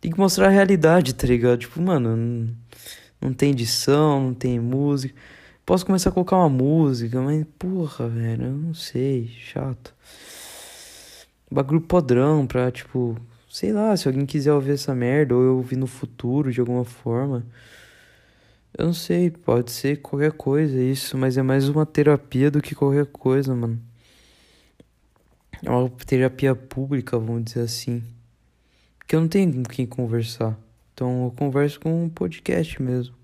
Tem 0.00 0.10
que 0.10 0.18
mostrar 0.18 0.48
a 0.48 0.50
realidade, 0.50 1.14
tá 1.14 1.26
ligado? 1.26 1.60
Tipo, 1.60 1.80
mano, 1.80 2.16
não, 2.16 2.48
não 3.20 3.32
tem 3.32 3.50
edição, 3.50 4.22
não 4.22 4.34
tem 4.34 4.60
música. 4.60 5.14
Posso 5.64 5.84
começar 5.84 6.10
a 6.10 6.12
colocar 6.12 6.36
uma 6.36 6.48
música, 6.48 7.20
mas 7.20 7.44
porra, 7.58 8.08
velho, 8.08 8.44
eu 8.44 8.52
não 8.52 8.74
sei, 8.74 9.28
chato. 9.28 9.94
Bagulho 11.50 11.80
podrão 11.80 12.46
pra, 12.46 12.70
tipo, 12.70 13.16
sei 13.48 13.72
lá, 13.72 13.96
se 13.96 14.06
alguém 14.06 14.26
quiser 14.26 14.52
ouvir 14.52 14.72
essa 14.72 14.94
merda 14.94 15.34
ou 15.34 15.42
eu 15.42 15.56
ouvir 15.56 15.76
no 15.76 15.86
futuro 15.86 16.52
de 16.52 16.60
alguma 16.60 16.84
forma. 16.84 17.44
Eu 18.78 18.86
não 18.86 18.92
sei, 18.92 19.30
pode 19.30 19.72
ser 19.72 19.96
qualquer 20.02 20.32
coisa 20.32 20.80
isso, 20.80 21.16
mas 21.16 21.38
é 21.38 21.42
mais 21.42 21.68
uma 21.68 21.86
terapia 21.86 22.50
do 22.50 22.60
que 22.60 22.74
qualquer 22.74 23.06
coisa, 23.06 23.54
mano. 23.54 23.80
É 25.64 25.70
uma 25.70 25.88
terapia 25.90 26.54
pública, 26.54 27.18
vamos 27.18 27.44
dizer 27.44 27.60
assim 27.62 28.02
que 29.06 29.14
eu 29.14 29.20
não 29.20 29.28
tenho 29.28 29.52
com 29.52 29.62
quem 29.62 29.86
conversar. 29.86 30.58
Então 30.92 31.26
eu 31.26 31.30
converso 31.36 31.78
com 31.78 32.04
um 32.04 32.08
podcast 32.08 32.82
mesmo. 32.82 33.14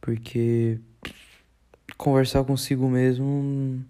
Porque 0.00 0.78
conversar 1.96 2.44
consigo 2.44 2.88
mesmo 2.88 3.84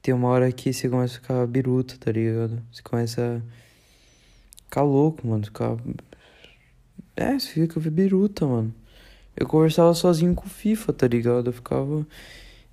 tem 0.00 0.14
uma 0.14 0.28
hora 0.28 0.50
que 0.50 0.72
você 0.72 0.88
começa 0.88 1.18
a 1.18 1.20
ficar 1.20 1.46
biruta, 1.46 1.96
tá 1.98 2.10
ligado? 2.10 2.62
Você 2.72 2.82
começa 2.82 3.36
a 3.36 4.64
ficar 4.64 4.82
louco, 4.82 5.26
mano. 5.26 5.44
Ficar. 5.44 5.76
É, 7.14 7.38
você 7.38 7.48
fica 7.48 7.78
biruta, 7.80 8.46
mano. 8.46 8.74
Eu 9.36 9.46
conversava 9.46 9.92
sozinho 9.92 10.34
com 10.34 10.46
o 10.46 10.48
FIFA, 10.48 10.92
tá 10.92 11.06
ligado? 11.06 11.48
Eu 11.48 11.52
ficava. 11.52 12.06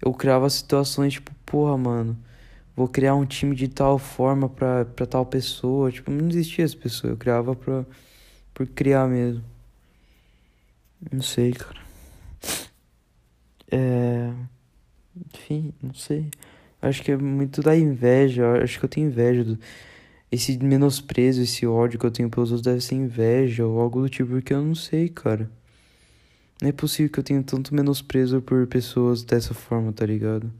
Eu 0.02 0.13
criava 0.13 0.49
situações 0.49 1.13
tipo, 1.13 1.32
porra, 1.45 1.78
mano 1.78 2.18
vou 2.76 2.88
criar 2.88 3.15
um 3.15 3.26
time 3.26 3.55
de 3.55 3.67
tal 3.67 3.97
forma 3.99 4.49
pra, 4.49 4.86
tal 5.09 5.26
pessoa. 5.26 5.91
Tipo, 5.91 6.11
não 6.11 6.28
existia 6.30 6.65
essa 6.65 6.78
pessoa, 6.78 7.13
eu 7.13 7.17
criava 7.17 7.55
pra, 7.55 7.86
por 8.53 8.67
criar 8.67 9.07
mesmo. 9.07 9.43
Não 11.11 11.21
sei, 11.21 11.51
cara. 11.53 11.82
É. 13.71 14.32
Enfim, 15.34 15.74
não 15.82 15.93
sei. 15.93 16.30
Acho 16.82 17.01
que 17.03 17.11
é 17.11 17.17
muito 17.17 17.61
da 17.61 17.76
inveja. 17.76 18.63
Acho 18.63 18.80
que 18.80 18.86
eu 18.86 18.89
tenho 18.89 19.07
inveja 19.07 19.43
do. 19.43 19.59
Esse 20.32 20.57
menosprezo, 20.57 21.41
esse 21.41 21.65
ódio 21.67 21.99
que 21.99 22.05
eu 22.05 22.11
tenho 22.11 22.30
pelos 22.30 22.51
outros 22.51 22.65
deve 22.65 22.82
ser 22.82 22.95
inveja 22.95 23.65
ou 23.65 23.80
algo 23.80 24.01
do 24.01 24.09
tipo, 24.09 24.32
porque 24.32 24.53
eu 24.53 24.63
não 24.63 24.76
sei, 24.76 25.07
cara. 25.09 25.49
Não 26.61 26.69
é 26.69 26.71
possível 26.71 27.11
que 27.11 27.19
eu 27.19 27.24
tenha 27.24 27.43
tanto 27.43 27.76
menosprezo 27.76 28.41
por 28.41 28.65
pessoas 28.67 29.24
dessa 29.24 29.53
forma, 29.53 29.93
tá 29.93 30.05
ligado? 30.05 30.51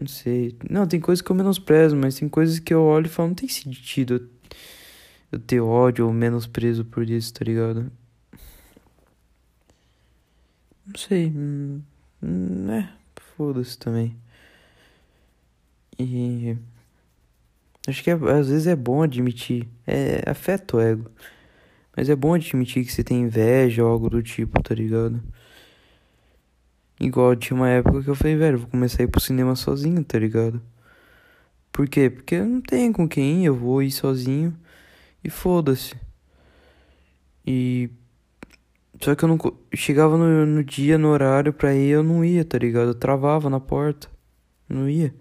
Não 0.00 0.06
sei. 0.06 0.56
Não, 0.70 0.86
tem 0.86 0.98
coisas 0.98 1.20
que 1.20 1.30
eu 1.30 1.36
menosprezo, 1.36 1.94
mas 1.94 2.18
tem 2.18 2.26
coisas 2.26 2.58
que 2.58 2.72
eu 2.72 2.82
olho 2.82 3.04
e 3.04 3.10
falo, 3.10 3.28
não 3.28 3.34
tem 3.34 3.48
sentido 3.50 4.30
eu 5.30 5.38
ter 5.38 5.60
ódio 5.60 6.06
ou 6.06 6.12
menosprezo 6.12 6.86
por 6.86 7.08
isso, 7.08 7.34
tá 7.34 7.44
ligado? 7.44 7.92
Não 10.86 10.94
sei. 10.96 11.26
Hum, 11.26 11.82
hum, 12.22 12.70
é, 12.72 12.88
foda-se 13.36 13.76
também. 13.76 14.16
E. 15.98 16.56
Acho 17.86 18.02
que 18.02 18.10
é, 18.10 18.14
às 18.14 18.48
vezes 18.48 18.66
é 18.66 18.76
bom 18.76 19.02
admitir. 19.02 19.68
É, 19.86 20.22
afeta 20.26 20.78
o 20.78 20.80
ego. 20.80 21.10
Mas 21.94 22.08
é 22.08 22.16
bom 22.16 22.32
admitir 22.32 22.86
que 22.86 22.92
você 22.92 23.04
tem 23.04 23.20
inveja 23.20 23.84
ou 23.84 23.90
algo 23.90 24.08
do 24.08 24.22
tipo, 24.22 24.62
tá 24.62 24.74
ligado? 24.74 25.22
Igual 27.00 27.34
tinha 27.34 27.56
uma 27.56 27.68
época 27.68 28.02
que 28.02 28.10
eu 28.10 28.14
falei, 28.14 28.36
velho, 28.36 28.58
vou 28.58 28.68
começar 28.68 29.02
a 29.02 29.04
ir 29.04 29.08
pro 29.08 29.20
cinema 29.20 29.56
sozinho, 29.56 30.04
tá 30.04 30.18
ligado? 30.18 30.60
Por 31.72 31.88
quê? 31.88 32.10
Porque 32.10 32.34
eu 32.34 32.44
não 32.44 32.60
tenho 32.60 32.92
com 32.92 33.08
quem 33.08 33.42
ir, 33.42 33.46
eu 33.46 33.54
vou 33.56 33.82
ir 33.82 33.90
sozinho 33.90 34.54
e 35.24 35.30
foda-se. 35.30 35.94
E. 37.46 37.88
Só 39.00 39.14
que 39.14 39.24
eu 39.24 39.28
não. 39.28 39.38
Chegava 39.74 40.18
no, 40.18 40.44
no 40.44 40.62
dia, 40.62 40.98
no 40.98 41.08
horário 41.08 41.52
pra 41.54 41.74
ir, 41.74 41.90
eu 41.90 42.02
não 42.02 42.24
ia, 42.24 42.44
tá 42.44 42.58
ligado? 42.58 42.88
Eu 42.88 42.94
travava 42.94 43.48
na 43.48 43.60
porta. 43.60 44.08
Não 44.68 44.88
ia. 44.88 45.14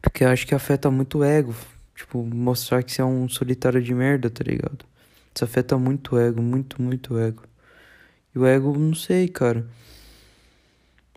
Porque 0.00 0.24
eu 0.24 0.28
acho 0.28 0.46
que 0.46 0.54
afeta 0.54 0.90
muito 0.90 1.18
o 1.18 1.24
ego. 1.24 1.54
Tipo, 1.94 2.24
mostrar 2.24 2.82
que 2.82 2.92
você 2.92 3.02
é 3.02 3.04
um 3.04 3.28
solitário 3.28 3.82
de 3.82 3.94
merda, 3.94 4.30
tá 4.30 4.44
ligado? 4.44 4.84
Isso 5.34 5.44
afeta 5.44 5.76
muito 5.76 6.16
o 6.16 6.18
ego, 6.18 6.40
muito, 6.40 6.80
muito 6.80 7.14
o 7.14 7.18
ego. 7.18 7.47
E 8.34 8.38
o 8.38 8.46
ego, 8.46 8.76
não 8.78 8.94
sei, 8.94 9.28
cara. 9.28 9.66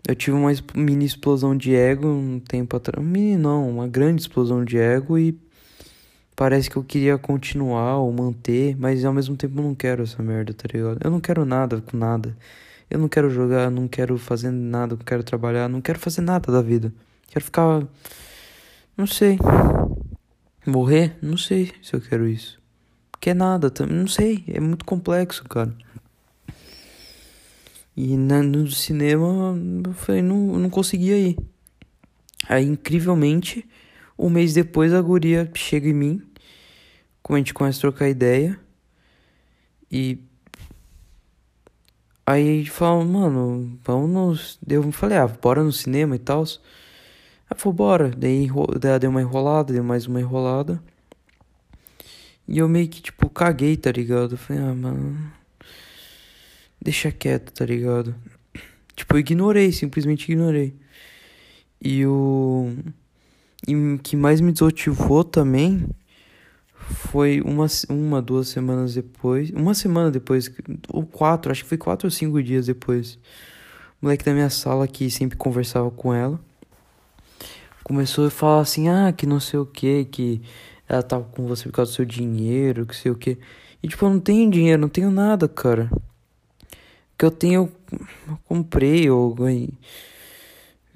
Eu 0.06 0.16
tive 0.16 0.36
uma 0.36 0.50
mini 0.74 1.04
explosão 1.04 1.56
de 1.56 1.74
ego 1.74 2.08
um 2.08 2.40
tempo 2.40 2.76
atrás. 2.76 3.06
Mini 3.06 3.36
não, 3.36 3.68
uma 3.70 3.86
grande 3.86 4.22
explosão 4.22 4.64
de 4.64 4.76
ego 4.76 5.16
e 5.16 5.38
parece 6.34 6.68
que 6.68 6.76
eu 6.76 6.82
queria 6.82 7.16
continuar 7.16 7.98
ou 7.98 8.12
manter, 8.12 8.76
mas 8.76 9.04
ao 9.04 9.12
mesmo 9.12 9.36
tempo 9.36 9.58
eu 9.58 9.62
não 9.62 9.74
quero 9.74 10.02
essa 10.02 10.20
merda, 10.22 10.52
tá 10.52 10.68
ligado? 10.72 10.98
Eu 11.04 11.10
não 11.10 11.20
quero 11.20 11.44
nada 11.44 11.80
com 11.80 11.96
nada. 11.96 12.36
Eu 12.90 12.98
não 12.98 13.08
quero 13.08 13.30
jogar, 13.30 13.70
não 13.70 13.86
quero 13.86 14.18
fazer 14.18 14.50
nada, 14.50 14.96
não 14.96 15.04
quero 15.04 15.22
trabalhar, 15.22 15.68
não 15.68 15.80
quero 15.80 15.98
fazer 15.98 16.20
nada 16.20 16.52
da 16.52 16.60
vida. 16.60 16.92
Quero 17.28 17.44
ficar. 17.44 17.86
Não 18.96 19.06
sei. 19.06 19.38
Morrer? 20.66 21.16
Não 21.22 21.36
sei 21.36 21.72
se 21.80 21.94
eu 21.94 22.00
quero 22.00 22.28
isso. 22.28 22.60
Quer 23.20 23.34
nada 23.34 23.70
também, 23.70 23.96
não 23.96 24.08
sei. 24.08 24.44
É 24.48 24.60
muito 24.60 24.84
complexo, 24.84 25.44
cara. 25.44 25.72
E 27.96 28.16
na, 28.16 28.42
no 28.42 28.66
cinema 28.70 29.54
eu 29.84 29.92
falei, 29.92 30.22
não, 30.22 30.58
não 30.58 30.70
conseguia 30.70 31.16
ir. 31.16 31.36
Aí, 32.48 32.64
incrivelmente, 32.64 33.68
um 34.18 34.30
mês 34.30 34.54
depois 34.54 34.92
a 34.94 35.00
guria 35.00 35.50
chega 35.54 35.88
em 35.88 35.92
mim, 35.92 36.22
como 37.22 37.36
a 37.36 37.38
gente 37.38 37.54
começa 37.54 37.78
a 37.78 37.82
trocar 37.82 38.08
ideia. 38.08 38.58
E 39.90 40.18
aí 42.26 42.48
a 42.48 42.58
gente 42.58 42.70
fala, 42.70 43.04
mano, 43.04 43.78
vamos 43.84 44.58
no. 44.66 44.74
Eu 44.74 44.90
falei, 44.92 45.18
ah, 45.18 45.28
bora 45.28 45.62
no 45.62 45.72
cinema 45.72 46.16
e 46.16 46.18
tal. 46.18 46.44
Ela 47.50 47.58
falou, 47.58 47.74
bora. 47.74 48.10
Daí 48.10 48.48
deu 49.00 49.10
uma 49.10 49.20
enrolada, 49.20 49.72
deu 49.72 49.84
mais 49.84 50.06
uma 50.06 50.20
enrolada. 50.20 50.82
E 52.48 52.58
eu 52.58 52.68
meio 52.68 52.88
que, 52.88 53.02
tipo, 53.02 53.28
caguei, 53.30 53.76
tá 53.76 53.92
ligado? 53.92 54.32
Eu 54.32 54.38
falei, 54.38 54.62
ah, 54.62 54.74
mano 54.74 55.41
deixa 56.82 57.12
quieto, 57.12 57.52
tá 57.52 57.64
ligado? 57.64 58.14
Tipo, 58.96 59.14
eu 59.14 59.20
ignorei, 59.20 59.72
simplesmente 59.72 60.30
ignorei. 60.30 60.74
E 61.80 62.04
o. 62.04 62.72
E 63.66 63.98
que 64.02 64.16
mais 64.16 64.40
me 64.40 64.50
desmotivou 64.50 65.22
também 65.22 65.88
foi 66.74 67.40
uma, 67.42 67.66
uma, 67.88 68.20
duas 68.20 68.48
semanas 68.48 68.94
depois. 68.94 69.50
Uma 69.50 69.72
semana 69.72 70.10
depois, 70.10 70.50
ou 70.88 71.06
quatro, 71.06 71.52
acho 71.52 71.62
que 71.62 71.68
foi 71.68 71.78
quatro 71.78 72.08
ou 72.08 72.10
cinco 72.10 72.42
dias 72.42 72.66
depois. 72.66 73.14
O 74.00 74.06
moleque 74.06 74.24
da 74.24 74.32
minha 74.32 74.50
sala 74.50 74.88
que 74.88 75.08
sempre 75.10 75.38
conversava 75.38 75.90
com 75.92 76.12
ela. 76.12 76.40
Começou 77.84 78.26
a 78.26 78.30
falar 78.30 78.60
assim, 78.62 78.88
ah, 78.88 79.12
que 79.12 79.26
não 79.26 79.38
sei 79.38 79.60
o 79.60 79.66
que, 79.66 80.04
que 80.06 80.42
ela 80.88 81.02
tava 81.02 81.24
com 81.24 81.46
você 81.46 81.64
por 81.64 81.72
causa 81.72 81.92
do 81.92 81.94
seu 81.94 82.04
dinheiro, 82.04 82.86
que 82.86 82.96
sei 82.96 83.12
o 83.12 83.14
que. 83.14 83.38
E 83.82 83.88
tipo, 83.88 84.04
eu 84.04 84.10
não 84.10 84.20
tenho 84.20 84.50
dinheiro, 84.50 84.80
não 84.80 84.88
tenho 84.88 85.10
nada, 85.10 85.48
cara 85.48 85.90
que 87.22 87.26
eu 87.26 87.30
tenho, 87.30 87.70
eu 88.28 88.38
comprei 88.48 89.08
ou 89.08 89.32
ganhei. 89.32 89.70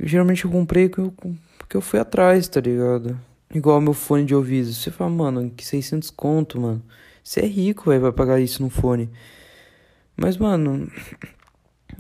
Geralmente 0.01 0.45
eu 0.45 0.51
comprei 0.51 0.89
porque 0.89 1.77
eu 1.77 1.81
fui 1.81 2.01
atrás, 2.01 2.49
tá 2.49 2.61
ligado? 2.61 3.17
Igual 3.55 3.81
meu 3.81 3.93
fone 3.93 4.25
de 4.25 4.35
ouvido. 4.35 4.73
Você 4.73 4.91
fala, 4.91 5.09
mano, 5.09 5.49
que 5.57 5.65
600 5.65 6.11
conto, 6.11 6.61
mano. 6.61 6.83
Você 7.23 7.43
é 7.43 7.47
rico, 7.47 7.91
velho, 7.91 8.03
vai 8.03 8.11
pagar 8.11 8.41
isso 8.41 8.61
no 8.61 8.69
fone. 8.69 9.09
Mas, 10.17 10.37
mano, 10.37 10.91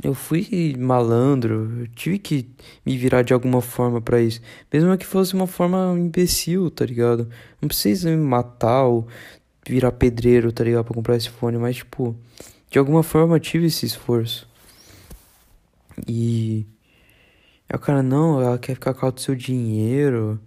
eu 0.03 0.12
fui 0.12 0.74
malandro. 0.77 1.83
Eu 1.83 1.87
tive 1.87 2.18
que 2.18 2.51
me 2.85 2.99
virar 2.99 3.22
de 3.22 3.33
alguma 3.33 3.61
forma 3.61 4.01
para 4.01 4.20
isso. 4.20 4.41
Mesmo 4.72 4.99
que 4.99 5.07
fosse 5.07 5.35
uma 5.35 5.47
forma 5.47 5.95
imbecil, 5.97 6.68
tá 6.68 6.85
ligado? 6.85 7.29
Não 7.62 7.68
precisa 7.68 8.11
me 8.11 8.16
matar 8.16 8.87
ou 8.87 9.07
virar 9.64 9.93
pedreiro, 9.93 10.51
tá 10.51 10.64
ligado? 10.64 10.85
Pra 10.85 10.95
comprar 10.95 11.14
esse 11.16 11.31
fone. 11.31 11.59
Mas, 11.59 11.77
tipo, 11.77 12.16
de 12.71 12.79
alguma 12.79 13.03
forma 13.03 13.41
tive 13.41 13.67
esse 13.67 13.87
esforço. 13.87 14.49
E. 16.07 16.67
Aí 17.69 17.77
o 17.77 17.81
cara, 17.81 18.03
não, 18.03 18.41
ela 18.41 18.59
quer 18.59 18.75
ficar 18.75 18.95
com 18.95 19.07
o 19.07 19.19
seu 19.19 19.35
dinheiro, 19.35 20.41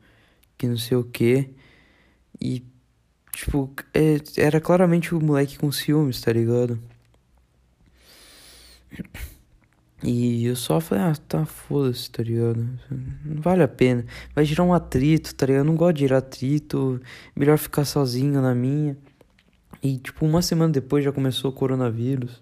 que 0.58 0.68
não 0.68 0.78
sei 0.78 0.98
o 0.98 1.04
que. 1.04 1.50
E. 2.40 2.64
Tipo, 3.34 3.74
é, 3.94 4.18
era 4.38 4.60
claramente 4.60 5.16
o 5.16 5.22
moleque 5.22 5.58
com 5.58 5.72
ciúmes, 5.72 6.20
tá 6.22 6.34
ligado? 6.34 6.80
E 10.02 10.46
eu 10.46 10.56
só 10.56 10.80
falei, 10.80 11.04
ah, 11.04 11.16
tá, 11.28 11.46
foda-se, 11.46 12.10
tá 12.10 12.24
ligado? 12.24 12.68
Não 13.26 13.42
vale 13.42 13.64
a 13.64 13.68
pena. 13.68 14.06
Vai 14.34 14.46
gerar 14.46 14.64
um 14.64 14.74
atrito, 14.74 15.36
tá 15.36 15.46
ligado? 15.46 15.62
Eu 15.62 15.66
não 15.66 15.76
gosto 15.76 15.96
de 15.96 16.02
gerar 16.02 16.20
atrito. 16.20 17.02
Melhor 17.36 17.58
ficar 17.58 17.86
sozinho 17.86 18.42
na 18.42 18.56
minha. 18.56 18.98
E, 19.82 19.98
tipo, 19.98 20.26
uma 20.26 20.42
semana 20.42 20.74
depois 20.74 21.04
já 21.04 21.12
começou 21.12 21.52
o 21.52 21.54
coronavírus. 21.54 22.42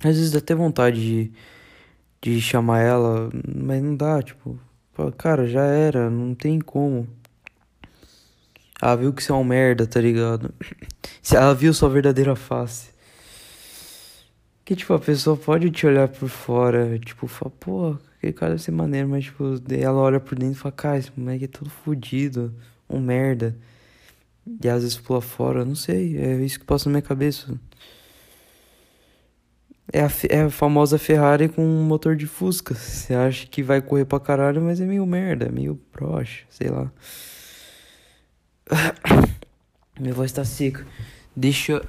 Às 0.00 0.16
vezes 0.16 0.32
dá 0.32 0.38
até 0.38 0.54
vontade 0.54 1.00
de, 1.00 1.32
de 2.20 2.40
chamar 2.40 2.80
ela, 2.80 3.30
mas 3.46 3.82
não 3.82 3.96
dá, 3.96 4.22
tipo, 4.22 4.58
cara, 5.16 5.46
já 5.46 5.64
era, 5.64 6.10
não 6.10 6.34
tem 6.34 6.60
como. 6.60 7.08
Ela 8.80 8.96
viu 8.96 9.12
que 9.12 9.22
você 9.22 9.32
é 9.32 9.34
um 9.34 9.44
merda, 9.44 9.86
tá 9.86 10.00
ligado? 10.00 10.52
Ela 11.32 11.54
viu 11.54 11.72
sua 11.72 11.88
verdadeira 11.88 12.36
face. 12.36 12.90
Que, 14.64 14.74
tipo, 14.74 14.92
a 14.92 14.98
pessoa 14.98 15.36
pode 15.36 15.70
te 15.70 15.86
olhar 15.86 16.08
por 16.08 16.28
fora, 16.28 16.98
tipo, 16.98 17.26
fala, 17.26 17.52
pô, 17.58 17.96
aquele 18.18 18.32
cara 18.32 18.50
deve 18.52 18.62
ser 18.62 18.72
maneiro, 18.72 19.08
mas, 19.08 19.24
tipo, 19.24 19.44
ela 19.70 19.98
olha 19.98 20.20
por 20.20 20.36
dentro 20.36 20.56
e 20.56 20.58
fala, 20.58 20.72
cara, 20.72 20.98
esse 20.98 21.10
moleque 21.16 21.44
é 21.44 21.48
todo 21.48 21.70
fodido, 21.70 22.52
um 22.88 23.00
merda. 23.00 23.56
E 24.62 24.68
às 24.68 24.82
vezes 24.82 24.96
pula 24.96 25.20
fora, 25.20 25.64
não 25.64 25.74
sei, 25.74 26.16
é 26.16 26.36
isso 26.36 26.60
que 26.60 26.64
passa 26.64 26.88
na 26.88 26.92
minha 26.92 27.02
cabeça. 27.02 27.58
É 29.92 30.00
a, 30.00 30.10
é 30.28 30.42
a 30.42 30.50
famosa 30.50 30.98
Ferrari 30.98 31.48
com 31.48 31.64
um 31.64 31.84
motor 31.84 32.16
de 32.16 32.26
Fusca. 32.26 32.74
Você 32.74 33.14
acha 33.14 33.46
que 33.46 33.62
vai 33.62 33.80
correr 33.80 34.04
pra 34.04 34.20
caralho, 34.20 34.60
mas 34.62 34.80
é 34.80 34.84
meio 34.84 35.06
merda, 35.06 35.46
é 35.46 35.50
meio 35.50 35.80
broxa, 35.92 36.44
sei 36.50 36.68
lá. 36.68 36.90
Minha 39.98 40.12
voz 40.12 40.30
tá 40.32 40.44
seca. 40.44 40.86
Deixa 41.34 41.72
eu 41.72 41.86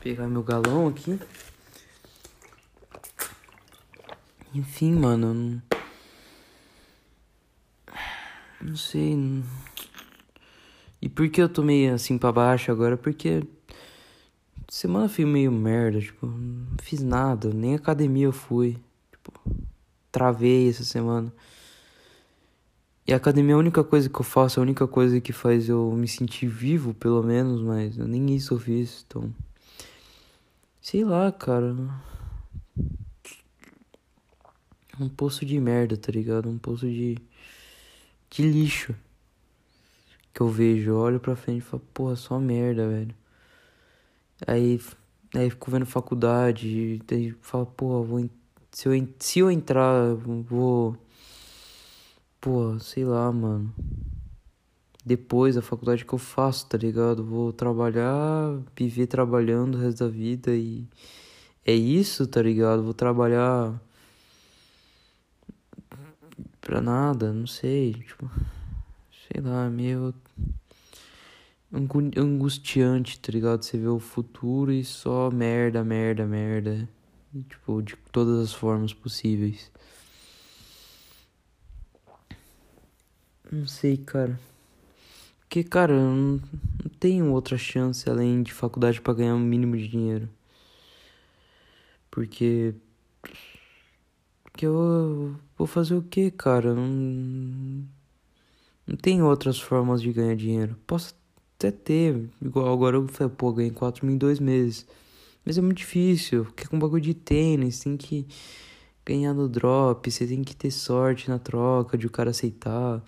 pegar 0.00 0.28
meu 0.28 0.42
galão 0.42 0.88
aqui. 0.88 1.18
Enfim, 4.54 4.92
mano. 4.92 5.34
Não, 5.34 5.62
não 8.60 8.76
sei. 8.76 9.16
Não... 9.16 9.42
E 11.00 11.08
por 11.08 11.28
que 11.28 11.40
eu 11.40 11.48
tô 11.48 11.62
meio 11.62 11.94
assim 11.94 12.18
pra 12.18 12.32
baixo 12.32 12.72
agora? 12.72 12.96
Porque 12.96 13.44
semana 14.68 15.08
fui 15.08 15.24
meio 15.24 15.52
merda, 15.52 16.00
tipo, 16.00 16.26
não 16.26 16.76
fiz 16.82 17.02
nada, 17.02 17.52
nem 17.52 17.74
academia 17.74 18.26
eu 18.26 18.32
fui. 18.32 18.76
Tipo, 19.12 19.32
travei 20.10 20.68
essa 20.68 20.84
semana. 20.84 21.32
E 23.06 23.12
a 23.12 23.16
academia 23.16 23.52
é 23.52 23.54
a 23.54 23.58
única 23.58 23.82
coisa 23.84 24.08
que 24.08 24.20
eu 24.20 24.24
faço, 24.24 24.60
a 24.60 24.62
única 24.62 24.86
coisa 24.86 25.20
que 25.20 25.32
faz 25.32 25.68
eu 25.68 25.92
me 25.92 26.08
sentir 26.08 26.48
vivo, 26.48 26.92
pelo 26.92 27.22
menos, 27.22 27.62
mas 27.62 27.96
nem 27.96 28.34
isso 28.34 28.54
eu 28.54 28.58
fiz, 28.58 29.04
então. 29.06 29.32
Sei 30.82 31.04
lá, 31.04 31.30
cara. 31.32 31.74
Um 35.00 35.08
poço 35.08 35.46
de 35.46 35.60
merda, 35.60 35.96
tá 35.96 36.10
ligado? 36.10 36.50
Um 36.50 36.58
poço 36.58 36.86
de. 36.86 37.16
de 38.30 38.42
lixo 38.42 38.94
que 40.38 40.42
eu 40.42 40.48
vejo, 40.48 40.92
eu 40.92 40.96
olho 40.98 41.18
pra 41.18 41.34
frente 41.34 41.58
e 41.58 41.62
falo, 41.62 41.82
porra, 41.92 42.14
só 42.14 42.38
merda, 42.38 42.88
velho. 42.88 43.12
Aí, 44.46 44.80
aí 45.34 45.50
fico 45.50 45.68
vendo 45.68 45.84
faculdade, 45.84 47.02
aí 47.10 47.34
falo, 47.42 47.66
porra, 47.66 48.04
vou, 48.04 48.30
se, 48.70 48.88
eu, 48.88 49.08
se 49.18 49.40
eu 49.40 49.50
entrar, 49.50 50.14
vou. 50.14 50.96
Porra, 52.40 52.78
sei 52.78 53.04
lá, 53.04 53.32
mano. 53.32 53.74
Depois 55.04 55.56
da 55.56 55.62
faculdade 55.62 56.04
que 56.04 56.12
eu 56.12 56.18
faço, 56.20 56.66
tá 56.68 56.78
ligado? 56.78 57.24
Vou 57.24 57.52
trabalhar, 57.52 58.60
viver 58.76 59.08
trabalhando 59.08 59.74
o 59.76 59.80
resto 59.80 60.04
da 60.04 60.08
vida 60.08 60.54
e. 60.54 60.86
É 61.66 61.74
isso, 61.74 62.28
tá 62.28 62.40
ligado? 62.40 62.84
Vou 62.84 62.94
trabalhar 62.94 63.74
pra 66.60 66.80
nada, 66.80 67.32
não 67.32 67.46
sei, 67.46 67.94
tipo, 67.94 68.30
sei 69.32 69.42
lá, 69.42 69.68
meio 69.68 70.14
angustiante, 71.72 73.20
tá 73.20 73.30
ligado? 73.32 73.62
Você 73.62 73.76
vê 73.78 73.88
o 73.88 73.98
futuro 73.98 74.72
e 74.72 74.84
só 74.84 75.30
merda, 75.30 75.84
merda, 75.84 76.26
merda. 76.26 76.88
Tipo, 77.48 77.82
de 77.82 77.94
todas 78.10 78.40
as 78.40 78.52
formas 78.54 78.94
possíveis. 78.94 79.70
Não 83.50 83.66
sei, 83.66 83.96
cara. 83.96 84.38
Porque, 85.40 85.64
cara, 85.64 85.94
eu 85.94 85.98
não, 85.98 86.40
não 86.84 86.90
tenho 86.98 87.32
outra 87.32 87.56
chance 87.56 88.08
além 88.08 88.42
de 88.42 88.52
faculdade 88.52 89.00
para 89.00 89.14
ganhar 89.14 89.34
um 89.34 89.40
mínimo 89.40 89.76
de 89.76 89.88
dinheiro. 89.88 90.28
Porque. 92.10 92.74
Porque 94.42 94.66
eu 94.66 95.36
vou 95.56 95.66
fazer 95.66 95.94
o 95.94 96.02
que, 96.02 96.30
cara? 96.30 96.74
Não, 96.74 97.84
não 98.86 98.96
tem 98.96 99.22
outras 99.22 99.60
formas 99.60 100.02
de 100.02 100.12
ganhar 100.12 100.36
dinheiro. 100.36 100.76
Posso 100.86 101.14
até 101.58 101.72
ter, 101.72 102.30
igual 102.40 102.72
agora 102.72 102.96
eu 102.96 103.08
falei, 103.08 103.32
pô, 103.36 103.52
ganhei 103.52 103.72
4 103.72 104.06
mil 104.06 104.14
em 104.14 104.18
dois 104.18 104.38
meses. 104.38 104.86
Mas 105.44 105.58
é 105.58 105.60
muito 105.60 105.78
difícil, 105.78 106.44
porque 106.44 106.66
com 106.68 106.78
bagulho 106.78 107.02
de 107.02 107.14
tênis, 107.14 107.80
tem 107.80 107.96
que 107.96 108.26
ganhar 109.04 109.34
no 109.34 109.48
drop, 109.48 110.10
você 110.10 110.26
tem 110.26 110.44
que 110.44 110.54
ter 110.54 110.70
sorte 110.70 111.28
na 111.28 111.38
troca 111.38 111.98
de 111.98 112.06
o 112.06 112.10
cara 112.10 112.30
aceitar. 112.30 113.02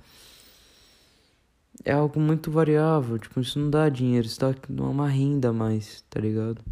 É 1.85 1.93
algo 1.93 2.19
muito 2.21 2.51
variável, 2.51 3.19
tipo, 3.19 3.41
isso 3.41 3.59
não 3.59 3.71
dá 3.71 3.89
dinheiro, 3.89 4.27
isso 4.27 4.41
dá 4.41 4.55
uma 4.85 5.09
renda 5.09 5.51
a 5.51 5.53
mais, 5.53 6.05
tá 6.11 6.21
ligado? 6.21 6.63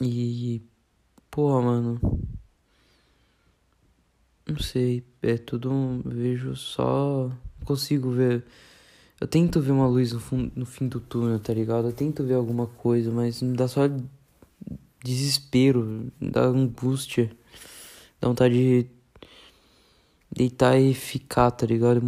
E, 0.00 0.62
porra, 1.30 1.62
mano. 1.62 2.00
Não 4.46 4.58
sei, 4.58 5.04
é 5.22 5.36
tudo. 5.36 5.70
Vejo 6.04 6.56
só. 6.56 7.28
Não 7.58 7.66
consigo 7.66 8.10
ver 8.10 8.44
eu 9.20 9.28
tento 9.28 9.60
ver 9.60 9.72
uma 9.72 9.86
luz 9.86 10.12
no, 10.12 10.20
fundo, 10.20 10.52
no 10.56 10.66
fim 10.66 10.88
do 10.88 11.00
túnel, 11.00 11.38
tá 11.38 11.52
ligado? 11.52 11.88
Eu 11.88 11.92
tento 11.92 12.24
ver 12.24 12.34
alguma 12.34 12.66
coisa, 12.66 13.10
mas 13.10 13.42
me 13.42 13.56
dá 13.56 13.68
só 13.68 13.82
desespero, 15.04 16.10
me 16.20 16.30
dá 16.30 16.42
angústia. 16.44 17.30
Dá 18.20 18.28
vontade 18.28 18.54
de 18.54 18.90
deitar 20.32 20.78
e 20.78 20.94
ficar, 20.94 21.50
tá 21.50 21.66
ligado? 21.66 22.00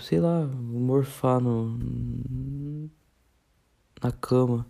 Sei 0.00 0.20
lá, 0.20 0.46
morfar 0.46 1.40
no, 1.40 1.78
na 4.02 4.12
cama. 4.12 4.66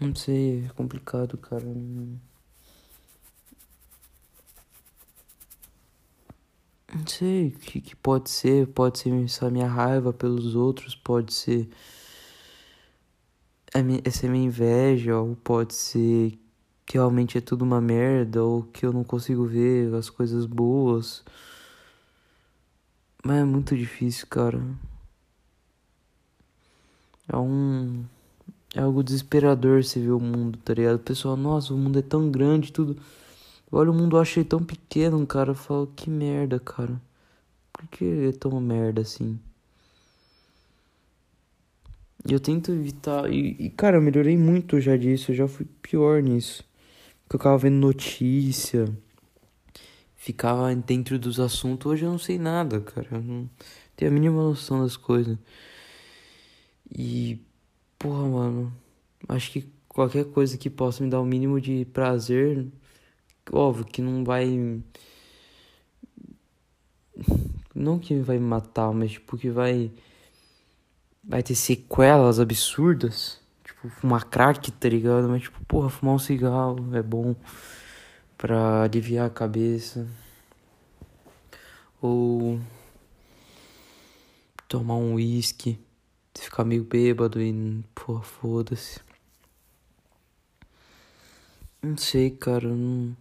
Não 0.00 0.14
sei, 0.14 0.66
é 0.66 0.68
complicado, 0.70 1.38
cara. 1.38 1.64
Não 6.96 7.06
sei 7.06 7.48
o 7.48 7.52
que, 7.52 7.80
que 7.80 7.94
pode 7.96 8.30
ser. 8.30 8.66
Pode 8.68 8.98
ser 8.98 9.10
essa 9.24 9.50
minha 9.50 9.68
raiva 9.68 10.12
pelos 10.12 10.54
outros, 10.54 10.94
pode 10.94 11.34
ser 11.34 11.68
essa 14.04 14.26
minha 14.28 14.46
inveja, 14.46 15.18
ou 15.18 15.36
pode 15.36 15.74
ser 15.74 16.38
que 16.86 16.96
realmente 16.96 17.36
é 17.36 17.40
tudo 17.40 17.62
uma 17.64 17.80
merda, 17.80 18.42
ou 18.42 18.62
que 18.62 18.86
eu 18.86 18.92
não 18.92 19.04
consigo 19.04 19.44
ver 19.44 19.92
as 19.94 20.08
coisas 20.08 20.46
boas. 20.46 21.22
Mas 23.22 23.38
é 23.38 23.44
muito 23.44 23.76
difícil, 23.76 24.26
cara. 24.28 24.62
É 27.28 27.36
um. 27.36 28.04
É 28.74 28.80
algo 28.80 29.02
desesperador 29.02 29.82
você 29.84 30.00
ver 30.00 30.12
o 30.12 30.20
mundo, 30.20 30.58
tá 30.64 30.74
ligado? 30.74 30.96
O 30.96 31.00
pessoal, 31.00 31.36
nossa, 31.36 31.74
o 31.74 31.78
mundo 31.78 31.98
é 31.98 32.02
tão 32.02 32.30
grande, 32.30 32.72
tudo. 32.72 32.96
Olha, 33.70 33.90
o 33.90 33.94
mundo 33.94 34.16
eu 34.16 34.20
achei 34.20 34.44
tão 34.44 34.62
pequeno, 34.64 35.26
cara. 35.26 35.50
Eu 35.50 35.54
falo, 35.54 35.86
que 35.94 36.08
merda, 36.08 36.60
cara. 36.60 37.00
Por 37.72 37.86
que 37.88 38.28
é 38.28 38.32
tão 38.32 38.60
merda 38.60 39.02
assim? 39.02 39.38
Eu 42.28 42.40
tento 42.40 42.72
evitar. 42.72 43.30
E, 43.30 43.56
e, 43.58 43.70
cara, 43.70 43.96
eu 43.96 44.02
melhorei 44.02 44.36
muito 44.36 44.80
já 44.80 44.96
disso. 44.96 45.32
Eu 45.32 45.36
já 45.36 45.48
fui 45.48 45.66
pior 45.82 46.22
nisso. 46.22 46.64
Porque 47.22 47.36
eu 47.36 47.40
ficava 47.40 47.58
vendo 47.58 47.76
notícia. 47.76 48.86
Ficava 50.14 50.74
dentro 50.74 51.18
dos 51.18 51.38
assuntos. 51.40 51.92
Hoje 51.92 52.04
eu 52.04 52.10
não 52.10 52.18
sei 52.18 52.38
nada, 52.38 52.80
cara. 52.80 53.08
Eu 53.12 53.20
não 53.20 53.50
tenho 53.96 54.10
a 54.10 54.14
mínima 54.14 54.42
noção 54.42 54.82
das 54.82 54.96
coisas. 54.96 55.36
E. 56.90 57.38
Porra, 57.98 58.26
mano. 58.28 58.72
Acho 59.28 59.50
que 59.52 59.66
qualquer 59.88 60.24
coisa 60.26 60.56
que 60.58 60.70
possa 60.70 61.02
me 61.02 61.10
dar 61.10 61.20
o 61.20 61.24
mínimo 61.24 61.60
de 61.60 61.84
prazer 61.86 62.66
óbvio 63.52 63.84
que 63.84 64.02
não 64.02 64.24
vai. 64.24 64.80
Não 67.74 67.98
que 67.98 68.18
vai 68.20 68.38
matar, 68.38 68.92
mas 68.92 69.12
tipo 69.12 69.36
que 69.36 69.50
vai. 69.50 69.90
Vai 71.22 71.42
ter 71.42 71.54
sequelas 71.54 72.38
absurdas. 72.38 73.40
Tipo, 73.64 73.88
fumar 73.88 74.24
crack, 74.24 74.70
tá 74.72 74.88
ligado? 74.88 75.28
Mas 75.28 75.42
tipo, 75.42 75.64
porra, 75.66 75.88
fumar 75.88 76.14
um 76.14 76.18
cigarro 76.18 76.94
é 76.94 77.02
bom 77.02 77.34
pra 78.38 78.82
aliviar 78.82 79.26
a 79.26 79.30
cabeça. 79.30 80.06
Ou 82.00 82.60
tomar 84.68 84.96
um 84.96 85.14
uísque, 85.14 85.78
ficar 86.34 86.64
meio 86.64 86.84
bêbado 86.84 87.40
e, 87.40 87.84
porra, 87.94 88.22
foda-se. 88.22 89.00
Não 91.82 91.96
sei, 91.96 92.30
cara, 92.30 92.68
não. 92.68 93.16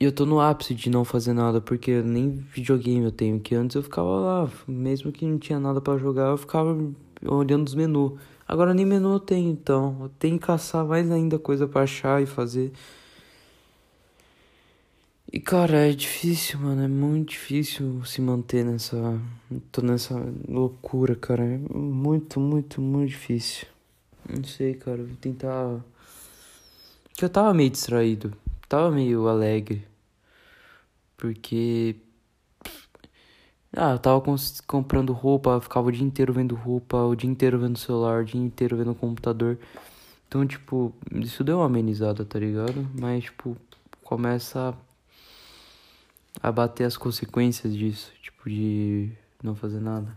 E 0.00 0.04
eu 0.04 0.12
tô 0.12 0.24
no 0.24 0.40
ápice 0.40 0.74
de 0.74 0.88
não 0.88 1.04
fazer 1.04 1.32
nada, 1.32 1.60
porque 1.60 2.00
nem 2.02 2.30
videogame 2.30 3.04
eu 3.04 3.10
tenho, 3.10 3.40
que 3.40 3.54
antes 3.54 3.74
eu 3.74 3.82
ficava 3.82 4.08
lá, 4.08 4.50
mesmo 4.66 5.10
que 5.10 5.26
não 5.26 5.38
tinha 5.38 5.58
nada 5.58 5.80
para 5.80 5.98
jogar, 5.98 6.28
eu 6.28 6.36
ficava 6.36 6.76
olhando 7.26 7.66
os 7.66 7.74
menus. 7.74 8.12
Agora 8.46 8.72
nem 8.72 8.86
menu 8.86 9.14
eu 9.14 9.20
tenho, 9.20 9.50
então 9.50 9.96
eu 10.02 10.08
tenho 10.10 10.38
que 10.38 10.46
caçar 10.46 10.86
mais 10.86 11.10
ainda 11.10 11.36
coisa 11.36 11.66
para 11.66 11.82
achar 11.82 12.22
e 12.22 12.26
fazer. 12.26 12.72
E 15.32 15.40
cara, 15.40 15.88
é 15.88 15.92
difícil, 15.92 16.60
mano, 16.60 16.82
é 16.82 16.88
muito 16.88 17.30
difícil 17.30 18.02
se 18.04 18.20
manter 18.20 18.64
nessa. 18.64 19.20
tô 19.72 19.82
nessa 19.82 20.14
loucura, 20.48 21.16
cara. 21.16 21.44
É 21.44 21.58
muito, 21.58 22.40
muito, 22.40 22.80
muito 22.80 23.10
difícil. 23.10 23.66
Não 24.28 24.44
sei, 24.44 24.74
cara, 24.74 25.02
vou 25.02 25.16
tentar. 25.16 25.80
Que 27.14 27.24
eu 27.24 27.28
tava 27.28 27.52
meio 27.52 27.70
distraído 27.70 28.32
tava 28.68 28.90
meio 28.90 29.26
alegre. 29.28 29.86
Porque. 31.16 31.96
Ah, 33.76 33.92
eu 33.92 33.98
tava 33.98 34.22
comprando 34.66 35.12
roupa, 35.12 35.60
ficava 35.60 35.88
o 35.88 35.92
dia 35.92 36.04
inteiro 36.04 36.32
vendo 36.32 36.54
roupa, 36.54 36.96
o 37.04 37.14
dia 37.14 37.28
inteiro 37.30 37.58
vendo 37.58 37.78
celular, 37.78 38.22
o 38.22 38.24
dia 38.24 38.40
inteiro 38.40 38.76
vendo 38.76 38.94
computador. 38.94 39.58
Então, 40.26 40.46
tipo, 40.46 40.92
isso 41.12 41.44
deu 41.44 41.58
uma 41.58 41.66
amenizada, 41.66 42.24
tá 42.24 42.38
ligado? 42.38 42.88
Mas, 42.98 43.24
tipo, 43.24 43.56
começa 44.02 44.74
a, 46.42 46.52
bater 46.52 46.84
as 46.84 46.96
consequências 46.96 47.74
disso, 47.74 48.12
tipo, 48.22 48.48
de 48.48 49.10
não 49.42 49.54
fazer 49.54 49.80
nada. 49.80 50.16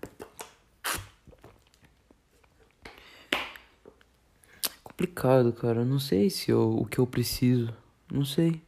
complicado, 5.01 5.51
cara. 5.53 5.83
Não 5.83 5.99
sei 5.99 6.29
se 6.29 6.51
eu, 6.51 6.77
o 6.77 6.85
que 6.85 6.99
eu 6.99 7.07
preciso. 7.07 7.73
Não 8.11 8.25
sei. 8.25 8.61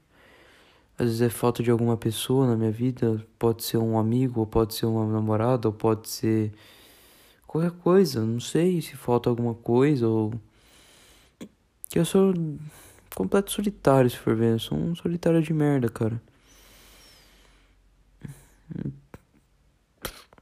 Às 0.98 1.08
vezes 1.08 1.22
é 1.22 1.30
falta 1.30 1.62
de 1.62 1.70
alguma 1.70 1.98
pessoa 1.98 2.48
na 2.48 2.56
minha 2.56 2.72
vida. 2.72 3.26
Pode 3.38 3.64
ser 3.64 3.78
um 3.78 3.98
amigo, 3.98 4.40
ou 4.40 4.48
pode 4.48 4.74
ser 4.74 4.86
uma 4.86 5.06
namorada, 5.06 5.68
ou 5.68 5.74
pode 5.74 6.10
ser 6.10 6.54
qualquer 7.46 7.72
coisa. 7.72 8.24
Não 8.26 8.40
sei 8.40 8.82
se 8.82 8.96
falta 8.96 9.30
alguma 9.30 9.54
coisa 9.54 10.08
ou. 10.08 10.34
Que 11.90 12.00
eu 12.00 12.06
sou 12.06 12.34
completo 13.16 13.52
solitário, 13.52 14.10
se 14.10 14.18
for 14.18 14.36
ver. 14.36 14.54
Eu 14.54 14.60
sou 14.60 14.78
um 14.78 14.96
solitário 14.96 15.42
de 15.42 15.54
merda, 15.54 15.90
cara. 15.90 16.22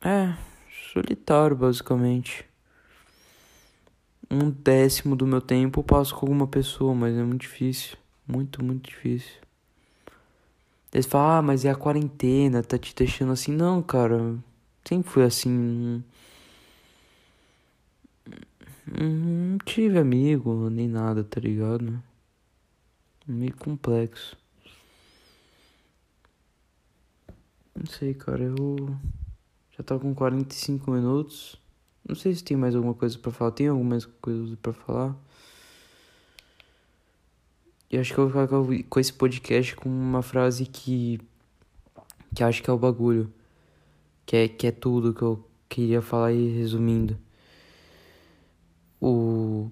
É, 0.04 0.36
solitário, 0.94 1.56
basicamente. 1.56 2.46
Um 4.30 4.50
décimo 4.50 5.16
do 5.16 5.28
meu 5.28 5.42
tempo 5.42 5.80
eu 5.82 5.84
passo 5.84 6.16
com 6.16 6.26
alguma 6.26 6.48
pessoa, 6.48 6.96
mas 6.96 7.18
é 7.18 7.24
muito 7.24 7.42
difícil. 7.42 8.01
Muito, 8.32 8.64
muito 8.64 8.90
difícil. 8.90 9.42
Eles 10.94 11.06
falam, 11.06 11.40
ah, 11.40 11.42
mas 11.42 11.66
é 11.66 11.70
a 11.70 11.76
quarentena, 11.76 12.64
tá 12.64 12.78
te 12.78 12.96
deixando 12.96 13.34
assim. 13.34 13.52
Não, 13.52 13.82
cara, 13.82 14.38
sempre 14.86 15.10
fui 15.10 15.24
assim. 15.24 16.02
Não 18.88 19.58
tive 19.66 20.00
amigo, 20.00 20.70
nem 20.70 20.88
nada, 20.88 21.26
tá 21.26 21.42
ligado? 21.42 22.02
Meio 23.28 23.56
complexo. 23.58 24.38
Não 27.76 27.86
sei, 27.86 28.14
cara, 28.14 28.44
eu 28.44 28.98
já 29.78 29.84
tá 29.84 30.00
com 30.00 30.16
45 30.16 30.90
minutos. 30.90 31.60
Não 32.08 32.16
sei 32.16 32.34
se 32.34 32.44
tem 32.44 32.56
mais 32.56 32.76
alguma 32.76 32.94
coisa 32.94 33.18
para 33.20 33.32
falar. 33.32 33.52
Tem 33.52 33.68
alguma 33.68 33.98
coisa 34.22 34.58
para 34.58 34.74
falar? 34.74 35.18
E 37.92 37.98
acho 37.98 38.14
que 38.14 38.20
eu 38.20 38.30
vou 38.30 38.48
ficar 38.48 38.86
com 38.90 39.00
esse 39.02 39.12
podcast 39.12 39.76
com 39.76 39.90
uma 39.90 40.22
frase 40.22 40.66
que. 40.66 41.20
que 42.34 42.42
acho 42.42 42.64
que 42.64 42.70
é 42.70 42.74
o 42.74 42.78
bagulho. 42.78 43.34
Que 44.26 44.38
é, 44.38 44.48
que 44.48 44.68
é 44.68 44.72
tudo 44.72 45.14
que 45.14 45.22
eu 45.22 45.46
queria 45.68 46.02
falar 46.02 46.28
aí 46.28 46.48
resumindo. 46.58 47.20
O. 49.02 49.70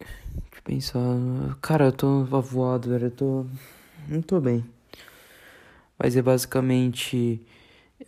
Deixa 0.00 0.56
eu 0.56 0.62
pensar. 0.64 1.58
Cara, 1.62 1.86
eu 1.86 1.92
tô 1.92 2.26
avoado, 2.32 2.90
velho. 2.90 3.06
Eu 3.06 3.10
tô. 3.12 3.46
Não 4.08 4.22
tô 4.22 4.40
bem. 4.40 4.64
Mas 5.96 6.16
é 6.16 6.22
basicamente. 6.22 7.40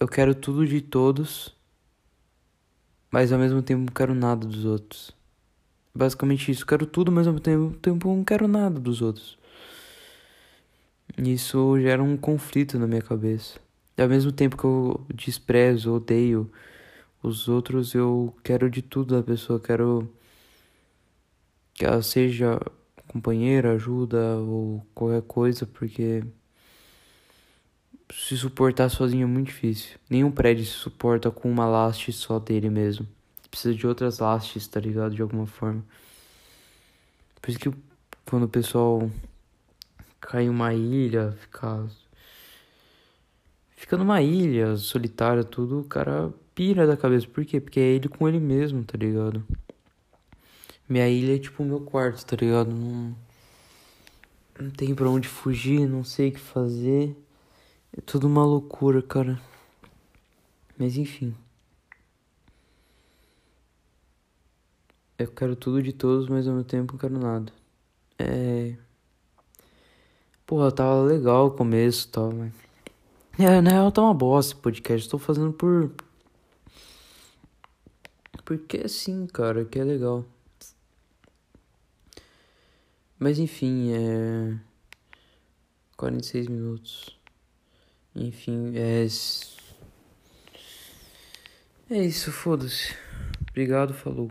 Eu 0.01 0.09
quero 0.09 0.35
tudo 0.35 0.67
de 0.67 0.81
todos. 0.81 1.55
Mas 3.09 3.33
ao 3.33 3.39
mesmo 3.39 3.63
tempo 3.63 3.83
não 3.83 3.95
quero 3.95 4.15
nada 4.15 4.47
dos 4.47 4.65
outros. 4.65 5.22
Basicamente 5.95 6.51
isso. 6.51 6.67
Quero 6.67 6.87
tudo, 6.87 7.13
mas 7.13 7.27
ao 7.27 7.35
mesmo 7.35 7.71
tempo 7.77 8.09
não 8.09 8.25
quero 8.25 8.49
nada 8.49 8.81
dos 8.81 9.03
outros. 9.03 9.39
Isso 11.19 11.79
gera 11.81 12.03
um 12.03 12.17
conflito 12.17 12.79
na 12.79 12.87
minha 12.87 13.03
cabeça. 13.03 13.61
Ao 13.99 14.09
mesmo 14.09 14.33
tempo 14.33 14.57
que 14.57 14.65
eu 14.65 15.07
desprezo, 15.15 15.93
odeio 15.93 16.51
os 17.23 17.49
outros, 17.49 17.95
eu 17.95 18.35
quero 18.43 18.71
de 18.71 18.83
tudo 18.83 19.15
da 19.17 19.23
pessoa. 19.23 19.61
Quero 19.61 20.11
que 21.75 21.85
ela 21.85 22.03
seja 22.03 22.59
companheira, 23.09 23.73
ajuda 23.73 24.37
ou 24.39 24.85
qualquer 24.95 25.23
coisa, 25.23 25.67
porque 25.67 26.25
se 28.13 28.37
suportar 28.37 28.89
sozinho 28.89 29.25
é 29.25 29.27
muito 29.27 29.49
difícil. 29.49 29.99
Nenhum 30.09 30.31
prédio 30.31 30.65
se 30.65 30.73
suporta 30.73 31.31
com 31.31 31.51
uma 31.51 31.67
laste 31.67 32.13
só 32.13 32.39
dele 32.39 32.71
mesmo 32.71 33.07
precisa 33.53 33.75
de 33.75 33.87
outras 33.87 34.19
lastes, 34.19 34.67
tá 34.67 34.81
ligado? 34.81 35.15
De 35.15 35.21
alguma 35.21 35.47
forma. 35.47 35.85
Por 37.41 37.51
isso 37.51 37.59
que 37.59 37.71
quando 38.25 38.45
o 38.45 38.49
pessoal 38.49 39.11
cai 40.19 40.45
em 40.45 40.49
uma 40.49 40.73
ilha, 40.73 41.33
fica. 41.39 41.87
Fica 43.77 43.97
numa 43.99 44.23
ilha 44.23 44.77
solitária, 44.77 45.45
tudo, 45.45 45.81
o 45.81 45.85
cara 45.85 46.33
pira 46.55 46.87
da 46.87 46.97
cabeça. 46.97 47.27
Por 47.27 47.45
quê? 47.45 47.61
Porque 47.61 47.79
é 47.79 47.83
ele 47.83 48.09
com 48.09 48.27
ele 48.27 48.41
mesmo, 48.41 48.83
tá 48.85 48.97
ligado? 48.97 49.45
Minha 50.89 51.09
ilha 51.09 51.37
é 51.37 51.39
tipo 51.39 51.63
o 51.63 51.67
meu 51.67 51.81
quarto, 51.81 52.25
tá 52.25 52.37
ligado? 52.37 52.71
Não, 52.71 53.15
não 54.59 54.71
tem 54.71 54.95
pra 54.95 55.11
onde 55.11 55.29
fugir, 55.29 55.87
não 55.87 56.05
sei 56.05 56.31
o 56.31 56.33
que 56.33 56.41
fazer. 56.41 57.15
É 57.97 58.01
tudo 58.01 58.27
uma 58.27 58.45
loucura, 58.47 59.03
cara. 59.03 59.39
Mas 60.79 60.97
enfim. 60.97 61.35
Eu 65.19 65.29
quero 65.29 65.55
tudo 65.55 65.83
de 65.83 65.93
todos, 65.93 66.29
mas 66.29 66.47
ao 66.47 66.55
mesmo 66.55 66.69
tempo 66.69 66.95
não 66.95 66.99
quero 66.99 67.19
nada. 67.19 67.53
É. 68.19 68.77
Porra, 70.47 70.73
tava 70.73 71.03
legal 71.03 71.47
o 71.47 71.51
começo 71.51 72.09
e 72.09 72.11
tal, 72.11 72.33
mas. 72.33 72.53
É, 73.39 73.61
na 73.61 73.71
real 73.71 73.91
tá 73.91 74.03
uma 74.03 74.15
bosta 74.15 74.53
esse 74.53 74.63
podcast. 74.63 75.09
Tô 75.09 75.19
fazendo 75.19 75.53
por. 75.53 75.93
Porque 78.45 78.79
assim, 78.85 79.27
cara, 79.27 79.65
que 79.65 79.79
é 79.79 79.85
legal. 79.85 80.25
Mas 83.19 83.39
enfim, 83.39 83.93
é. 83.93 84.59
46 85.97 86.49
minutos. 86.49 87.19
Enfim, 88.15 88.73
é. 88.77 89.07
É 91.91 92.05
isso, 92.05 92.33
foda-se. 92.33 92.95
Obrigado, 93.51 93.95
falou. 93.95 94.31